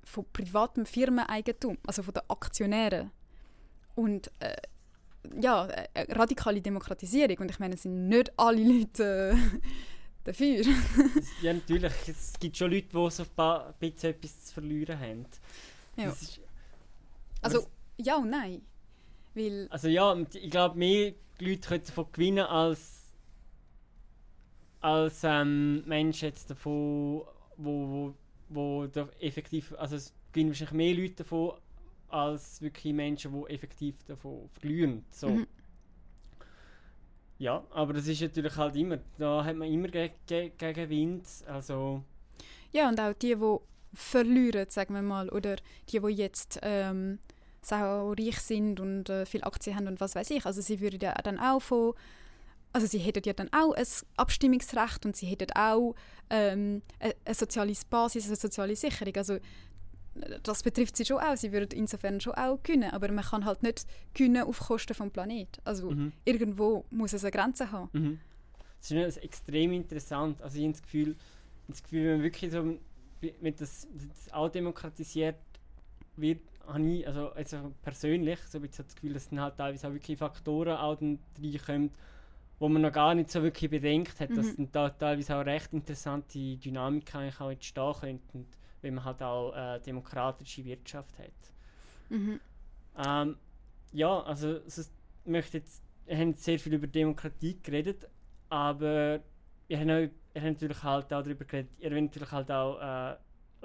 von 0.05 0.25
privatem 0.31 0.85
Firmeneigentum, 0.85 1.77
also 1.85 2.03
von 2.03 2.13
den 2.13 2.23
Aktionären. 2.29 3.11
Und 3.95 4.31
äh, 4.39 4.55
ja, 5.41 5.63
eine 5.93 6.15
radikale 6.15 6.61
Demokratisierung. 6.61 7.37
Und 7.37 7.51
ich 7.51 7.59
meine, 7.59 7.75
es 7.75 7.83
sind 7.83 8.07
nicht 8.07 8.31
alle 8.37 8.63
Leute 8.63 9.35
äh, 9.35 9.59
dafür. 10.23 10.63
ja, 11.41 11.53
natürlich. 11.53 11.93
Es 12.07 12.33
gibt 12.39 12.57
schon 12.57 12.71
Leute, 12.71 12.87
die 12.87 13.11
so 13.11 13.23
ein 13.37 13.73
bisschen 13.79 14.09
etwas 14.11 14.45
zu 14.45 14.53
verlieren 14.53 14.99
haben. 14.99 15.25
Ja. 15.97 16.09
Ist, 16.09 16.39
also, 17.41 17.67
ja 17.97 18.17
und 18.17 18.29
nein. 18.29 18.61
Weil 19.33 19.67
also 19.69 19.87
ja, 19.87 20.15
ich 20.33 20.49
glaube, 20.49 20.77
mehr 20.77 21.13
Leute 21.39 21.67
können 21.67 21.83
davon 21.85 22.07
gewinnen 22.11 22.45
als, 22.45 23.03
als 24.81 25.23
ähm, 25.23 25.83
Menschen 25.85 26.29
jetzt 26.29 26.49
davon, 26.49 27.23
wo, 27.57 27.87
wo, 27.87 28.13
wo 28.49 28.85
effektiv, 29.19 29.73
also 29.77 29.97
es 29.97 30.13
gewinnen 30.31 30.51
wahrscheinlich 30.51 30.73
mehr 30.73 30.95
Leute 30.95 31.15
davon, 31.23 31.53
als 32.15 32.61
wirklich 32.61 32.93
Menschen, 32.93 33.33
die 33.33 33.53
effektiv 33.53 34.03
davon 34.05 34.49
verlieren. 34.49 35.05
So. 35.09 35.29
Mhm. 35.29 35.47
Ja, 37.37 37.65
aber 37.71 37.93
das 37.93 38.07
ist 38.07 38.21
natürlich 38.21 38.55
halt 38.55 38.75
immer, 38.77 38.99
da 39.17 39.43
hat 39.43 39.55
man 39.57 39.67
immer 39.67 39.89
ge 39.89 40.11
ge 40.25 40.51
gegen 40.57 40.89
Wind, 40.89 41.27
also... 41.47 42.03
Ja, 42.71 42.87
und 42.89 42.99
auch 42.99 43.13
die, 43.13 43.35
die 43.35 43.57
verlieren, 43.93 44.69
sagen 44.69 44.93
wir 44.93 45.01
mal, 45.01 45.29
oder 45.29 45.57
die, 45.89 45.99
die 45.99 46.07
jetzt 46.07 46.59
ähm, 46.61 47.19
auch 47.69 48.15
reich 48.17 48.39
sind 48.39 48.79
und 48.79 49.09
äh, 49.09 49.25
viel 49.25 49.43
Aktien 49.43 49.75
haben 49.75 49.87
und 49.87 49.99
was 49.99 50.15
weiß 50.15 50.29
ich, 50.31 50.45
also 50.45 50.61
sie 50.61 50.79
würden 50.79 50.99
ja 51.01 51.13
dann 51.13 51.39
auch 51.39 51.61
von 51.61 51.93
also 52.75 52.87
sie 52.87 52.99
hätten 52.99 53.23
ja 53.25 53.31
dann 53.31 53.47
auch 53.53 53.73
ein 53.73 53.85
Abstimmungsrecht 54.17 55.05
und 55.05 55.15
sie 55.15 55.27
hätten 55.27 55.49
auch 55.55 55.95
ähm, 56.29 56.81
eine, 56.99 57.15
eine 57.23 57.33
soziale 57.33 57.71
Basis, 57.89 58.27
eine 58.27 58.35
soziale 58.35 58.75
Sicherung. 58.75 59.15
Also 59.15 59.37
das 60.43 60.63
betrifft 60.63 60.95
sie 60.95 61.05
schon 61.05 61.17
auch. 61.17 61.35
Sie 61.35 61.51
würden 61.51 61.77
insofern 61.77 62.19
schon 62.21 62.33
auch 62.33 62.61
können, 62.63 62.91
aber 62.91 63.11
man 63.11 63.23
kann 63.23 63.45
halt 63.45 63.63
nicht 63.63 63.85
können 64.13 64.43
auf 64.43 64.59
Kosten 64.59 64.93
vom 64.93 65.11
Planet. 65.11 65.59
Also 65.63 65.91
mhm. 65.91 66.13
irgendwo 66.23 66.85
muss 66.89 67.13
es 67.13 67.23
eine 67.23 67.31
Grenze 67.31 67.71
haben. 67.71 67.89
Mhm. 67.93 68.19
Das 68.79 68.91
ist 68.91 69.17
extrem 69.17 69.73
interessant. 69.73 70.41
Also 70.41 70.57
ich 70.57 70.63
habe 70.63 70.73
das 70.73 70.81
Gefühl, 70.81 71.15
das 71.67 71.83
Gefühl 71.83 72.05
wenn 72.05 72.23
wirklich 72.23 72.51
so, 72.51 72.77
wenn 73.41 73.55
das, 73.55 73.87
das 73.93 74.33
auch 74.33 74.49
demokratisiert 74.49 75.37
wird, 76.15 76.41
habe 76.67 76.85
ich, 76.85 77.07
also, 77.07 77.29
also 77.29 77.73
persönlich, 77.81 78.39
so 78.47 78.63
ich 78.63 78.71
das 78.71 78.95
Gefühl, 78.95 79.13
dass 79.13 79.29
dann 79.29 79.41
halt 79.41 79.57
teilweise 79.57 79.87
auch 79.87 79.93
wirklich 79.93 80.17
Faktoren 80.17 80.77
auch 80.77 80.99
reinkommen, 81.01 81.91
wo 82.59 82.69
man 82.69 82.81
noch 82.81 82.91
gar 82.91 83.13
nicht 83.15 83.29
so 83.29 83.43
wirklich 83.43 83.69
bedenkt 83.69 84.19
hat, 84.19 84.29
mhm. 84.29 84.35
dass 84.35 84.55
dann 84.55 84.71
da 84.71 84.89
teilweise 84.89 85.35
auch 85.35 85.45
recht 85.45 85.73
interessante 85.73 86.57
Dynamiken 86.57 87.19
eigentlich 87.19 87.41
auch 87.41 87.51
entstehen 87.51 87.93
könnten 87.99 88.47
weil 88.85 88.91
man 88.91 89.03
halt 89.03 89.21
auch 89.23 89.53
äh, 89.55 89.79
demokratische 89.79 90.63
Wirtschaft 90.63 91.17
hat. 91.17 91.31
Mhm. 92.09 92.39
Ähm, 93.03 93.37
ja, 93.91 94.21
also 94.21 94.59
es 94.67 94.93
möchte 95.25 95.57
jetzt, 95.57 95.83
wir 96.05 96.17
haben 96.17 96.33
sehr 96.35 96.59
viel 96.59 96.75
über 96.75 96.85
Demokratie 96.85 97.59
geredet, 97.61 98.07
aber 98.47 99.21
wir 99.67 99.79
haben, 99.79 99.89
auch, 99.89 100.09
wir 100.33 100.41
haben 100.41 100.53
natürlich 100.53 100.83
halt 100.83 101.05
auch 101.05 101.23
darüber 101.23 101.45
geredet, 101.45 101.71
ihr 101.79 101.91
wollt 101.91 102.03
natürlich 102.03 102.31
halt 102.31 102.51
auch, 102.51 102.77
äh, 102.79 103.15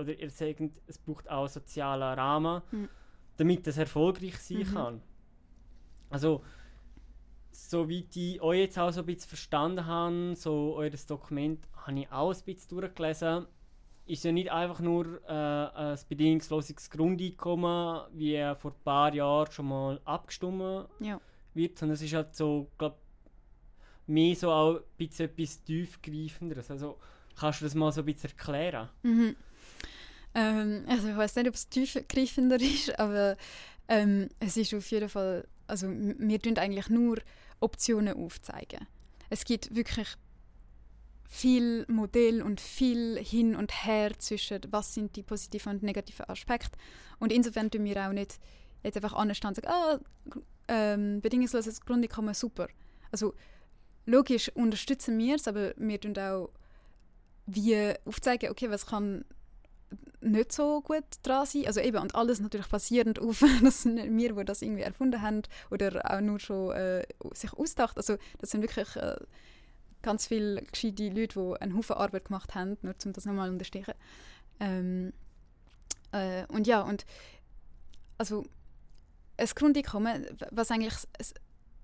oder 0.00 0.18
ihr 0.18 0.30
sagt, 0.30 0.61
es 0.87 0.98
braucht 0.98 1.28
auch 1.28 1.40
einen 1.40 1.48
sozialen 1.48 2.18
Rahmen, 2.18 2.62
mhm. 2.70 2.88
damit 3.37 3.66
es 3.66 3.76
erfolgreich 3.76 4.38
sein 4.38 4.59
mhm. 4.61 4.74
kann. 4.74 5.02
Also, 6.09 6.42
soweit 7.50 8.16
ich 8.16 8.40
euch 8.40 8.59
jetzt 8.61 8.78
auch 8.78 8.90
so 8.90 9.00
ein 9.00 9.06
bisschen 9.06 9.28
verstanden 9.28 9.85
habe, 9.85 10.35
so 10.35 10.76
eures 10.76 11.04
Dokument, 11.04 11.68
habe 11.76 12.00
ich 12.00 12.11
auch 12.11 12.33
ein 12.33 12.44
bisschen 12.46 12.70
durchgelesen 12.70 13.46
ist 14.11 14.25
ja 14.25 14.33
nicht 14.33 14.51
einfach 14.51 14.81
nur 14.81 15.20
äh, 15.29 15.33
ein 15.33 15.99
bedingungsloses 16.09 16.90
Grundeinkommen, 16.90 18.03
wie 18.12 18.37
vor 18.59 18.73
ein 18.73 18.85
paar 18.85 19.14
Jahren 19.14 19.51
schon 19.53 19.68
mal 19.68 20.01
abgestimmt 20.05 20.88
ja. 20.99 21.20
wird, 21.55 21.79
sondern 21.79 21.94
es 21.94 22.03
ist 22.03 22.14
halt 22.14 22.35
so, 22.35 22.68
glaube 22.77 22.96
mehr 24.07 24.35
so 24.35 24.51
auch 24.51 24.77
ein 24.77 24.83
bisschen 24.96 25.27
etwas 25.27 25.62
tiefgreifenderes. 25.62 26.70
Also 26.70 26.99
kannst 27.38 27.61
du 27.61 27.64
das 27.64 27.75
mal 27.75 27.92
so 27.92 28.01
ein 28.01 28.07
bisschen 28.07 28.31
erklären? 28.31 28.88
Mhm. 29.03 29.37
Ähm, 30.35 30.85
also 30.88 31.09
ich 31.09 31.16
weiß 31.16 31.37
nicht, 31.37 31.49
ob 31.49 31.55
es 31.55 31.68
tiefgreifender 31.68 32.61
ist, 32.61 32.99
aber 32.99 33.37
ähm, 33.88 34.29
es 34.40 34.57
ist 34.57 34.75
auf 34.75 34.90
jeden 34.90 35.09
Fall, 35.09 35.46
also 35.66 35.88
wir 35.88 36.40
tun 36.40 36.59
eigentlich 36.59 36.88
nur 36.88 37.18
Optionen 37.61 38.16
aufzeigen. 38.16 38.87
Es 39.29 39.44
gibt 39.44 39.75
wirklich 39.75 40.09
viel 41.33 41.87
Modell 41.87 42.43
und 42.43 42.61
viel 42.61 43.16
hin 43.16 43.55
und 43.55 43.87
her 43.87 44.11
zwischen 44.19 44.61
was 44.71 44.93
sind 44.95 45.14
die 45.14 45.23
positiven 45.23 45.75
und 45.75 45.83
negativen 45.85 46.29
Aspekte. 46.29 46.77
Und 47.21 47.33
insofern 47.33 47.71
tun 47.71 47.85
wir 47.85 48.05
auch 48.05 48.12
nicht 48.12 48.40
jetzt 48.83 48.97
einfach 48.97 49.12
anstehen 49.12 49.49
und 49.51 49.55
sagen, 49.55 49.69
ah, 49.69 50.01
ähm, 50.66 51.21
bedingungsloses 51.21 51.83
Grundeinkommen, 51.83 52.35
super. 52.35 52.66
Also 53.12 53.35
logisch 54.07 54.49
unterstützen 54.57 55.16
wir 55.19 55.37
es, 55.37 55.47
aber 55.47 55.73
wir 55.77 56.01
tun 56.01 56.19
auch 56.19 56.51
wie 57.47 57.95
aufzeigen, 58.05 58.51
okay, 58.51 58.69
was 58.69 58.87
kann 58.87 59.25
nicht 60.21 60.51
so 60.53 60.81
gut 60.81 61.05
dran 61.23 61.47
sein. 61.47 61.66
Also 61.66 61.79
eben, 61.79 61.99
und 61.99 62.16
alles 62.16 62.40
natürlich 62.40 62.66
basierend 62.66 63.19
auf, 63.21 63.45
dass 63.62 63.85
wir, 63.85 64.35
die 64.35 64.45
das 64.45 64.62
irgendwie 64.62 64.83
erfunden 64.83 65.23
haben 65.23 65.43
oder 65.71 66.11
auch 66.11 66.21
nur 66.21 66.40
schon 66.40 66.73
äh, 66.73 67.05
sich 67.35 67.53
ausdacht. 67.53 67.97
Also 67.97 68.16
das 68.38 68.51
sind 68.51 68.62
wirklich 68.62 68.97
äh, 68.97 69.16
ganz 70.03 70.27
viele 70.27 70.63
gescheite 70.63 71.09
Leute, 71.09 71.41
die 71.41 71.61
einen 71.61 71.77
Haufen 71.77 71.97
Arbeit 71.97 72.27
gemacht 72.27 72.55
haben, 72.55 72.77
nur 72.83 72.95
um 73.05 73.13
das 73.13 73.25
nochmal 73.25 73.49
zu 73.49 73.53
unterstreichen. 73.53 73.95
Ähm, 74.61 75.13
äh, 76.13 76.45
und 76.49 76.67
ja, 76.67 76.83
und 76.83 77.05
also 78.19 78.45
ein 79.37 79.49
Grundeinkommen, 79.55 80.27
was 80.51 80.71
eigentlich 80.71 80.95
das, 81.17 81.35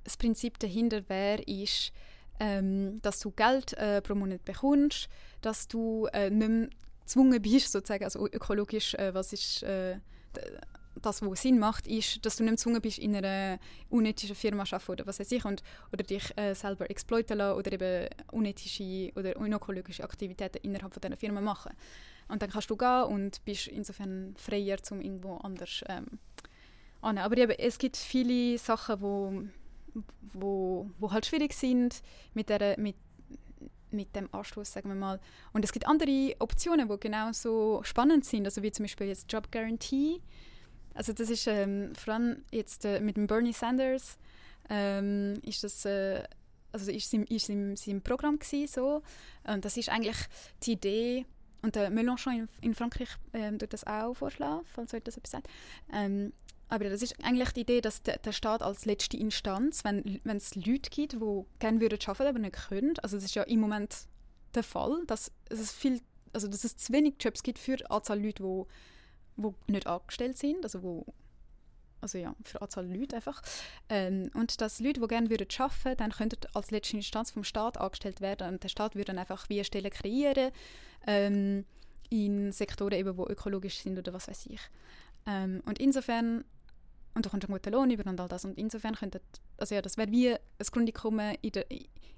das 0.05 0.17
Prinzip 0.17 0.59
dahinter 0.59 1.09
wäre, 1.09 1.43
ist, 1.43 1.93
ähm, 2.39 3.01
dass 3.03 3.21
du 3.21 3.31
Geld 3.31 3.73
äh, 3.75 4.03
pro 4.03 4.15
Monat 4.15 4.45
bekommst, 4.45 5.09
dass 5.41 5.69
du 5.69 6.07
äh, 6.13 6.29
nicht 6.31 6.49
mehr 6.49 6.69
gezwungen 7.01 7.41
bist, 7.41 7.73
sozusagen, 7.73 8.05
also 8.05 8.27
ökologisch, 8.27 8.95
äh, 8.95 9.15
was 9.15 9.33
ist 9.33 9.63
äh, 9.63 9.97
das, 11.03 11.23
was 11.23 11.43
Sinn 11.43 11.59
macht, 11.59 11.87
ist, 11.87 12.25
dass 12.25 12.37
du 12.37 12.45
nicht 12.45 12.53
gezwungen 12.53 12.81
bist, 12.81 12.99
in 12.99 13.15
einer 13.15 13.59
unethischen 13.91 14.37
Firma 14.37 14.65
zu 14.65 14.77
arbeiten 14.77 14.93
oder 14.93 15.07
was 15.07 15.21
weiß 15.21 15.31
ich, 15.33 15.45
und, 15.45 15.63
oder 15.93 16.05
dich 16.05 16.37
äh, 16.37 16.55
selber 16.55 16.91
exploiten 16.91 17.39
lassen 17.39 17.59
oder 17.59 17.73
eben 17.73 18.09
unethische 18.33 19.13
oder 19.15 19.37
unökologische 19.37 20.05
Aktivitäten 20.05 20.59
innerhalb 20.63 20.93
von 20.93 21.01
dieser 21.01 21.17
Firma 21.17 21.41
machen. 21.41 21.73
Und 22.29 22.43
dann 22.43 22.51
kannst 22.51 22.71
du 22.71 22.77
gehen 22.77 23.05
und 23.05 23.45
bist 23.45 23.69
insofern 23.69 24.35
freier, 24.37 24.79
um 24.91 25.01
irgendwo 25.01 25.37
anders 25.37 25.85
ähm, 25.89 26.07
an. 27.01 27.19
Aber 27.19 27.37
eben, 27.37 27.53
es 27.59 27.79
gibt 27.79 27.97
viele 27.97 28.59
Sachen, 28.59 29.01
wo, 29.01 29.43
wo, 30.33 30.91
wo 30.99 31.13
halt 31.13 31.27
schwierig 31.27 31.53
sind 31.53 32.03
mit, 32.35 32.49
der, 32.49 32.79
mit, 32.79 32.97
mit 33.91 34.15
dem 34.17 34.29
Anschluss, 34.33 34.73
sagen 34.73 34.89
wir 34.89 34.97
mal. 34.97 35.21
Und 35.53 35.65
es 35.65 35.73
gibt 35.73 35.87
andere 35.87 36.35
Optionen, 36.41 36.89
die 36.89 36.99
genauso 36.99 37.81
spannend 37.85 38.25
sind, 38.25 38.45
also 38.45 38.63
wie 38.63 38.73
zum 38.73 38.85
Beispiel 38.85 39.07
jetzt 39.07 39.33
Job 39.33 39.53
Guarantee 39.53 40.21
also 40.97 41.13
das 41.13 41.31
ist 41.31 41.47
ähm, 41.47 41.95
vor 41.95 42.15
allem 42.15 42.45
jetzt 42.51 42.85
äh, 42.85 43.01
mit 43.01 43.17
dem 43.17 43.27
Bernie 43.27 43.53
Sanders 43.53 44.19
ähm, 44.69 45.35
ist 45.43 45.63
das 45.63 45.85
äh, 45.85 46.23
also 46.73 46.91
ist 46.91 47.13
im, 47.15 47.25
ist 47.25 47.49
im, 47.49 47.75
im 47.87 48.03
Programm 48.03 48.39
gewesen, 48.39 48.67
so 48.67 49.03
und 49.45 49.65
das 49.65 49.77
ist 49.77 49.89
eigentlich 49.89 50.17
die 50.63 50.73
Idee 50.73 51.27
und 51.63 51.75
der 51.75 51.91
Mélenchon 51.91 52.33
in, 52.33 52.49
in 52.61 52.75
Frankreich 52.75 53.09
ähm, 53.33 53.59
tut 53.59 53.73
das 53.73 53.87
auch 53.87 54.15
vorschlagen, 54.15 54.65
falls 54.67 54.93
euch 54.93 55.03
das 55.03 55.17
etwas 55.17 55.31
sagt. 55.31 55.49
Ähm, 55.93 56.33
aber 56.69 56.91
das 56.91 57.03
ist 57.03 57.15
eigentlich 57.25 57.53
die 57.53 57.61
Idee, 57.61 57.81
dass 57.81 58.03
der, 58.03 58.19
der 58.19 58.33
Staat 58.33 58.63
als 58.63 58.85
letzte 58.87 59.17
Instanz, 59.17 59.85
wenn 59.85 60.21
es 60.25 60.55
Leute 60.57 60.91
gibt, 60.91 61.13
die 61.13 61.45
gerne 61.61 61.81
würden 61.81 61.99
arbeiten, 62.07 62.29
aber 62.29 62.39
nicht 62.41 62.69
können, 62.69 62.95
also 63.03 63.17
das 63.17 63.25
ist 63.25 63.35
ja 63.35 63.45
im 63.45 63.61
Moment 63.61 63.95
der 64.55 64.65
Fall, 64.65 65.05
dass 65.07 65.31
es 65.49 65.73
viel, 65.73 66.01
also 66.33 66.49
dass 66.49 66.65
es 66.65 66.77
zu 66.77 66.93
wenig 66.93 67.15
Jobs 67.21 67.43
gibt 67.43 67.59
für 67.59 67.77
die 67.77 67.87
Anzahl 67.87 68.21
Leute, 68.21 68.43
die 68.43 68.65
wo 69.37 69.55
nicht 69.67 69.87
angestellt 69.87 70.39
sind, 70.39 70.65
also 70.65 70.83
wo 70.83 71.07
also 72.01 72.19
ja, 72.19 72.35
für 72.45 72.63
Anzahl 72.63 72.87
Leute 72.87 73.17
einfach. 73.17 73.43
Ähm, 73.89 74.31
und 74.35 74.61
dass 74.61 74.81
Leute, 74.81 75.01
die 75.01 75.07
gerne 75.09 75.31
würden 75.31 75.49
arbeiten, 75.59 75.97
dann 75.97 76.13
könnten 76.13 76.39
als 76.55 76.71
letzte 76.71 76.97
Instanz 76.97 77.31
vom 77.31 77.43
Staat 77.43 77.79
angestellt 77.79 78.21
werden 78.21 78.49
und 78.49 78.63
der 78.63 78.69
Staat 78.69 78.95
würde 78.95 79.07
dann 79.07 79.19
einfach 79.19 79.49
wie 79.49 79.65
Stellen 79.65 79.91
kreieren 79.91 80.53
ähm, 81.07 81.65
in 82.11 82.53
Sektoren 82.53 82.93
eben, 82.93 83.17
wo 83.17 83.27
ökologisch 83.27 83.79
sind 83.79 83.99
oder 83.99 84.13
was 84.13 84.29
weiß 84.29 84.47
ich. 84.47 84.61
Ähm, 85.27 85.63
und 85.67 85.79
insofern 85.79 86.45
und 87.17 87.25
du 87.25 87.31
kommst 87.31 87.49
einen 87.49 87.55
guten 87.55 87.73
Lohn 87.73 87.91
über 87.91 88.09
und 88.09 88.21
all 88.21 88.29
das. 88.29 88.45
Und 88.45 88.59
insofern 88.59 88.95
könnte, 88.95 89.21
also 89.57 89.75
ja, 89.75 89.83
das 89.83 89.97
wäre 89.97 90.11
wie 90.11 90.33
ein 90.33 90.39
Grundeinkommen 90.71 91.37
in 91.41 91.51
der, 91.51 91.67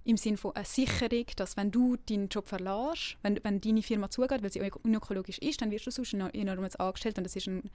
im 0.04 0.16
Sinne 0.16 0.36
von 0.36 0.54
einer 0.54 0.64
Sicherung, 0.64 1.24
dass 1.36 1.56
wenn 1.56 1.70
du 1.70 1.96
deinen 1.96 2.28
Job 2.28 2.48
verlässt, 2.48 3.16
wenn, 3.22 3.38
wenn 3.44 3.60
deine 3.60 3.82
Firma 3.82 4.10
zugeht, 4.10 4.42
weil 4.42 4.52
sie 4.52 4.60
unökologisch 4.82 5.38
ist, 5.38 5.62
dann 5.62 5.70
wirst 5.70 5.86
du 5.86 5.90
sonst 5.90 6.12
enorm 6.12 6.68
angestellt 6.78 7.16
und 7.16 7.24
das 7.24 7.36
ist 7.36 7.46
ein, 7.46 7.70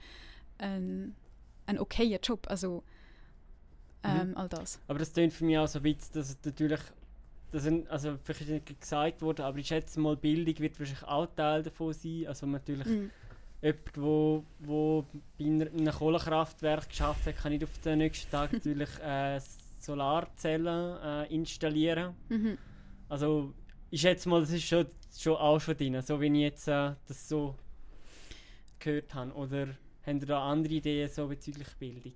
ein, 0.58 1.14
ein 1.66 1.78
okayer 1.78 2.20
Job. 2.22 2.46
Also 2.48 2.84
ähm, 4.02 4.30
mhm. 4.30 4.36
all 4.36 4.48
das. 4.48 4.78
Aber 4.86 4.98
das 4.98 5.12
klingt 5.12 5.32
für 5.32 5.44
mich 5.44 5.56
auch 5.56 5.66
so 5.66 5.78
ein 5.78 5.82
bisschen, 5.82 6.14
dass 6.14 6.30
es 6.30 6.38
natürlich 6.44 6.80
das 7.52 7.62
sind, 7.62 7.88
also 7.88 8.18
vielleicht 8.24 8.48
nicht 8.48 8.80
gesagt 8.80 9.22
worden, 9.22 9.42
aber 9.42 9.58
ich 9.58 9.68
schätze 9.68 10.00
mal, 10.00 10.16
Bildung 10.16 10.58
wird 10.58 10.76
wahrscheinlich 10.78 11.04
auch 11.04 11.26
Teil 11.36 11.62
davon 11.62 11.92
sein. 11.92 12.26
Also 12.26 12.46
natürlich 12.46 12.86
mhm 12.86 13.10
jemand, 13.64 13.96
wo, 13.96 14.44
wo 14.60 15.04
bei 15.38 15.44
einem 15.44 15.90
Kohlekraftwerk 15.90 16.88
geschafft 16.88 17.26
hat, 17.26 17.36
kann 17.36 17.52
nicht 17.52 17.64
auf 17.64 17.78
den 17.78 17.98
nächsten 17.98 18.30
Tag 18.30 18.52
natürlich 18.52 18.90
äh, 19.00 19.40
Solarzellen 19.80 20.98
äh, 21.02 21.34
installieren. 21.34 22.14
Mhm. 22.28 22.58
Also 23.08 23.52
ich 23.90 24.00
schätze 24.00 24.28
mal, 24.28 24.40
das 24.40 24.50
ist 24.50 24.64
schon, 24.64 24.86
schon 25.16 25.36
auch 25.36 25.60
schon 25.60 25.76
drin, 25.76 26.00
so 26.02 26.20
wie 26.20 26.26
ich 26.26 26.40
jetzt 26.40 26.68
äh, 26.68 26.92
das 27.06 27.28
so 27.28 27.54
gehört 28.78 29.14
habe. 29.14 29.32
Oder 29.32 29.68
haben 30.06 30.20
ihr 30.20 30.26
da 30.26 30.50
andere 30.50 30.74
Ideen 30.74 31.08
so 31.08 31.26
bezüglich 31.26 31.68
Bildung? 31.78 32.14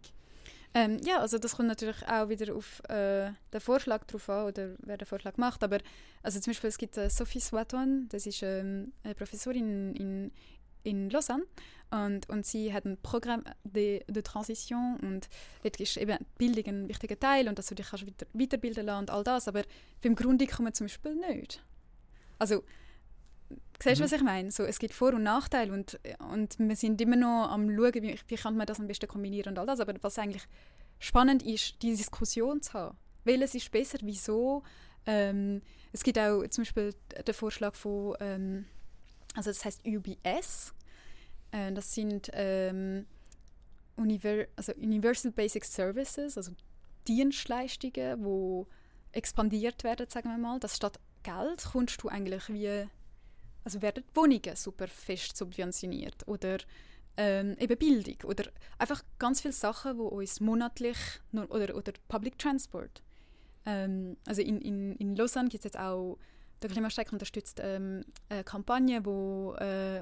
Ähm, 0.74 0.98
ja, 1.02 1.20
also 1.20 1.38
das 1.38 1.56
kommt 1.56 1.68
natürlich 1.68 2.06
auch 2.06 2.28
wieder 2.28 2.54
auf 2.54 2.82
äh, 2.88 3.30
den 3.52 3.61
Vorschlag 3.61 4.04
drauf 4.04 4.28
an 4.28 4.46
oder 4.48 4.74
wer 4.80 4.98
den 4.98 5.06
Vorschlag 5.06 5.37
macht. 5.38 5.64
Aber 5.64 5.78
also 6.22 6.40
zum 6.40 6.50
Beispiel 6.50 6.68
es 6.68 6.78
gibt 6.78 6.96
äh, 6.98 7.08
Sophie 7.08 7.40
Swaton, 7.40 8.06
das 8.11 8.26
ist 8.26 8.42
ähm, 8.42 8.92
eine 9.02 9.14
Professorin 9.14 9.94
in, 9.94 10.30
in 10.88 11.11
Lausanne 11.11 11.44
und, 11.90 12.29
und 12.29 12.44
sie 12.46 12.72
hat 12.72 12.85
ein 12.85 12.98
Programm 13.03 13.44
de, 13.64 14.05
de 14.07 14.22
Transition 14.22 14.96
und 15.01 15.29
dort 15.62 15.81
ist 15.81 15.96
eben 15.96 16.18
Bildung 16.37 16.66
ein 16.66 16.88
wichtiger 16.88 17.18
Teil 17.18 17.48
und 17.48 17.59
dass 17.59 17.66
du 17.66 17.74
dich 17.74 17.88
kannst 17.88 18.07
weiter, 18.07 18.27
weiterbilden 18.33 18.87
lassen 18.87 19.01
und 19.01 19.11
all 19.11 19.24
das, 19.24 19.48
aber 19.48 19.62
beim 20.03 20.14
Grundeinkommen 20.14 20.74
zum 20.74 20.87
Beispiel 20.87 21.14
nicht. 21.14 21.62
Also, 22.38 22.62
siehst 23.83 24.01
du, 24.01 24.03
mhm. 24.03 24.05
was 24.05 24.12
ich 24.12 24.22
meine? 24.22 24.51
So, 24.51 24.64
es 24.64 24.79
gibt 24.79 24.94
Vor- 24.94 25.14
und 25.14 25.22
Nachteile 25.22 25.72
und, 25.72 25.98
und 26.18 26.59
wir 26.59 26.77
sind 26.77 27.01
immer 27.01 27.16
noch 27.16 27.51
am 27.51 27.68
schauen, 27.74 27.94
wie, 27.94 28.18
wie 28.27 28.37
kann 28.37 28.57
man 28.57 28.66
das 28.66 28.81
am 28.81 28.87
besten 28.87 29.09
kombinieren 29.09 29.53
und 29.53 29.59
all 29.59 29.66
das, 29.66 29.81
aber 29.81 29.94
was 30.03 30.18
eigentlich 30.18 30.46
spannend 30.98 31.42
ist, 31.42 31.81
die 31.83 31.94
Diskussion 31.94 32.61
zu 32.61 32.72
haben. 32.74 32.98
Welches 33.24 33.55
ist 33.55 33.70
besser, 33.70 33.98
wieso, 34.03 34.62
Ähm, 35.09 35.62
es 35.92 36.03
gibt 36.03 36.18
auch 36.18 36.46
zum 36.48 36.64
Beispiel 36.64 36.94
den 37.27 37.35
Vorschlag 37.35 37.74
von, 37.74 38.14
ähm, 38.20 38.66
also 39.35 39.51
das 39.51 39.64
heißt 39.64 39.87
UBS. 39.87 40.74
Äh, 41.52 41.72
das 41.72 41.94
sind 41.94 42.30
ähm, 42.32 43.06
Univer 43.96 44.46
also 44.56 44.72
Universal 44.74 45.32
Basic 45.32 45.64
Services, 45.64 46.37
also 46.37 46.52
Dienstleistungen, 47.06 48.22
die 48.22 48.66
expandiert 49.12 49.84
werden, 49.84 50.08
sagen 50.08 50.30
wir 50.30 50.38
mal. 50.38 50.61
Dass 50.61 50.76
statt 50.76 50.98
Geld 51.22 51.64
kommst 51.72 52.02
du 52.02 52.08
eigentlich 52.08 52.48
wie, 52.48 52.87
also 53.64 53.82
werden 53.82 54.04
Wohnungen 54.14 54.54
super 54.54 54.88
fest 54.88 55.37
subventioniert 55.37 56.26
oder 56.26 56.58
ähm, 57.16 57.56
eben 57.58 57.76
Bildung 57.76 58.30
oder 58.30 58.44
einfach 58.78 59.02
ganz 59.18 59.40
viele 59.40 59.52
Sachen, 59.52 59.96
die 59.96 60.02
uns 60.02 60.40
monatlich 60.40 60.96
nur, 61.32 61.50
oder, 61.50 61.74
oder 61.74 61.92
Public 62.06 62.38
Transport. 62.38 63.02
Ähm, 63.66 64.16
also 64.26 64.40
in, 64.40 64.61
in, 64.61 64.94
in 64.96 65.16
Lausanne 65.16 65.48
gibt 65.48 65.64
es 65.64 65.72
jetzt 65.72 65.78
auch, 65.78 66.16
der 66.62 66.70
Klimastreik 66.70 67.12
unterstützt 67.12 67.61
ähm, 67.62 68.04
eine 68.28 68.44
Kampagne, 68.44 69.04
wo 69.04 69.54
äh, 69.54 70.00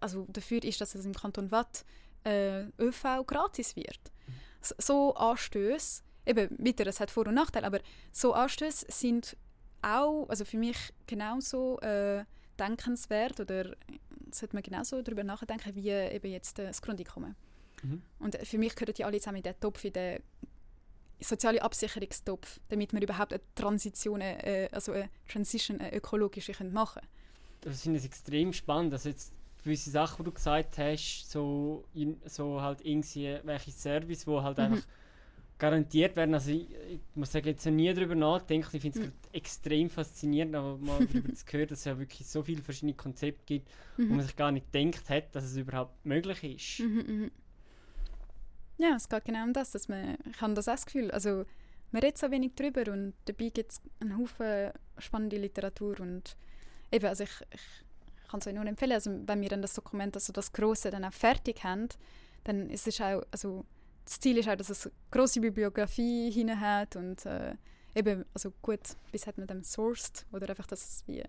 also 0.00 0.26
dafür 0.28 0.62
ist, 0.64 0.80
dass 0.80 0.94
es 0.94 1.04
im 1.04 1.14
Kanton 1.14 1.50
Watt 1.50 1.84
äh, 2.24 2.64
ÖV 2.78 3.24
gratis 3.26 3.76
wird. 3.76 4.12
So, 4.60 5.14
Anstöße, 5.14 6.02
eben 6.24 6.48
wieder, 6.58 6.86
es 6.86 7.00
hat 7.00 7.10
Vor- 7.10 7.26
und 7.26 7.34
Nachteile, 7.34 7.66
aber 7.66 7.80
so 8.12 8.32
Anstöße 8.32 8.86
sind 8.88 9.36
auch, 9.82 10.28
also 10.28 10.44
für 10.44 10.58
mich 10.58 10.76
genauso 11.06 11.80
äh, 11.80 12.24
denkenswert 12.58 13.40
oder 13.40 13.74
sollte 14.30 14.56
man 14.56 14.62
genauso 14.62 15.02
darüber 15.02 15.24
nachdenken, 15.24 15.74
wie 15.74 15.90
eben 15.90 16.30
jetzt 16.30 16.58
äh, 16.58 16.66
das 16.66 16.80
Grundeinkommen. 16.80 17.34
Mhm. 17.82 18.02
Und 18.20 18.36
für 18.36 18.58
mich 18.58 18.74
gehören 18.74 18.94
die 18.94 19.04
alle 19.04 19.18
zusammen 19.18 19.38
in 19.38 19.42
den 19.42 19.58
Topf, 19.60 19.84
in 19.84 19.92
den 19.92 20.22
sozialen 21.20 21.58
Absicherungstopf, 21.60 22.60
damit 22.68 22.92
wir 22.92 23.02
überhaupt 23.02 23.32
eine 23.32 23.42
Transition, 23.54 24.20
äh, 24.20 24.68
also 24.72 24.92
eine 24.92 25.10
Transition, 25.28 25.80
eine 25.80 25.94
ökologische 25.94 26.52
machen 26.64 27.00
können. 27.00 27.08
Das 27.60 27.82
finde 27.82 27.98
ich 27.98 28.04
extrem 28.04 28.52
spannend, 28.52 28.92
also 28.92 29.08
jetzt 29.08 29.32
gewisse 29.62 29.90
Sachen, 29.90 30.18
die 30.18 30.24
du 30.24 30.32
gesagt 30.32 30.78
hast, 30.78 31.30
so, 31.30 31.84
in, 31.94 32.20
so 32.24 32.60
halt 32.60 32.84
irgendwie 32.84 33.38
welche 33.44 33.70
Service, 33.70 34.26
wo 34.26 34.42
halt 34.42 34.58
mhm. 34.58 34.64
einfach 34.64 34.86
garantiert 35.58 36.16
werden. 36.16 36.34
Also 36.34 36.50
ich, 36.50 36.68
ich 36.70 37.00
muss 37.14 37.30
sagen, 37.30 37.46
jetzt 37.46 37.64
nie 37.66 37.92
darüber 37.94 38.14
nachdenken. 38.14 38.68
Ich 38.72 38.82
finde 38.82 39.00
es 39.00 39.06
mhm. 39.06 39.12
extrem 39.32 39.90
faszinierend, 39.90 40.54
aber 40.56 40.76
mal 40.78 41.06
darüber 41.12 41.32
zu 41.32 41.46
hören, 41.46 41.68
dass 41.68 41.78
es 41.78 41.84
ja 41.84 41.98
wirklich 41.98 42.26
so 42.26 42.42
viele 42.42 42.62
verschiedene 42.62 42.94
Konzepte 42.94 43.42
gibt, 43.46 43.68
mhm. 43.96 44.10
wo 44.10 44.14
man 44.14 44.24
sich 44.24 44.36
gar 44.36 44.50
nicht 44.50 44.72
gedacht 44.72 45.08
hat, 45.10 45.34
dass 45.34 45.44
es 45.44 45.56
überhaupt 45.56 46.04
möglich 46.04 46.42
ist. 46.42 46.84
Mhm, 46.84 47.04
mhm, 47.06 47.30
ja, 48.78 48.96
es 48.96 49.08
geht 49.08 49.24
genau 49.24 49.44
um 49.44 49.52
das, 49.52 49.70
dass 49.70 49.88
man, 49.88 50.16
ich 50.28 50.40
habe 50.40 50.54
das 50.54 50.66
auch 50.66 50.72
das 50.72 50.86
Gefühl, 50.86 51.10
also 51.12 51.44
man 51.92 52.02
redet 52.02 52.18
so 52.18 52.30
wenig 52.30 52.52
darüber 52.56 52.90
und 52.92 53.14
dabei 53.26 53.50
gibt 53.50 53.72
es 53.72 53.80
einen 54.00 54.18
Haufen 54.18 54.72
spannende 54.98 55.36
Literatur 55.36 56.00
und 56.00 56.36
eben, 56.90 57.06
also 57.06 57.22
ich, 57.22 57.30
ich 57.52 57.60
kann 58.32 58.40
es 58.40 58.46
euch 58.46 58.54
nur 58.54 58.66
empfehlen, 58.66 58.92
also 58.92 59.10
wenn 59.26 59.40
wir 59.40 59.48
dann 59.48 59.62
das 59.62 59.74
Dokument, 59.74 60.16
also 60.16 60.32
das 60.32 60.52
Große 60.52 60.90
dann 60.90 61.04
auch 61.04 61.12
fertig 61.12 61.62
haben, 61.62 61.88
dann 62.44 62.70
ist 62.70 62.88
es 62.88 63.00
auch, 63.00 63.22
also 63.30 63.64
das 64.04 64.18
Ziel 64.18 64.38
ist 64.38 64.48
auch, 64.48 64.56
dass 64.56 64.70
es 64.70 64.86
eine 64.86 64.94
grosse 65.10 65.40
Bibliografie 65.40 66.30
hinein 66.30 66.60
hat 66.60 66.96
und 66.96 67.24
äh, 67.26 67.54
eben, 67.94 68.24
also 68.34 68.52
gut, 68.62 68.80
bis 69.12 69.26
hat 69.26 69.38
man 69.38 69.46
dann 69.46 69.62
sourced 69.62 70.26
oder 70.32 70.48
einfach, 70.48 70.66
dass 70.66 70.82
es 70.82 71.04
wie 71.06 71.22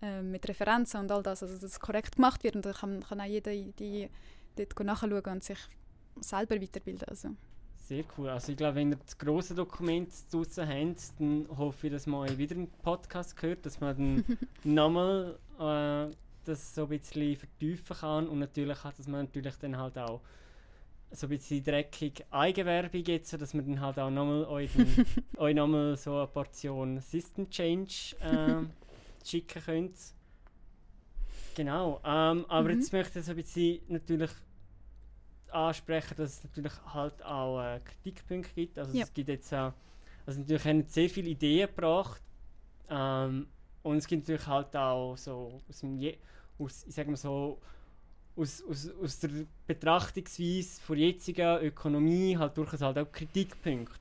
äh, 0.00 0.22
mit 0.22 0.48
Referenzen 0.48 1.00
und 1.00 1.10
all 1.10 1.22
das, 1.22 1.42
also 1.42 1.54
dass 1.56 1.64
es 1.64 1.80
korrekt 1.80 2.16
gemacht 2.16 2.44
wird 2.44 2.56
und 2.56 2.64
dann 2.64 2.74
kann, 2.74 3.00
kann 3.02 3.20
auch 3.20 3.26
jeder 3.26 3.50
die 3.50 4.08
dort 4.56 4.80
nachschauen 4.80 5.12
und 5.12 5.44
sich 5.44 5.58
selber 6.20 6.60
weiterbilden. 6.60 7.08
Also. 7.08 7.30
Sehr 7.88 8.04
cool. 8.16 8.28
Also 8.28 8.52
ich 8.52 8.58
glaube, 8.58 8.76
wenn 8.76 8.92
ihr 8.92 8.98
das 9.04 9.16
große 9.16 9.54
Dokument 9.54 10.12
draußen 10.30 10.68
habt, 10.68 11.20
dann 11.20 11.46
hoffe 11.56 11.86
ich, 11.86 11.92
dass 11.92 12.06
man 12.06 12.36
wieder 12.36 12.54
einen 12.54 12.70
Podcast 12.70 13.40
hört, 13.40 13.64
dass 13.64 13.80
man 13.80 13.96
dann 13.96 14.38
nochmal 14.64 15.38
äh, 15.58 16.10
das 16.44 16.74
so 16.74 16.82
ein 16.84 16.88
bisschen 16.88 17.36
vertiefen 17.36 17.96
kann 17.96 18.28
und 18.28 18.38
natürlich 18.38 18.82
hat, 18.82 18.98
dass 18.98 19.06
man 19.06 19.26
natürlich 19.26 19.56
dann 19.56 19.76
halt 19.76 19.98
auch 19.98 20.20
so 21.10 21.26
ein 21.26 21.30
bisschen 21.30 21.64
dreckig 21.64 22.24
Eigenwerbung 22.30 23.02
jetzt, 23.04 23.32
dass 23.40 23.54
man 23.54 23.66
dann 23.66 23.80
halt 23.80 23.98
auch 23.98 24.10
nochmal 24.10 24.44
euch, 24.44 24.70
euch 25.36 25.54
nochmal 25.54 25.96
so 25.96 26.16
eine 26.16 26.26
Portion 26.26 27.00
System 27.00 27.48
Change 27.48 28.16
äh, 28.20 28.64
schicken 29.24 29.62
könnt. 29.62 29.96
Genau, 31.54 32.00
ähm, 32.04 32.44
aber 32.48 32.68
mhm. 32.68 32.78
jetzt 32.78 32.92
möchte 32.92 33.18
ich 33.18 33.24
so 33.24 33.32
ein 33.32 33.36
bisschen 33.36 33.80
natürlich 33.88 34.30
ansprechen, 35.50 36.14
dass 36.16 36.34
es 36.34 36.44
natürlich 36.44 36.72
halt 36.92 37.24
auch 37.24 37.60
äh, 37.60 37.80
Kritikpunkte 37.80 38.52
gibt. 38.54 38.78
Also 38.78 38.96
ja. 38.96 39.04
es 39.04 39.12
gibt 39.12 39.28
jetzt 39.28 39.52
auch, 39.52 39.72
also 40.26 40.40
natürlich 40.40 40.64
haben 40.64 40.84
sehr 40.86 41.08
viele 41.08 41.30
Ideen 41.30 41.68
gebracht 41.68 42.22
ähm, 42.88 43.48
und 43.82 43.96
es 43.98 44.06
gibt 44.06 44.22
natürlich 44.22 44.46
halt 44.46 44.76
auch 44.76 45.16
so 45.16 45.60
aus 45.68 45.80
dem, 45.80 45.96
Je 45.96 46.18
aus, 46.58 46.84
ich 46.86 46.94
sag 46.94 47.06
mal 47.06 47.16
so, 47.16 47.58
aus, 48.36 48.62
aus, 48.68 48.90
aus 49.02 49.18
der 49.20 49.30
Betrachtungsweise 49.66 50.80
von 50.80 50.98
jetziger 50.98 51.62
Ökonomie 51.62 52.36
halt 52.36 52.56
durchaus 52.56 52.80
halt 52.80 52.98
auch 52.98 53.10
Kritikpunkte. 53.10 53.98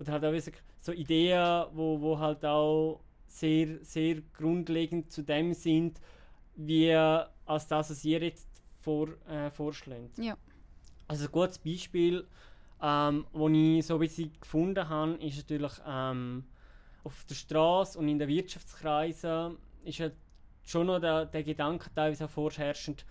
Oder 0.00 0.12
halt 0.12 0.24
auch 0.24 0.52
so 0.80 0.92
Ideen, 0.92 1.66
wo, 1.72 2.00
wo 2.00 2.18
halt 2.18 2.44
auch 2.44 3.00
sehr, 3.26 3.78
sehr 3.82 4.22
grundlegend 4.36 5.10
zu 5.12 5.22
dem 5.22 5.52
sind, 5.54 6.00
wie 6.56 6.92
als 6.92 7.66
das, 7.68 7.90
was 7.90 8.04
ihr 8.04 8.20
jetzt 8.20 8.48
vor, 8.80 9.08
äh, 9.28 9.50
vorschlägt. 9.50 10.18
Ja. 10.18 10.36
Also 11.06 11.26
ein 11.26 11.32
gutes 11.32 11.58
Beispiel, 11.58 12.26
ähm, 12.82 13.26
wo 13.32 13.48
ich 13.48 13.86
so 13.86 13.94
ein 13.94 14.00
bisschen 14.00 14.32
gefunden 14.40 14.88
habe, 14.88 15.12
ist 15.14 15.36
natürlich 15.36 15.72
ähm, 15.86 16.44
auf 17.08 17.24
der 17.24 17.34
Straße 17.34 17.98
und 17.98 18.08
in 18.08 18.18
den 18.18 18.28
Wirtschaftskreisen 18.28 19.56
ist 19.84 20.00
halt 20.00 20.14
schon 20.62 20.86
noch 20.86 21.00
der, 21.00 21.24
der 21.24 21.42
Gedanke 21.42 21.88
teilweise 21.94 22.28
vorherrschend, 22.28 23.06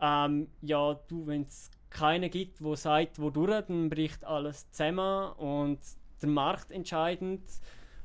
ähm, 0.00 0.46
ja, 0.62 0.94
du, 1.08 1.26
wenn 1.26 1.42
es 1.42 1.70
keinen 1.90 2.30
gibt, 2.30 2.60
der 2.60 2.76
sagt, 2.76 3.20
wodurch, 3.20 3.66
dann 3.66 3.90
bricht 3.90 4.24
alles 4.24 4.70
zusammen 4.70 5.32
und 5.32 5.80
der 6.22 6.28
Markt 6.28 6.70
entscheidend 6.70 7.42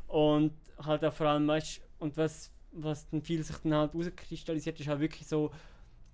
und 0.08 0.54
halt 0.84 1.06
auch 1.06 1.14
vor 1.14 1.28
allem, 1.28 1.48
weißt, 1.48 1.82
und 2.00 2.18
was, 2.18 2.52
was 2.72 3.08
dann 3.10 3.22
viel 3.22 3.44
sich 3.44 3.58
dann 3.58 3.76
halt 3.76 3.94
herauskristallisiert, 3.94 4.80
ist 4.80 4.88
halt 4.88 5.00
wirklich 5.00 5.28
so, 5.28 5.52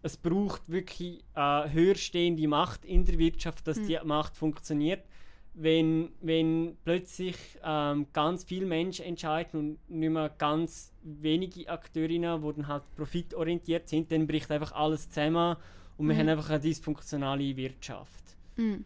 es 0.01 0.17
braucht 0.17 0.69
wirklich 0.69 1.23
äh, 1.35 1.69
höherstehende 1.69 2.47
Macht 2.47 2.83
in 2.83 3.05
der 3.05 3.17
Wirtschaft, 3.17 3.67
dass 3.67 3.77
mhm. 3.77 3.87
die 3.87 3.99
Macht 4.03 4.35
funktioniert. 4.35 5.05
Wenn, 5.53 6.11
wenn 6.21 6.77
plötzlich 6.85 7.35
ähm, 7.63 8.07
ganz 8.13 8.43
viele 8.43 8.65
Menschen 8.65 9.05
entscheiden 9.05 9.59
und 9.59 9.89
nicht 9.89 10.09
mehr 10.09 10.29
ganz 10.37 10.93
wenige 11.03 11.69
Akteurinnen, 11.69 12.41
die 12.41 12.53
dann 12.55 12.67
halt 12.67 12.83
profitorientiert 12.95 13.89
sind, 13.89 14.11
dann 14.11 14.27
bricht 14.27 14.49
einfach 14.51 14.71
alles 14.71 15.09
zusammen 15.09 15.57
und 15.97 16.07
wir 16.07 16.15
mhm. 16.15 16.19
haben 16.19 16.29
einfach 16.29 16.49
eine 16.49 16.59
dysfunktionale 16.61 17.55
Wirtschaft. 17.57 18.23
Mhm. 18.55 18.85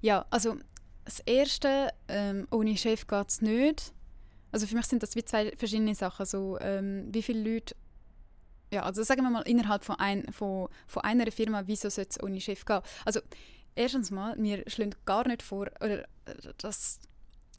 Ja, 0.00 0.26
also 0.30 0.56
das 1.04 1.20
Erste, 1.20 1.90
ähm, 2.08 2.48
ohne 2.50 2.76
Chef 2.76 3.06
geht 3.06 3.28
es 3.28 3.40
nicht. 3.40 3.92
Also 4.50 4.66
für 4.66 4.76
mich 4.76 4.86
sind 4.86 5.02
das 5.02 5.14
wie 5.14 5.24
zwei 5.24 5.52
verschiedene 5.56 5.94
Sachen. 5.94 6.26
So, 6.26 6.58
ähm, 6.60 7.08
wie 7.12 7.22
viele 7.22 7.54
Leute 7.54 7.76
ja, 8.72 8.82
also 8.82 9.02
sagen 9.02 9.22
wir 9.22 9.30
mal 9.30 9.42
innerhalb 9.42 9.84
von, 9.84 9.96
ein, 9.96 10.24
von, 10.32 10.68
von 10.86 11.04
einer 11.04 11.30
Firma, 11.30 11.62
wieso 11.66 11.88
soll 11.88 12.06
es 12.08 12.20
ohne 12.22 12.40
Chef 12.40 12.64
gehen? 12.64 12.80
Also 13.04 13.20
erstens 13.76 14.10
mal, 14.10 14.34
wir 14.38 14.64
schlagen 14.68 14.94
gar 15.04 15.28
nicht 15.28 15.42
vor, 15.42 15.68
oder 15.80 16.00
äh, 16.00 16.06
das, 16.58 16.98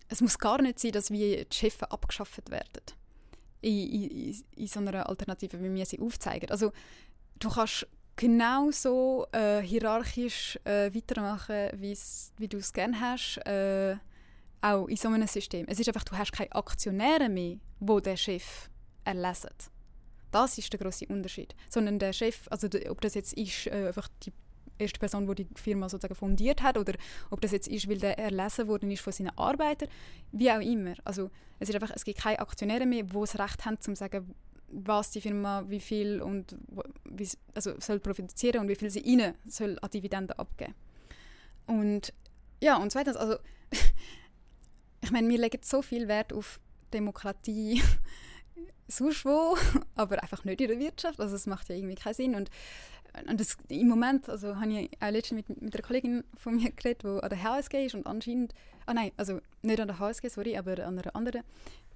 es 0.09 0.21
muss 0.21 0.37
gar 0.37 0.61
nicht 0.61 0.79
sein, 0.79 0.91
dass 0.91 1.11
wir 1.11 1.45
die 1.45 1.55
Chefs 1.55 1.81
abgeschafft 1.83 2.49
werden. 2.49 2.83
In, 3.61 3.89
in, 3.89 4.43
in 4.55 4.67
so 4.67 4.79
einer 4.79 5.07
Alternative, 5.07 5.61
wie 5.61 5.73
wir 5.73 5.85
sie 5.85 5.99
aufzeigen. 5.99 6.51
Also 6.51 6.71
du 7.39 7.49
kannst 7.49 7.87
genauso 8.15 9.27
äh, 9.31 9.61
hierarchisch 9.61 10.59
äh, 10.63 10.93
weitermachen, 10.93 11.69
wie 11.79 12.47
du 12.47 12.57
es 12.57 12.73
gerne 12.73 12.99
hast, 12.99 13.37
äh, 13.45 13.95
auch 14.61 14.87
in 14.87 14.97
so 14.97 15.07
einem 15.07 15.27
System. 15.27 15.65
Es 15.67 15.79
ist 15.79 15.87
einfach, 15.87 16.03
du 16.03 16.17
hast 16.17 16.31
keine 16.31 16.51
Aktionäre 16.51 17.29
mehr, 17.29 17.57
wo 17.79 17.99
der 17.99 18.17
Chef 18.17 18.69
erlesen. 19.03 19.51
Das 20.31 20.57
ist 20.57 20.71
der 20.73 20.79
große 20.79 21.05
Unterschied. 21.07 21.55
Sondern 21.69 21.99
der 21.99 22.11
Chef, 22.13 22.47
also 22.49 22.67
ob 22.89 23.01
das 23.01 23.13
jetzt 23.13 23.33
ist, 23.33 23.67
äh, 23.67 23.87
einfach 23.87 24.09
die 24.23 24.33
erste 24.79 24.99
Person, 24.99 25.27
die 25.27 25.45
die 25.45 25.47
Firma 25.55 25.89
sozusagen 25.89 26.15
fundiert 26.15 26.61
hat, 26.61 26.77
oder 26.77 26.93
ob 27.29 27.41
das 27.41 27.51
jetzt 27.51 27.67
ist, 27.67 27.89
weil 27.89 27.97
der 27.97 28.17
erlesen 28.17 28.67
worden 28.67 28.91
ist 28.91 29.01
von 29.01 29.13
seinen 29.13 29.37
Arbeitern, 29.37 29.89
wie 30.31 30.51
auch 30.51 30.61
immer. 30.61 30.93
Also 31.03 31.29
es, 31.59 31.69
ist 31.69 31.75
einfach, 31.75 31.91
es 31.95 32.05
gibt 32.05 32.19
keine 32.19 32.39
Aktionäre 32.39 32.85
mehr, 32.85 33.03
die 33.03 33.13
das 33.13 33.39
Recht 33.39 33.65
haben, 33.65 33.79
zu 33.79 33.95
sagen, 33.95 34.33
was 34.69 35.11
die 35.11 35.21
Firma, 35.21 35.63
wie 35.67 35.79
viel 35.79 36.21
und 36.21 36.55
wie, 37.05 37.27
also 37.53 37.73
soll 37.79 37.99
produzieren 37.99 38.61
und 38.61 38.67
wie 38.67 38.75
viel 38.75 38.89
sie 38.89 38.99
ihnen 38.99 39.33
soll 39.47 39.77
an 39.81 39.89
Dividenden 39.89 40.37
abgeben. 40.37 40.75
Und 41.65 42.13
ja, 42.61 42.77
und 42.77 42.91
zweitens, 42.91 43.15
also 43.17 43.37
ich 45.01 45.11
meine, 45.11 45.29
wir 45.29 45.37
legen 45.37 45.59
so 45.61 45.81
viel 45.81 46.07
Wert 46.07 46.33
auf 46.33 46.59
Demokratie 46.93 47.81
sonst 48.87 49.25
wo, 49.25 49.57
aber 49.95 50.21
einfach 50.21 50.43
nicht 50.43 50.61
in 50.61 50.67
der 50.67 50.79
Wirtschaft. 50.79 51.19
Also 51.19 51.35
es 51.35 51.45
macht 51.45 51.69
ja 51.69 51.75
irgendwie 51.75 51.95
keinen 51.95 52.13
Sinn. 52.13 52.35
Und, 52.35 52.49
und 53.29 53.39
das, 53.39 53.57
im 53.69 53.87
Moment, 53.87 54.29
also 54.29 54.59
habe 54.59 54.71
ich 54.71 54.89
auch 54.99 55.11
letztens 55.11 55.47
mit, 55.47 55.61
mit 55.61 55.75
einer 55.75 55.83
Kollegin 55.83 56.23
von 56.37 56.55
mir 56.55 56.71
geredet, 56.71 57.03
die 57.03 57.23
an 57.23 57.29
der 57.29 57.43
HSG 57.43 57.85
ist 57.85 57.95
und 57.95 58.07
anscheinend, 58.07 58.53
ah 58.85 58.93
nein, 58.93 59.11
also 59.17 59.39
nicht 59.61 59.79
an 59.79 59.87
der 59.87 59.99
HSG, 59.99 60.29
sorry, 60.29 60.57
aber 60.57 60.85
an 60.85 60.99
einer 60.99 61.15
anderen 61.15 61.43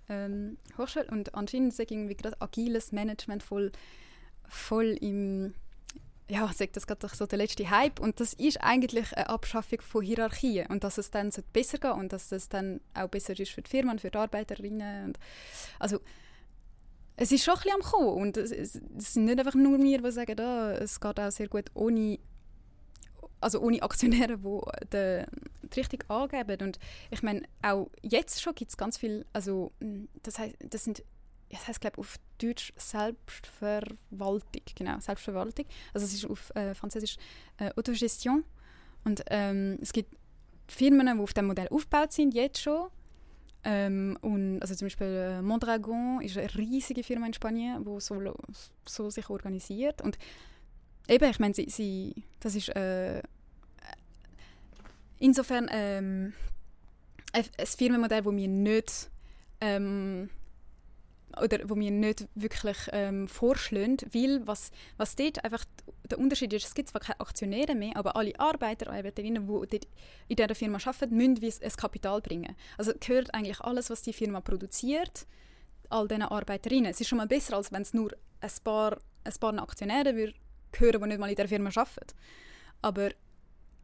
ähm, 0.10 0.58
Hochschule 0.78 1.08
und 1.10 1.34
anscheinend 1.36 1.74
ist 1.74 1.80
irgendwie 1.80 2.16
gerade 2.16 2.40
agiles 2.42 2.92
Management 2.92 3.44
voll, 3.44 3.72
voll 4.48 4.98
im 5.02 5.54
ja, 6.32 6.50
sagt 6.54 6.78
das 6.78 6.88
gerade 6.88 7.06
so 7.14 7.26
der 7.26 7.40
letzte 7.40 7.70
Hype 7.70 8.00
und 8.00 8.22
das 8.22 8.34
ist 8.34 8.62
eigentlich 8.62 9.18
eine 9.18 9.28
Abschaffung 9.28 9.82
von 9.82 10.02
Hierarchien 10.02 10.66
und 10.68 10.86
dass 10.86 10.98
es 10.98 11.12
dann 11.12 11.30
besser 11.52 11.78
geht 11.78 11.92
und 11.92 12.14
dass 12.14 12.32
es 12.32 12.48
dann 12.48 12.80
auch 12.94 13.10
besser 13.10 13.38
ist 13.38 13.52
für 13.52 13.62
die 13.62 13.70
Firmen, 13.70 14.00
für 14.00 14.12
die 14.12 14.18
Arbeiterinnen 14.18 15.08
und 15.08 15.20
also 15.78 16.00
es 17.22 17.32
ist 17.32 17.44
schon 17.44 17.54
ein 17.54 17.60
bisschen 17.62 17.76
am 17.76 17.82
Kommen 17.82 18.22
und 18.22 18.38
es, 18.38 18.52
es, 18.52 18.82
es 18.98 19.14
sind 19.14 19.26
nicht 19.26 19.38
einfach 19.38 19.54
nur 19.54 19.78
wir, 19.78 20.02
die 20.02 20.12
sagen, 20.12 20.40
ah, 20.40 20.72
es 20.72 21.00
geht 21.00 21.20
auch 21.20 21.32
sehr 21.32 21.48
gut 21.48 21.70
ohne 21.76 22.18
also 23.40 23.60
ohne 23.60 23.82
Aktionäre, 23.82 24.38
die 24.38 24.60
die, 24.94 25.26
die 25.70 25.80
Richtung 25.80 26.04
angeben. 26.10 26.62
Und 26.62 26.80
ich 27.10 27.24
meine, 27.24 27.42
auch 27.64 27.90
jetzt 28.04 28.42
schon 28.42 28.54
gibt 28.54 28.70
es 28.70 28.78
ganz 28.78 28.98
viel, 28.98 29.26
also 29.34 29.72
das 30.22 30.38
heißt, 30.38 30.56
das 30.60 30.84
sind, 30.84 31.04
das 31.50 31.68
heißt 31.68 31.82
glaube 31.82 31.98
auf 32.00 32.18
Deutsch 32.40 32.72
Selbstverwaltung, 32.76 34.64
genau, 34.76 35.00
Selbstverwaltung. 35.00 35.66
Also 35.94 36.06
es 36.06 36.14
ist 36.14 36.26
auf 36.26 36.52
äh, 36.56 36.74
Französisch 36.76 37.18
äh, 37.58 37.72
Autogestion. 37.76 38.44
Und 39.04 39.24
ähm, 39.30 39.78
es 39.82 39.92
gibt 39.94 40.16
Firmen, 40.68 41.08
die 41.08 41.22
auf 41.22 41.34
dem 41.34 41.48
Modell 41.48 41.68
aufgebaut 41.70 42.14
sind, 42.14 42.34
jetzt 42.34 42.62
schon. 42.62 42.90
Ähm, 43.64 44.18
und 44.22 44.60
also 44.62 44.74
zum 44.74 44.88
Beispiel 44.88 45.08
äh, 45.08 45.42
Mondragon 45.42 46.22
ist 46.22 46.38
eine 46.38 46.54
riesige 46.56 47.04
Firma 47.04 47.28
in 47.28 47.34
Spanien, 47.34 47.84
die 47.84 48.00
so, 48.00 48.20
so 48.86 49.10
sich 49.10 49.30
organisiert. 49.30 50.02
Und 50.02 50.18
eben, 51.08 51.30
ich 51.30 51.40
meine, 51.40 51.54
sie, 51.54 51.70
sie, 51.70 52.24
das 52.40 52.56
ist 52.56 52.70
äh, 52.70 53.22
insofern 55.20 55.68
ähm, 55.72 56.34
ein, 57.34 57.46
ein 57.58 57.66
Firmenmodell, 57.66 58.24
das 58.24 58.36
wir 58.36 58.48
nicht 58.48 59.10
ähm, 59.62 60.30
oder 61.42 61.60
wo 61.70 61.76
wir 61.76 61.92
nicht 61.92 62.28
wirklich 62.36 62.78
ähm, 62.92 63.28
vorschlagen, 63.28 63.98
weil 64.12 64.46
was, 64.46 64.72
was 64.98 65.16
dort 65.16 65.44
einfach 65.44 65.66
der 66.10 66.20
Unterschied 66.20 66.54
ist, 66.54 66.66
es 66.66 66.74
gibt 66.74 66.90
zwar 66.90 67.02
keine 67.02 67.20
Aktionäre 67.20 67.76
mehr, 67.76 67.96
aber 67.96 68.16
alle 68.16 68.38
Arbeiter 68.40 68.92
Arbeiterinnen, 68.92 69.48
die 69.48 69.80
in 70.28 70.36
dieser 70.36 70.56
Firma 70.56 70.80
arbeiten, 70.84 71.16
müssen 71.16 71.64
ein 71.64 71.72
Kapital 71.72 72.22
bringen. 72.22 72.56
Also 72.78 72.94
gehört 73.00 73.34
eigentlich 73.34 73.62
alles, 73.62 73.90
was 73.90 74.02
die 74.02 74.14
Firma 74.14 74.42
produziert, 74.42 75.26
all 75.90 76.08
diesen 76.08 76.24
Arbeiterinnen. 76.24 76.92
Es 76.92 77.02
ist 77.02 77.08
schon 77.08 77.18
mal 77.18 77.28
besser, 77.28 77.56
als 77.56 77.72
wenn 77.72 77.82
es 77.82 77.94
nur 77.94 78.12
ein 78.42 78.52
paar, 78.64 78.98
ein 79.24 79.34
paar 79.40 79.62
Aktionäre 79.62 80.16
würde 80.16 80.34
hören, 80.78 81.02
die 81.02 81.08
nicht 81.08 81.20
mal 81.20 81.30
in 81.30 81.36
der 81.36 81.48
Firma 81.48 81.70
arbeiten. 81.70 82.14
Aber 82.82 83.10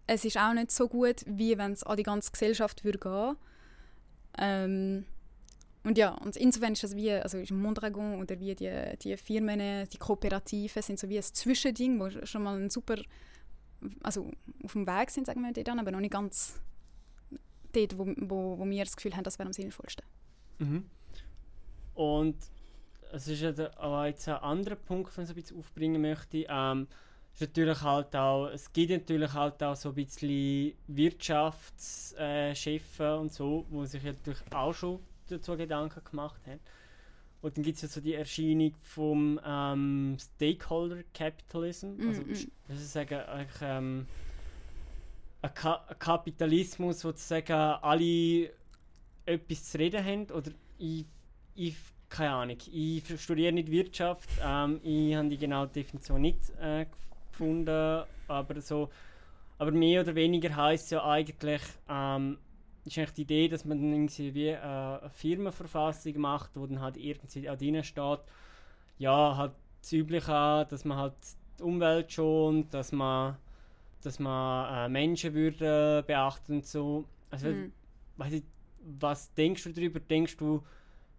es 0.08 0.26
ist 0.26 0.38
auch 0.38 0.54
nicht 0.54 0.72
so 0.72 0.88
gut, 0.88 1.24
wie 1.26 1.58
wenn 1.58 1.74
es 1.74 1.84
an 1.84 1.98
die 1.98 2.04
ganze 2.04 2.32
Gesellschaft 2.32 2.84
würde 2.84 3.00
gehen. 3.00 3.38
Ähm, 4.40 5.06
und 5.88 5.98
ja, 5.98 6.10
und 6.16 6.36
insofern 6.36 6.74
ist 6.74 6.84
das 6.84 6.98
wie, 6.98 7.14
also 7.14 7.38
ist 7.38 7.50
Mondragon 7.50 8.20
oder 8.20 8.38
wie 8.42 8.54
die, 8.54 8.70
die 9.02 9.16
Firmen, 9.16 9.88
die 9.88 9.98
Kooperativen 9.98 10.82
sind 10.82 11.00
so 11.00 11.08
wie 11.08 11.16
ein 11.16 11.24
Zwischending, 11.24 11.98
wo 11.98 12.10
schon 12.26 12.44
mal 12.44 12.60
ein 12.60 12.70
super, 12.70 12.98
also 14.04 14.30
auf 14.66 14.74
dem 14.74 14.86
Weg 14.86 15.12
sind, 15.12 15.28
sagen 15.28 15.42
wir 15.44 15.54
dort 15.54 15.80
aber 15.80 15.92
noch 15.92 16.02
nicht 16.02 16.12
ganz 16.12 16.62
dort, 17.72 17.98
wo, 17.98 18.06
wo, 18.18 18.60
wo 18.60 18.70
wir 18.70 18.84
das 18.84 18.98
Gefühl 18.98 19.16
haben, 19.16 19.24
das 19.24 19.40
wäre 19.40 19.48
am 19.48 19.54
sinnvollsten. 19.54 20.06
Mhm. 20.60 20.90
Und 21.94 22.36
es 23.14 23.30
ist 23.30 23.42
auch 23.78 24.04
jetzt 24.04 24.28
ein 24.28 24.36
anderer 24.36 24.76
Punkt, 24.76 25.16
den 25.16 25.24
ich 25.24 25.30
ein 25.30 25.36
bisschen 25.36 25.58
aufbringen 25.58 26.02
möchte. 26.02 26.46
Ähm, 26.50 26.88
ist 27.34 27.40
natürlich 27.40 27.82
halt 27.82 28.14
auch, 28.14 28.48
es 28.48 28.74
gibt 28.74 28.92
natürlich 28.92 29.32
halt 29.32 29.64
auch 29.64 29.78
so 29.78 29.88
ein 29.90 29.96
bisschen 29.96 30.74
Wirtschaftschefs 30.88 33.00
äh, 33.00 33.14
und 33.14 33.32
so, 33.32 33.66
wo 33.70 33.86
sich 33.86 34.04
natürlich 34.04 34.42
auch 34.52 34.74
schon 34.74 35.00
dazu 35.28 35.58
Gedanken 35.58 36.02
gemacht 36.04 36.42
haben. 36.48 36.60
Und 37.42 37.56
dann 37.56 37.64
gibt 37.64 37.76
es 37.76 37.84
ja 37.84 37.88
so 37.88 38.02
die 38.02 38.16
Erscheinung 38.16 38.74
vom 38.82 39.40
ähm, 39.46 40.18
Stakeholder 40.20 41.04
Capitalism. 41.14 41.96
Mm 41.98 42.08
Also, 42.08 42.24
das 42.68 42.80
ist 42.80 42.94
sagen, 42.94 43.20
eigentlich, 43.20 43.62
ähm, 43.62 44.08
ein, 45.42 45.54
Ka 45.54 45.86
ein 45.88 46.00
Kapitalismus, 46.00 47.04
wo 47.04 47.10
sozusagen 47.10 47.54
alle 47.54 48.50
etwas 49.26 49.64
zu 49.66 49.78
reden 49.78 50.04
haben. 50.04 50.32
Oder 50.32 50.52
ich, 50.80 51.06
ich 51.56 51.76
keine 52.10 52.32
Ahnung, 52.32 52.58
ich 52.72 53.22
studiere 53.22 53.52
nicht 53.52 53.70
Wirtschaft, 53.70 54.30
ähm, 54.44 54.80
ich 54.84 55.16
habe 55.16 55.30
die 55.30 55.38
genaue 55.38 55.68
Definition 55.68 56.22
nicht 56.22 56.40
äh, 56.62 56.86
gefunden, 57.32 58.04
aber 58.28 58.62
so, 58.62 58.90
aber 59.58 59.72
mehr 59.72 60.02
oder 60.02 60.16
weniger 60.16 60.56
heißt 60.56 60.92
ja 60.92 61.04
eigentlich, 61.04 61.62
ähm, 61.90 62.38
ist 62.88 62.98
eigentlich 62.98 63.12
die 63.12 63.22
Idee, 63.22 63.48
dass 63.48 63.66
man 63.66 63.80
dann 63.80 63.94
irgendwie 63.94 64.34
wie 64.34 64.48
äh, 64.48 64.58
eine 64.58 65.10
Firmenverfassung 65.14 66.20
macht, 66.20 66.52
wo 66.56 66.66
dann 66.66 66.82
halt 66.82 66.98
irgendwie 66.98 67.50
auch 67.50 67.58
drin 67.58 67.84
steht, 67.84 68.20
ja, 68.98 69.38
halt 69.38 69.54
das 69.82 69.94
Übliche, 69.94 70.68
dass 70.70 70.86
man 70.86 70.98
halt 70.98 71.14
die 71.60 71.64
Umwelt 71.64 72.12
schont, 72.12 72.74
dass 72.74 72.92
man, 72.92 73.38
dass 74.04 74.20
man 74.20 74.74
äh, 74.74 74.90
Menschenwürde 74.90 76.04
beachtet 76.06 76.50
und 76.50 76.66
so. 76.66 77.06
Also, 77.30 77.48
mhm. 77.48 77.72
ich, 78.32 78.44
was 79.00 79.34
denkst 79.34 79.64
du 79.64 79.74
darüber? 79.74 80.00
Denkst 80.00 80.38
du, 80.38 80.64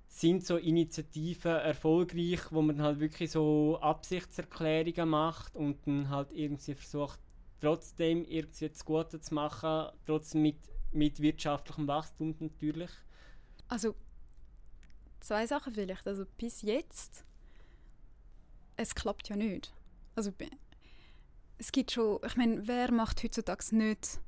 sind 0.08 0.44
so 0.44 0.56
Initiativen 0.56 1.52
erfolgreich, 1.52 2.40
wo 2.50 2.62
man 2.62 2.82
halt 2.82 2.98
wirklich 2.98 3.30
so 3.30 3.78
Absichtserklärungen 3.80 5.08
macht 5.08 5.54
und 5.54 5.86
dann 5.86 6.08
halt 6.08 6.32
irgendwie 6.32 6.74
versucht, 6.74 7.20
trotzdem 7.60 8.24
irgendwie 8.24 8.68
das 8.68 8.84
Gute 8.84 9.20
zu 9.20 9.34
machen, 9.34 9.92
trotzdem 10.06 10.42
mit, 10.42 10.56
mit 10.93 11.20
wirtschaftlichem 11.20 11.86
Wachstum 11.86 12.34
natürlich? 12.39 12.91
Also 13.68 13.95
zwei 15.20 15.47
Sachen 15.47 15.74
vielleicht. 15.74 16.07
Also 16.07 16.24
bis 16.36 16.62
jetzt, 16.62 17.24
es 18.76 18.95
klappt 18.95 19.28
ja 19.28 19.36
nicht. 19.36 19.72
Also 20.14 20.32
es 21.59 21.72
gibt 21.72 21.91
schon, 21.93 22.20
ich 22.26 22.36
meine, 22.36 22.66
wer 22.66 22.93
macht 22.93 23.22
heutzutage 23.22 23.76
nicht 23.76 24.20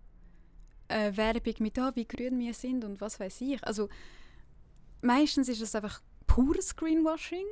äh, 0.88 1.16
Werbung 1.16 1.54
mit, 1.60 1.78
ah, 1.78 1.92
wie 1.94 2.06
grün 2.06 2.38
wir 2.38 2.54
sind 2.54 2.84
und 2.84 3.00
was 3.00 3.18
weiß 3.20 3.40
ich. 3.42 3.64
Also 3.64 3.88
meistens 5.00 5.48
ist 5.48 5.60
es 5.60 5.74
einfach 5.74 6.02
pures 6.26 6.76
Greenwashing. 6.76 7.46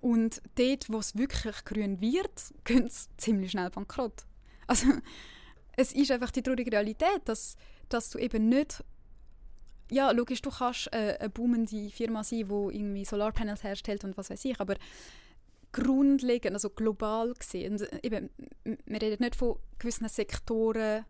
Und 0.00 0.42
dort, 0.56 0.90
wo 0.90 0.98
es 0.98 1.16
wirklich 1.16 1.64
grün 1.64 2.00
wird, 2.00 2.54
gehen 2.64 2.86
es 2.86 3.08
ziemlich 3.16 3.50
schnell 3.52 3.70
bankrott. 3.70 4.24
Also, 4.66 4.86
es 5.76 5.92
ist 5.92 6.10
einfach 6.10 6.30
die 6.30 6.42
traurige 6.42 6.72
Realität, 6.72 7.22
dass, 7.24 7.56
dass 7.88 8.10
du 8.10 8.18
eben 8.18 8.48
nicht 8.48 8.84
ja, 9.90 10.10
logisch, 10.10 10.42
du 10.42 10.50
kannst 10.50 10.92
äh, 10.92 11.16
eine 11.20 11.30
boomende 11.30 11.90
Firma 11.90 12.24
sein, 12.24 12.48
die 12.48 12.76
irgendwie 12.76 13.04
Solarpanels 13.04 13.62
herstellt 13.62 14.02
und 14.02 14.16
was 14.16 14.30
weiß 14.30 14.44
ich, 14.44 14.60
aber 14.60 14.74
grundlegend, 15.72 16.54
also 16.54 16.70
global 16.70 17.34
gesehen, 17.34 17.80
eben, 18.02 18.30
wir 18.64 19.02
reden 19.02 19.22
nicht 19.22 19.36
von 19.36 19.58
gewissen 19.78 20.08
Sektoren, 20.08 21.04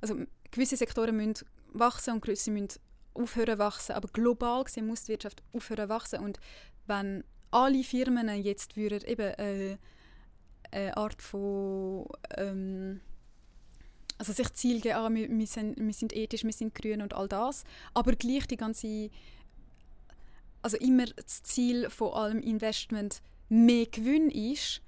also 0.00 0.16
gewisse 0.50 0.76
Sektoren 0.76 1.16
müssen 1.16 1.46
wachsen 1.72 2.14
und 2.14 2.22
gewisse 2.22 2.50
müssen 2.50 2.80
aufhören 3.14 3.58
wachsen. 3.58 3.92
Aber 3.92 4.08
global 4.08 4.64
gesehen 4.64 4.86
muss 4.86 5.04
die 5.04 5.12
Wirtschaft 5.12 5.42
aufhören 5.52 5.88
wachsen. 5.88 6.20
Und 6.20 6.38
wenn 6.86 7.24
alle 7.50 7.82
Firmen 7.82 8.28
jetzt 8.42 8.76
würden 8.76 9.02
eben 9.06 9.34
äh, 9.34 9.76
eine 10.70 10.96
Art 10.96 11.20
von 11.22 12.06
ähm, 12.36 13.00
also 14.18 14.32
sich 14.32 14.52
Ziel 14.54 14.80
geben, 14.80 14.96
ah, 14.96 15.10
wir, 15.12 15.28
wir, 15.28 15.46
sind, 15.46 15.78
wir 15.78 15.92
sind 15.92 16.14
ethisch, 16.14 16.44
wir 16.44 16.52
sind 16.52 16.74
grün 16.74 17.02
und 17.02 17.14
all 17.14 17.28
das, 17.28 17.64
aber 17.94 18.12
gleich 18.12 18.46
die 18.46 18.56
ganze 18.56 19.10
also 20.66 20.78
immer 20.78 21.04
das 21.04 21.44
Ziel 21.44 21.90
von 21.90 22.12
allem 22.12 22.40
Investment 22.40 23.22
mehr 23.48 23.86
Gewinn 23.86 24.30
ist, 24.30 24.82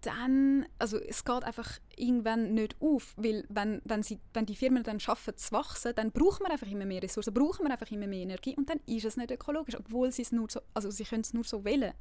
dann, 0.00 0.66
also 0.80 0.98
es 0.98 1.24
geht 1.24 1.44
einfach 1.44 1.78
irgendwann 1.94 2.54
nicht 2.54 2.74
auf, 2.80 3.14
weil 3.16 3.44
wenn, 3.48 3.80
wenn, 3.84 4.02
sie, 4.02 4.18
wenn 4.34 4.46
die 4.46 4.56
Firmen 4.56 4.82
dann 4.82 4.98
schaffen 4.98 5.36
zu 5.36 5.52
wachsen, 5.52 5.92
dann 5.94 6.10
brauchen 6.10 6.44
wir 6.44 6.50
einfach 6.50 6.66
immer 6.66 6.86
mehr 6.86 7.04
Ressourcen, 7.04 7.32
brauchen 7.32 7.66
wir 7.66 7.70
einfach 7.70 7.90
immer 7.92 8.08
mehr 8.08 8.22
Energie 8.22 8.56
und 8.56 8.68
dann 8.68 8.80
ist 8.86 9.04
es 9.04 9.16
nicht 9.16 9.30
ökologisch, 9.30 9.76
obwohl 9.78 10.10
sie 10.10 10.22
es 10.22 10.32
nur 10.32 10.50
so, 10.50 10.60
also 10.74 10.90
sie 10.90 11.04
können 11.04 11.20
es 11.20 11.34
nur 11.34 11.44
so 11.44 11.64
wählen. 11.64 11.92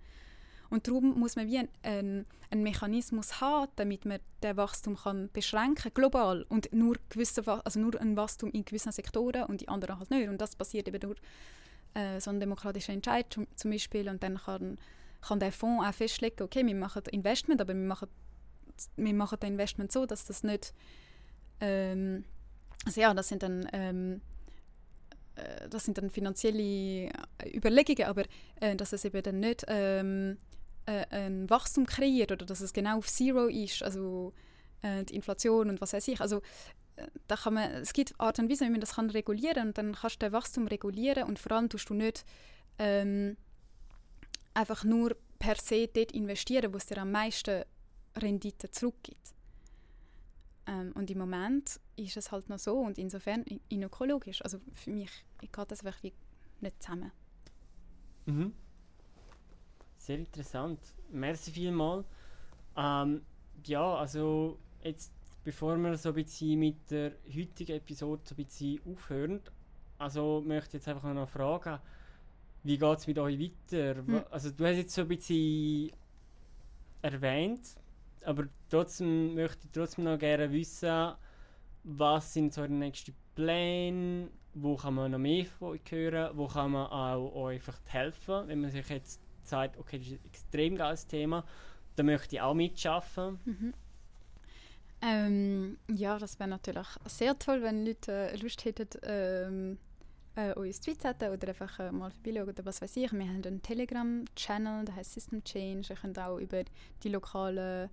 Und 0.70 0.88
darum 0.88 1.20
muss 1.20 1.36
man 1.36 1.48
wie 1.48 1.58
einen, 1.58 2.26
einen 2.52 2.64
Mechanismus 2.64 3.42
haben, 3.42 3.72
damit 3.76 4.06
man 4.06 4.20
den 4.44 4.58
Wachstum 4.58 4.96
kann 4.96 5.30
beschränken 5.34 5.92
global 5.94 6.46
und 6.50 6.72
nur 6.74 6.98
gewisse, 7.10 7.44
also 7.66 7.80
nur 7.80 8.00
ein 8.00 8.16
Wachstum 8.16 8.52
in 8.52 8.66
gewissen 8.66 8.92
Sektoren 8.92 9.44
und 9.46 9.62
die 9.62 9.68
anderen 9.68 10.00
halt 10.00 10.12
nicht. 10.12 10.30
Und 10.30 10.40
das 10.40 10.56
passiert 10.56 10.88
eben 10.88 11.00
durch 11.00 11.20
äh, 11.96 12.20
so 12.20 12.30
einen 12.30 12.40
demokratischen 12.40 12.96
Entscheid 12.96 13.26
zum 13.56 13.72
Beispiel 13.72 14.10
und 14.10 14.22
dann 14.22 14.38
kann 14.38 14.78
kann 15.22 15.40
der 15.40 15.52
Fonds 15.52 15.86
auch 15.86 15.94
festlegen, 15.94 16.44
okay, 16.44 16.66
wir 16.66 16.76
machen 16.76 17.04
Investment, 17.12 17.62
aber 17.62 17.74
wir 17.74 17.82
machen, 17.82 18.08
wir 18.96 19.14
machen 19.14 19.38
das 19.40 19.50
Investment 19.50 19.92
so, 19.92 20.06
dass 20.06 20.26
das 20.26 20.44
nicht, 20.44 20.74
ähm, 21.60 22.24
also 22.86 23.02
ja, 23.02 23.14
das 23.14 23.28
sind 23.28 23.44
dann, 23.44 23.68
ähm, 23.74 24.22
äh, 25.36 25.68
das 25.70 25.86
sind 25.86 25.98
dann 25.98 26.10
finanzielle 26.10 27.12
Überlegungen, 27.54 28.06
aber 28.06 28.24
äh, 28.62 28.76
dass 28.76 28.94
es 28.94 29.06
eben 29.06 29.22
dann 29.22 29.40
nicht 29.40 29.66
ähm, 29.68 30.38
äh, 30.90 31.06
ein 31.12 31.50
Wachstum 31.50 31.86
kreiert 31.86 32.32
oder 32.32 32.46
dass 32.46 32.62
es 32.62 32.74
genau 32.74 32.98
auf 32.98 33.08
Zero 33.08 33.46
ist, 33.48 33.84
also 33.84 34.34
äh, 34.82 35.04
die 35.06 35.16
Inflation 35.16 35.70
und 35.70 35.82
was 35.82 35.94
weiß 35.94 36.08
ich, 36.08 36.20
also 36.20 36.42
äh, 36.96 37.08
da 37.28 37.36
kann 37.36 37.54
man, 37.54 37.72
es 37.72 37.94
gibt 37.94 38.20
Art 38.20 38.40
und 38.40 38.50
Weise, 38.50 38.66
wie 38.66 38.72
man 38.72 38.82
das 38.82 38.96
kann 38.96 39.10
regulieren 39.10 39.68
und 39.68 39.78
dann 39.78 39.94
kannst 39.94 40.22
du 40.22 40.26
den 40.26 40.34
Wachstum 40.34 40.68
regulieren 40.68 41.26
und 41.26 41.38
vor 41.38 41.52
allem 41.52 41.70
tust 41.70 41.90
du 41.90 41.94
nicht 41.94 42.26
ähm, 42.80 43.38
einfach 44.54 44.84
nur 44.84 45.16
per 45.38 45.56
se 45.56 45.88
dort 45.88 46.12
investieren, 46.12 46.74
wo 46.74 46.78
es 46.78 46.88
dir 46.88 46.98
am 46.98 47.12
meisten 47.12 47.64
Rendite 48.18 48.72
zurückgibt. 48.72 49.36
Ähm, 50.66 50.92
und 50.96 51.12
im 51.12 51.20
Moment 51.20 51.80
ist 51.96 52.18
es 52.18 52.32
halt 52.32 52.50
noch 52.50 52.60
so 52.60 52.80
und 52.80 52.98
insofern 52.98 53.46
inökologisch. 53.70 54.42
Also 54.42 54.60
für 54.74 54.90
mich 54.90 55.12
geht 55.40 55.52
das 55.72 55.84
wie 55.84 56.14
nicht 56.62 56.84
zusammen. 56.84 57.12
Mhm. 58.26 58.54
Sehr 60.10 60.18
interessant. 60.18 60.80
Merci 61.12 61.52
vielmals. 61.52 62.04
Ähm, 62.76 63.22
ja, 63.64 63.94
also 63.94 64.58
jetzt 64.82 65.14
bevor 65.44 65.78
wir 65.78 65.96
so 65.98 66.10
ein 66.10 66.16
bisschen 66.16 66.58
mit 66.58 66.90
der 66.90 67.12
heutigen 67.28 67.74
Episode 67.74 68.24
so 68.26 68.34
ein 68.34 68.44
bisschen 68.44 68.82
aufhören, 68.92 69.40
also 70.00 70.42
möchte 70.44 70.70
ich 70.70 70.74
jetzt 70.74 70.88
einfach 70.88 71.14
noch 71.14 71.30
fragen, 71.30 71.80
wie 72.64 72.80
geht 72.80 72.98
es 72.98 73.06
mit 73.06 73.20
euch 73.20 73.40
weiter? 73.40 73.98
Hm. 73.98 74.24
Also 74.32 74.50
du 74.50 74.66
hast 74.66 74.78
jetzt 74.78 74.96
so 74.96 75.02
ein 75.02 75.10
bisschen 75.10 75.92
erwähnt, 77.04 77.76
aber 78.26 78.46
trotzdem 78.68 79.36
möchte 79.36 79.68
ich 79.68 79.72
trotzdem 79.72 80.06
noch 80.06 80.18
gerne 80.18 80.52
wissen, 80.52 81.14
was 81.84 82.34
sind 82.34 82.52
so 82.52 82.66
die 82.66 82.74
nächsten 82.74 83.14
Pläne, 83.36 84.30
wo 84.56 84.76
kann 84.76 84.96
man 84.96 85.12
noch 85.12 85.20
mehr 85.20 85.46
von 85.46 85.74
euch 85.74 85.82
hören, 85.92 86.36
wo 86.36 86.48
kann 86.48 86.72
man 86.72 86.88
auch 86.88 87.32
euch 87.36 87.58
einfach 87.58 87.78
helfen, 87.90 88.48
wenn 88.48 88.62
man 88.62 88.72
sich 88.72 88.90
jetzt 88.90 89.29
sagt, 89.50 89.78
okay, 89.78 89.98
das 89.98 90.08
ist 90.08 90.14
ein 90.14 90.26
extrem 90.26 90.76
geiles 90.76 91.08
Thema, 91.08 91.46
da 91.96 92.04
möchte 92.04 92.36
ich 92.36 92.42
auch 92.42 92.54
mitschaffen. 92.54 93.40
Mhm. 93.46 93.74
Ähm, 95.02 95.78
ja, 95.90 96.20
das 96.20 96.40
wäre 96.40 96.50
natürlich 96.50 96.88
sehr 97.06 97.38
toll, 97.40 97.62
wenn 97.62 97.86
Leute 97.86 98.32
äh, 98.32 98.36
Lust 98.36 98.66
hätten, 98.66 98.88
ähm, 99.04 99.78
äh, 100.36 100.54
uns 100.54 100.82
Tweets 100.82 101.06
hätten 101.06 101.32
oder 101.32 101.48
einfach 101.48 101.80
äh, 101.80 101.92
mal 101.92 102.12
vorbeischauen 102.12 102.50
oder 102.50 102.66
was 102.66 102.82
weiß 102.82 102.98
ich. 102.98 103.12
Wir 103.12 103.28
haben 103.28 103.44
einen 103.44 103.62
Telegram-Channel, 103.62 104.86
der 104.86 104.96
heißt 104.96 105.14
System 105.14 105.44
Change. 105.44 105.88
Ihr 105.90 105.96
könnt 105.96 106.20
auch 106.20 106.38
über 106.38 106.64
die 107.04 107.10
lokale 107.10 107.90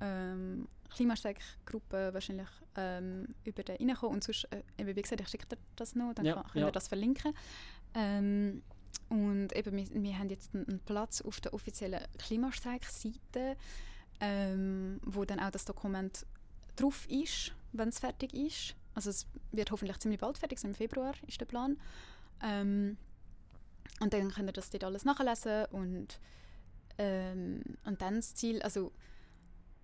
ähm, 0.00 0.66
Klimastreik-Gruppe 0.90 2.12
wahrscheinlich 2.12 2.48
ähm, 2.76 3.34
über 3.44 3.62
den 3.62 3.76
reinkommen. 3.76 4.16
Und 4.16 4.24
sonst, 4.24 4.48
äh, 4.50 4.86
wie 4.86 5.00
gesagt, 5.00 5.20
ich 5.20 5.28
schicke 5.28 5.46
dir 5.46 5.58
das 5.76 5.94
noch, 5.94 6.14
dann 6.14 6.24
ja, 6.24 6.34
kann, 6.34 6.44
könnt 6.52 6.66
ihr 6.66 6.72
das 6.72 6.88
verlinken. 6.88 7.32
Ähm, 7.94 8.62
und 9.08 9.54
eben, 9.54 9.76
wir, 9.76 10.02
wir 10.02 10.18
haben 10.18 10.28
jetzt 10.28 10.54
einen, 10.54 10.80
Platz 10.84 11.20
auf 11.20 11.40
der 11.40 11.54
offiziellen 11.54 12.00
Klimastreik-Seite 12.18 13.56
ähm, 14.20 15.00
wo 15.04 15.24
dann 15.24 15.40
auch 15.40 15.50
das 15.50 15.64
Dokument 15.64 16.26
drauf 16.76 17.06
ist, 17.08 17.52
wenn 17.72 17.88
es 17.88 17.98
fertig 17.98 18.32
ist. 18.34 18.74
Also 18.94 19.10
es 19.10 19.26
wird 19.52 19.70
hoffentlich 19.70 19.98
ziemlich 19.98 20.20
bald 20.20 20.38
fertig 20.38 20.58
sein, 20.58 20.70
im 20.70 20.74
Februar 20.74 21.14
ist 21.26 21.40
der 21.40 21.46
Plan. 21.46 21.78
Ähm, 22.42 22.96
und 24.00 24.12
dann 24.12 24.30
könnt 24.30 24.48
ihr 24.48 24.52
das 24.52 24.70
dort 24.70 24.84
alles 24.84 25.04
nachlesen 25.04 25.66
und, 25.66 26.20
ähm, 26.98 27.62
und 27.84 28.00
dann 28.00 28.16
das 28.16 28.34
Ziel, 28.34 28.62
also 28.62 28.92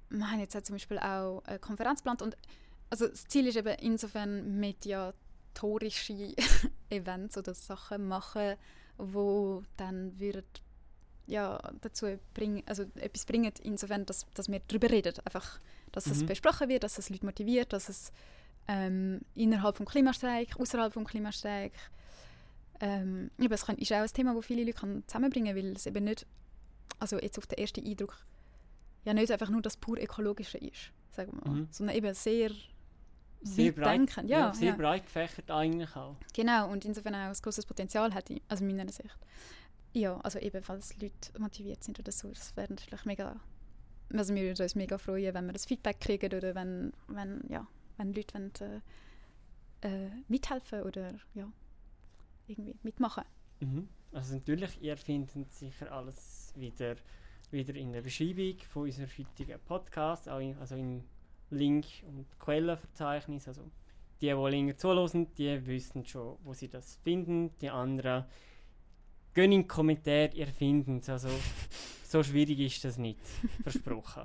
wir 0.08 0.30
haben 0.30 0.40
jetzt 0.40 0.66
zum 0.66 0.74
Beispiel 0.74 0.98
auch 0.98 1.42
eine 1.44 1.58
Konferenz 1.58 2.00
geplant 2.00 2.22
und 2.22 2.36
also 2.88 3.06
das 3.06 3.24
Ziel 3.24 3.46
ist 3.46 3.56
eben 3.56 3.76
insofern 3.78 4.58
mediatorische 4.58 6.34
Events 6.90 7.38
oder 7.38 7.54
Sachen 7.54 8.08
machen, 8.08 8.56
wo 9.00 9.62
dann 9.76 10.18
wird 10.18 10.62
ja, 11.26 11.58
dazu 11.80 12.06
bringen, 12.34 12.62
also 12.66 12.84
etwas 12.96 13.24
bringen, 13.24 13.52
insofern, 13.62 14.04
dass, 14.04 14.26
dass 14.34 14.48
wir 14.48 14.60
darüber 14.66 14.90
reden. 14.90 15.14
Einfach, 15.24 15.60
dass 15.92 16.06
mhm. 16.06 16.12
es 16.12 16.26
besprochen 16.26 16.68
wird, 16.68 16.82
dass 16.82 16.98
es 16.98 17.08
Leute 17.08 17.24
motiviert, 17.24 17.72
dass 17.72 17.88
es 17.88 18.12
ähm, 18.68 19.20
innerhalb 19.34 19.76
des 19.76 19.86
Klimastreik, 19.86 20.58
außerhalb 20.58 20.92
des 20.92 21.04
Klimastreik, 21.04 21.72
ähm, 22.80 23.30
eben, 23.38 23.52
es 23.52 23.64
kann, 23.64 23.76
ist 23.76 23.92
auch 23.92 23.98
ein 23.98 24.08
Thema, 24.08 24.34
das 24.34 24.46
viele 24.46 24.64
Leute 24.64 24.78
kann 24.78 25.04
zusammenbringen 25.06 25.54
kann, 25.54 25.64
weil 25.64 25.72
es 25.72 25.86
eben 25.86 26.04
nicht, 26.04 26.26
also 26.98 27.18
jetzt 27.20 27.38
auf 27.38 27.46
den 27.46 27.58
ersten 27.58 27.86
Eindruck, 27.86 28.16
ja 29.04 29.14
nicht 29.14 29.30
einfach 29.30 29.50
nur 29.50 29.62
das 29.62 29.76
pur 29.76 29.98
Ökologische 29.98 30.58
ist, 30.58 30.92
sagen 31.10 31.32
wir 31.32 31.48
mal, 31.48 31.60
mhm. 31.60 31.68
sondern 31.70 31.96
eben 31.96 32.14
sehr 32.14 32.50
sehr 33.42 33.72
breit, 33.72 33.86
denken. 33.86 34.28
Ja, 34.28 34.38
ja, 34.38 34.52
sehr 34.52 34.68
ja. 34.70 34.76
breit 34.76 35.04
gefächert 35.04 35.50
eigentlich 35.50 35.94
auch. 35.96 36.16
Genau, 36.34 36.70
und 36.70 36.84
insofern 36.84 37.14
auch 37.14 37.28
ein 37.28 37.32
großes 37.32 37.66
Potenzial 37.66 38.14
hat, 38.14 38.30
also 38.48 38.64
meiner 38.64 38.88
Sicht. 38.90 39.16
Ja, 39.92 40.18
also 40.18 40.38
eben, 40.38 40.62
falls 40.62 40.96
Leute 41.00 41.38
motiviert 41.38 41.82
sind 41.82 41.98
oder 41.98 42.12
so, 42.12 42.28
das 42.28 42.56
wäre 42.56 42.72
natürlich 42.72 43.04
mega, 43.04 43.40
also 44.12 44.34
wir 44.34 44.42
würden 44.42 44.62
uns 44.62 44.74
mega 44.74 44.98
freuen, 44.98 45.34
wenn 45.34 45.46
wir 45.46 45.52
das 45.52 45.66
Feedback 45.66 46.00
kriegen 46.00 46.32
oder 46.32 46.54
wenn, 46.54 46.92
wenn, 47.08 47.42
ja, 47.48 47.66
wenn 47.96 48.12
Leute 48.12 48.34
wollen, 48.34 48.52
äh, 49.82 49.88
äh, 49.88 50.10
mithelfen 50.28 50.82
oder 50.82 51.14
ja, 51.34 51.50
irgendwie 52.46 52.76
mitmachen. 52.82 53.24
Mhm. 53.60 53.88
Also 54.12 54.34
natürlich, 54.34 54.80
ihr 54.82 54.96
findet 54.96 55.52
sicher 55.52 55.90
alles 55.92 56.52
wieder, 56.56 56.96
wieder 57.50 57.74
in 57.74 57.92
der 57.92 58.02
Beschreibung 58.02 58.58
von 58.68 58.82
unserem 58.82 59.08
heutigen 59.08 59.58
Podcast, 59.66 60.28
also 60.28 60.74
in 60.74 61.04
Link 61.50 61.86
und 62.06 62.26
Quellenverzeichnis, 62.38 63.48
also 63.48 63.62
die, 64.20 64.26
die 64.26 64.50
länger 64.50 64.76
zuhören, 64.76 65.26
die 65.36 65.66
wissen 65.66 66.04
schon, 66.04 66.36
wo 66.44 66.52
sie 66.52 66.68
das 66.68 66.96
finden, 67.02 67.50
die 67.60 67.70
anderen 67.70 68.24
Gehen 69.32 69.52
in 69.52 69.60
den 69.62 69.68
Kommentar, 69.68 70.34
ihr 70.34 70.48
findet 70.48 71.02
es. 71.04 71.08
Also, 71.08 71.28
so 72.04 72.22
schwierig 72.22 72.58
ist 72.58 72.84
das 72.84 72.98
nicht. 72.98 73.20
Versprochen. 73.62 74.24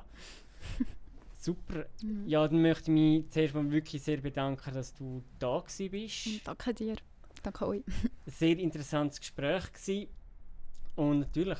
Super. 1.39 1.86
Ja, 2.26 2.47
dann 2.47 2.61
möchte 2.61 2.91
ich 2.91 2.97
mich 2.97 3.30
zuerst 3.30 3.53
mal 3.53 3.69
wirklich 3.69 4.01
sehr 4.01 4.17
bedanken, 4.17 4.73
dass 4.73 4.95
du 4.95 5.23
da 5.38 5.63
bist. 5.78 6.41
Danke 6.43 6.73
dir. 6.73 6.95
Danke 7.43 7.67
euch. 7.67 7.84
Sehr 8.26 8.57
interessantes 8.57 9.19
Gespräch 9.19 9.71
gewesen. 9.71 10.07
Und 10.95 11.19
natürlich, 11.19 11.59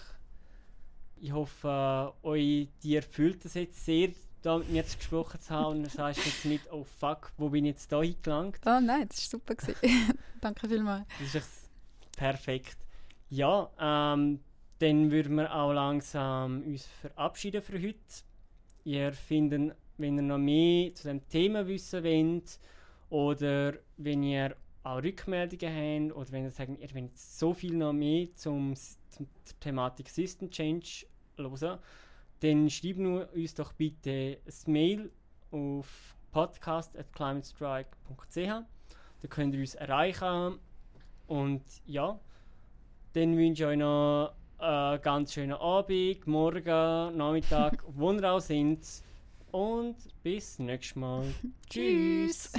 ich 1.18 1.32
hoffe, 1.32 2.14
euch 2.24 2.70
dir 2.82 3.04
fühlt 3.04 3.46
es 3.46 3.54
jetzt 3.54 3.86
sehr, 3.86 4.10
da 4.46 4.60
mit 4.60 4.70
mir 4.70 4.78
jetzt 4.78 5.00
gesprochen 5.00 5.40
zu 5.40 5.50
haben 5.50 5.78
und 5.78 5.84
du 5.84 5.90
sagst 5.90 6.26
jetzt 6.26 6.46
nicht, 6.46 6.72
oh 6.72 6.84
fuck, 6.84 7.32
wo 7.38 7.50
bin 7.50 7.66
ich 7.66 7.72
jetzt 7.72 7.92
da 7.92 8.02
hingelangt? 8.02 8.60
Oh 8.66 8.80
nein, 8.80 9.08
das 9.08 9.32
war 9.32 9.40
super. 9.40 9.56
Danke 10.42 10.70
vielmals. 10.70 11.08
Das 11.20 11.36
ist 11.36 11.70
perfekt. 12.16 12.78
Ja, 13.30 13.70
ähm, 13.80 14.40
dann 14.80 15.12
würden 15.12 15.36
wir 15.36 15.54
auch 15.54 15.74
langsam 15.74 16.62
uns 16.64 16.86
verabschieden 17.02 17.62
für 17.62 17.82
heute. 17.82 17.98
Ihr 18.84 19.14
findet, 19.14 19.76
wenn 19.98 20.18
ihr 20.18 20.22
noch 20.22 20.38
mehr 20.38 20.94
zu 20.94 21.08
dem 21.08 21.28
Thema 21.28 21.68
wissen 21.68 22.04
wollt 22.04 22.60
oder 23.10 23.74
wenn 23.98 24.22
ihr 24.22 24.56
auch 24.84 25.02
Rückmeldungen 25.02 26.12
habt 26.12 26.16
oder 26.16 26.32
wenn 26.32 26.44
ihr 26.44 26.52
sagt, 26.52 26.80
ihr 26.80 26.94
wollt 26.94 27.18
so 27.18 27.54
viel 27.54 27.76
noch 27.76 27.94
mehr 27.94 28.28
zum, 28.36 28.76
zum 29.10 29.28
zur 29.44 29.60
Thematik 29.60 30.10
System 30.10 30.52
Change 30.52 31.08
hören, 31.38 31.80
dann 32.42 32.70
schreibt 32.70 33.00
uns 33.00 33.56
doch 33.56 33.74
bitte 33.74 34.38
ein 34.46 34.72
Mail 34.72 35.12
auf 35.52 36.16
podcast.climatestrike.ch. 36.32 38.66
Da 39.22 39.28
könnt 39.30 39.56
ihr 39.56 39.62
uns 39.62 39.76
erreichen. 39.76 40.60
Und 41.28 41.64
ja, 41.86 42.20
dann 43.14 43.38
wünsche 43.38 43.64
ich 43.64 43.70
euch 43.70 43.78
noch 43.78 44.34
einen 44.58 45.02
ganz 45.02 45.34
schönen 45.34 45.54
Abend, 45.54 46.28
Morgen, 46.28 47.18
Nachmittag, 47.18 47.84
wo 47.88 48.12
ihr 48.12 48.32
auch 48.32 48.40
sind. 48.40 48.86
Und 49.52 49.96
bis 50.22 50.60
nächstes 50.60 50.98
Mal. 50.98 51.34
Tschüss. 51.70 52.52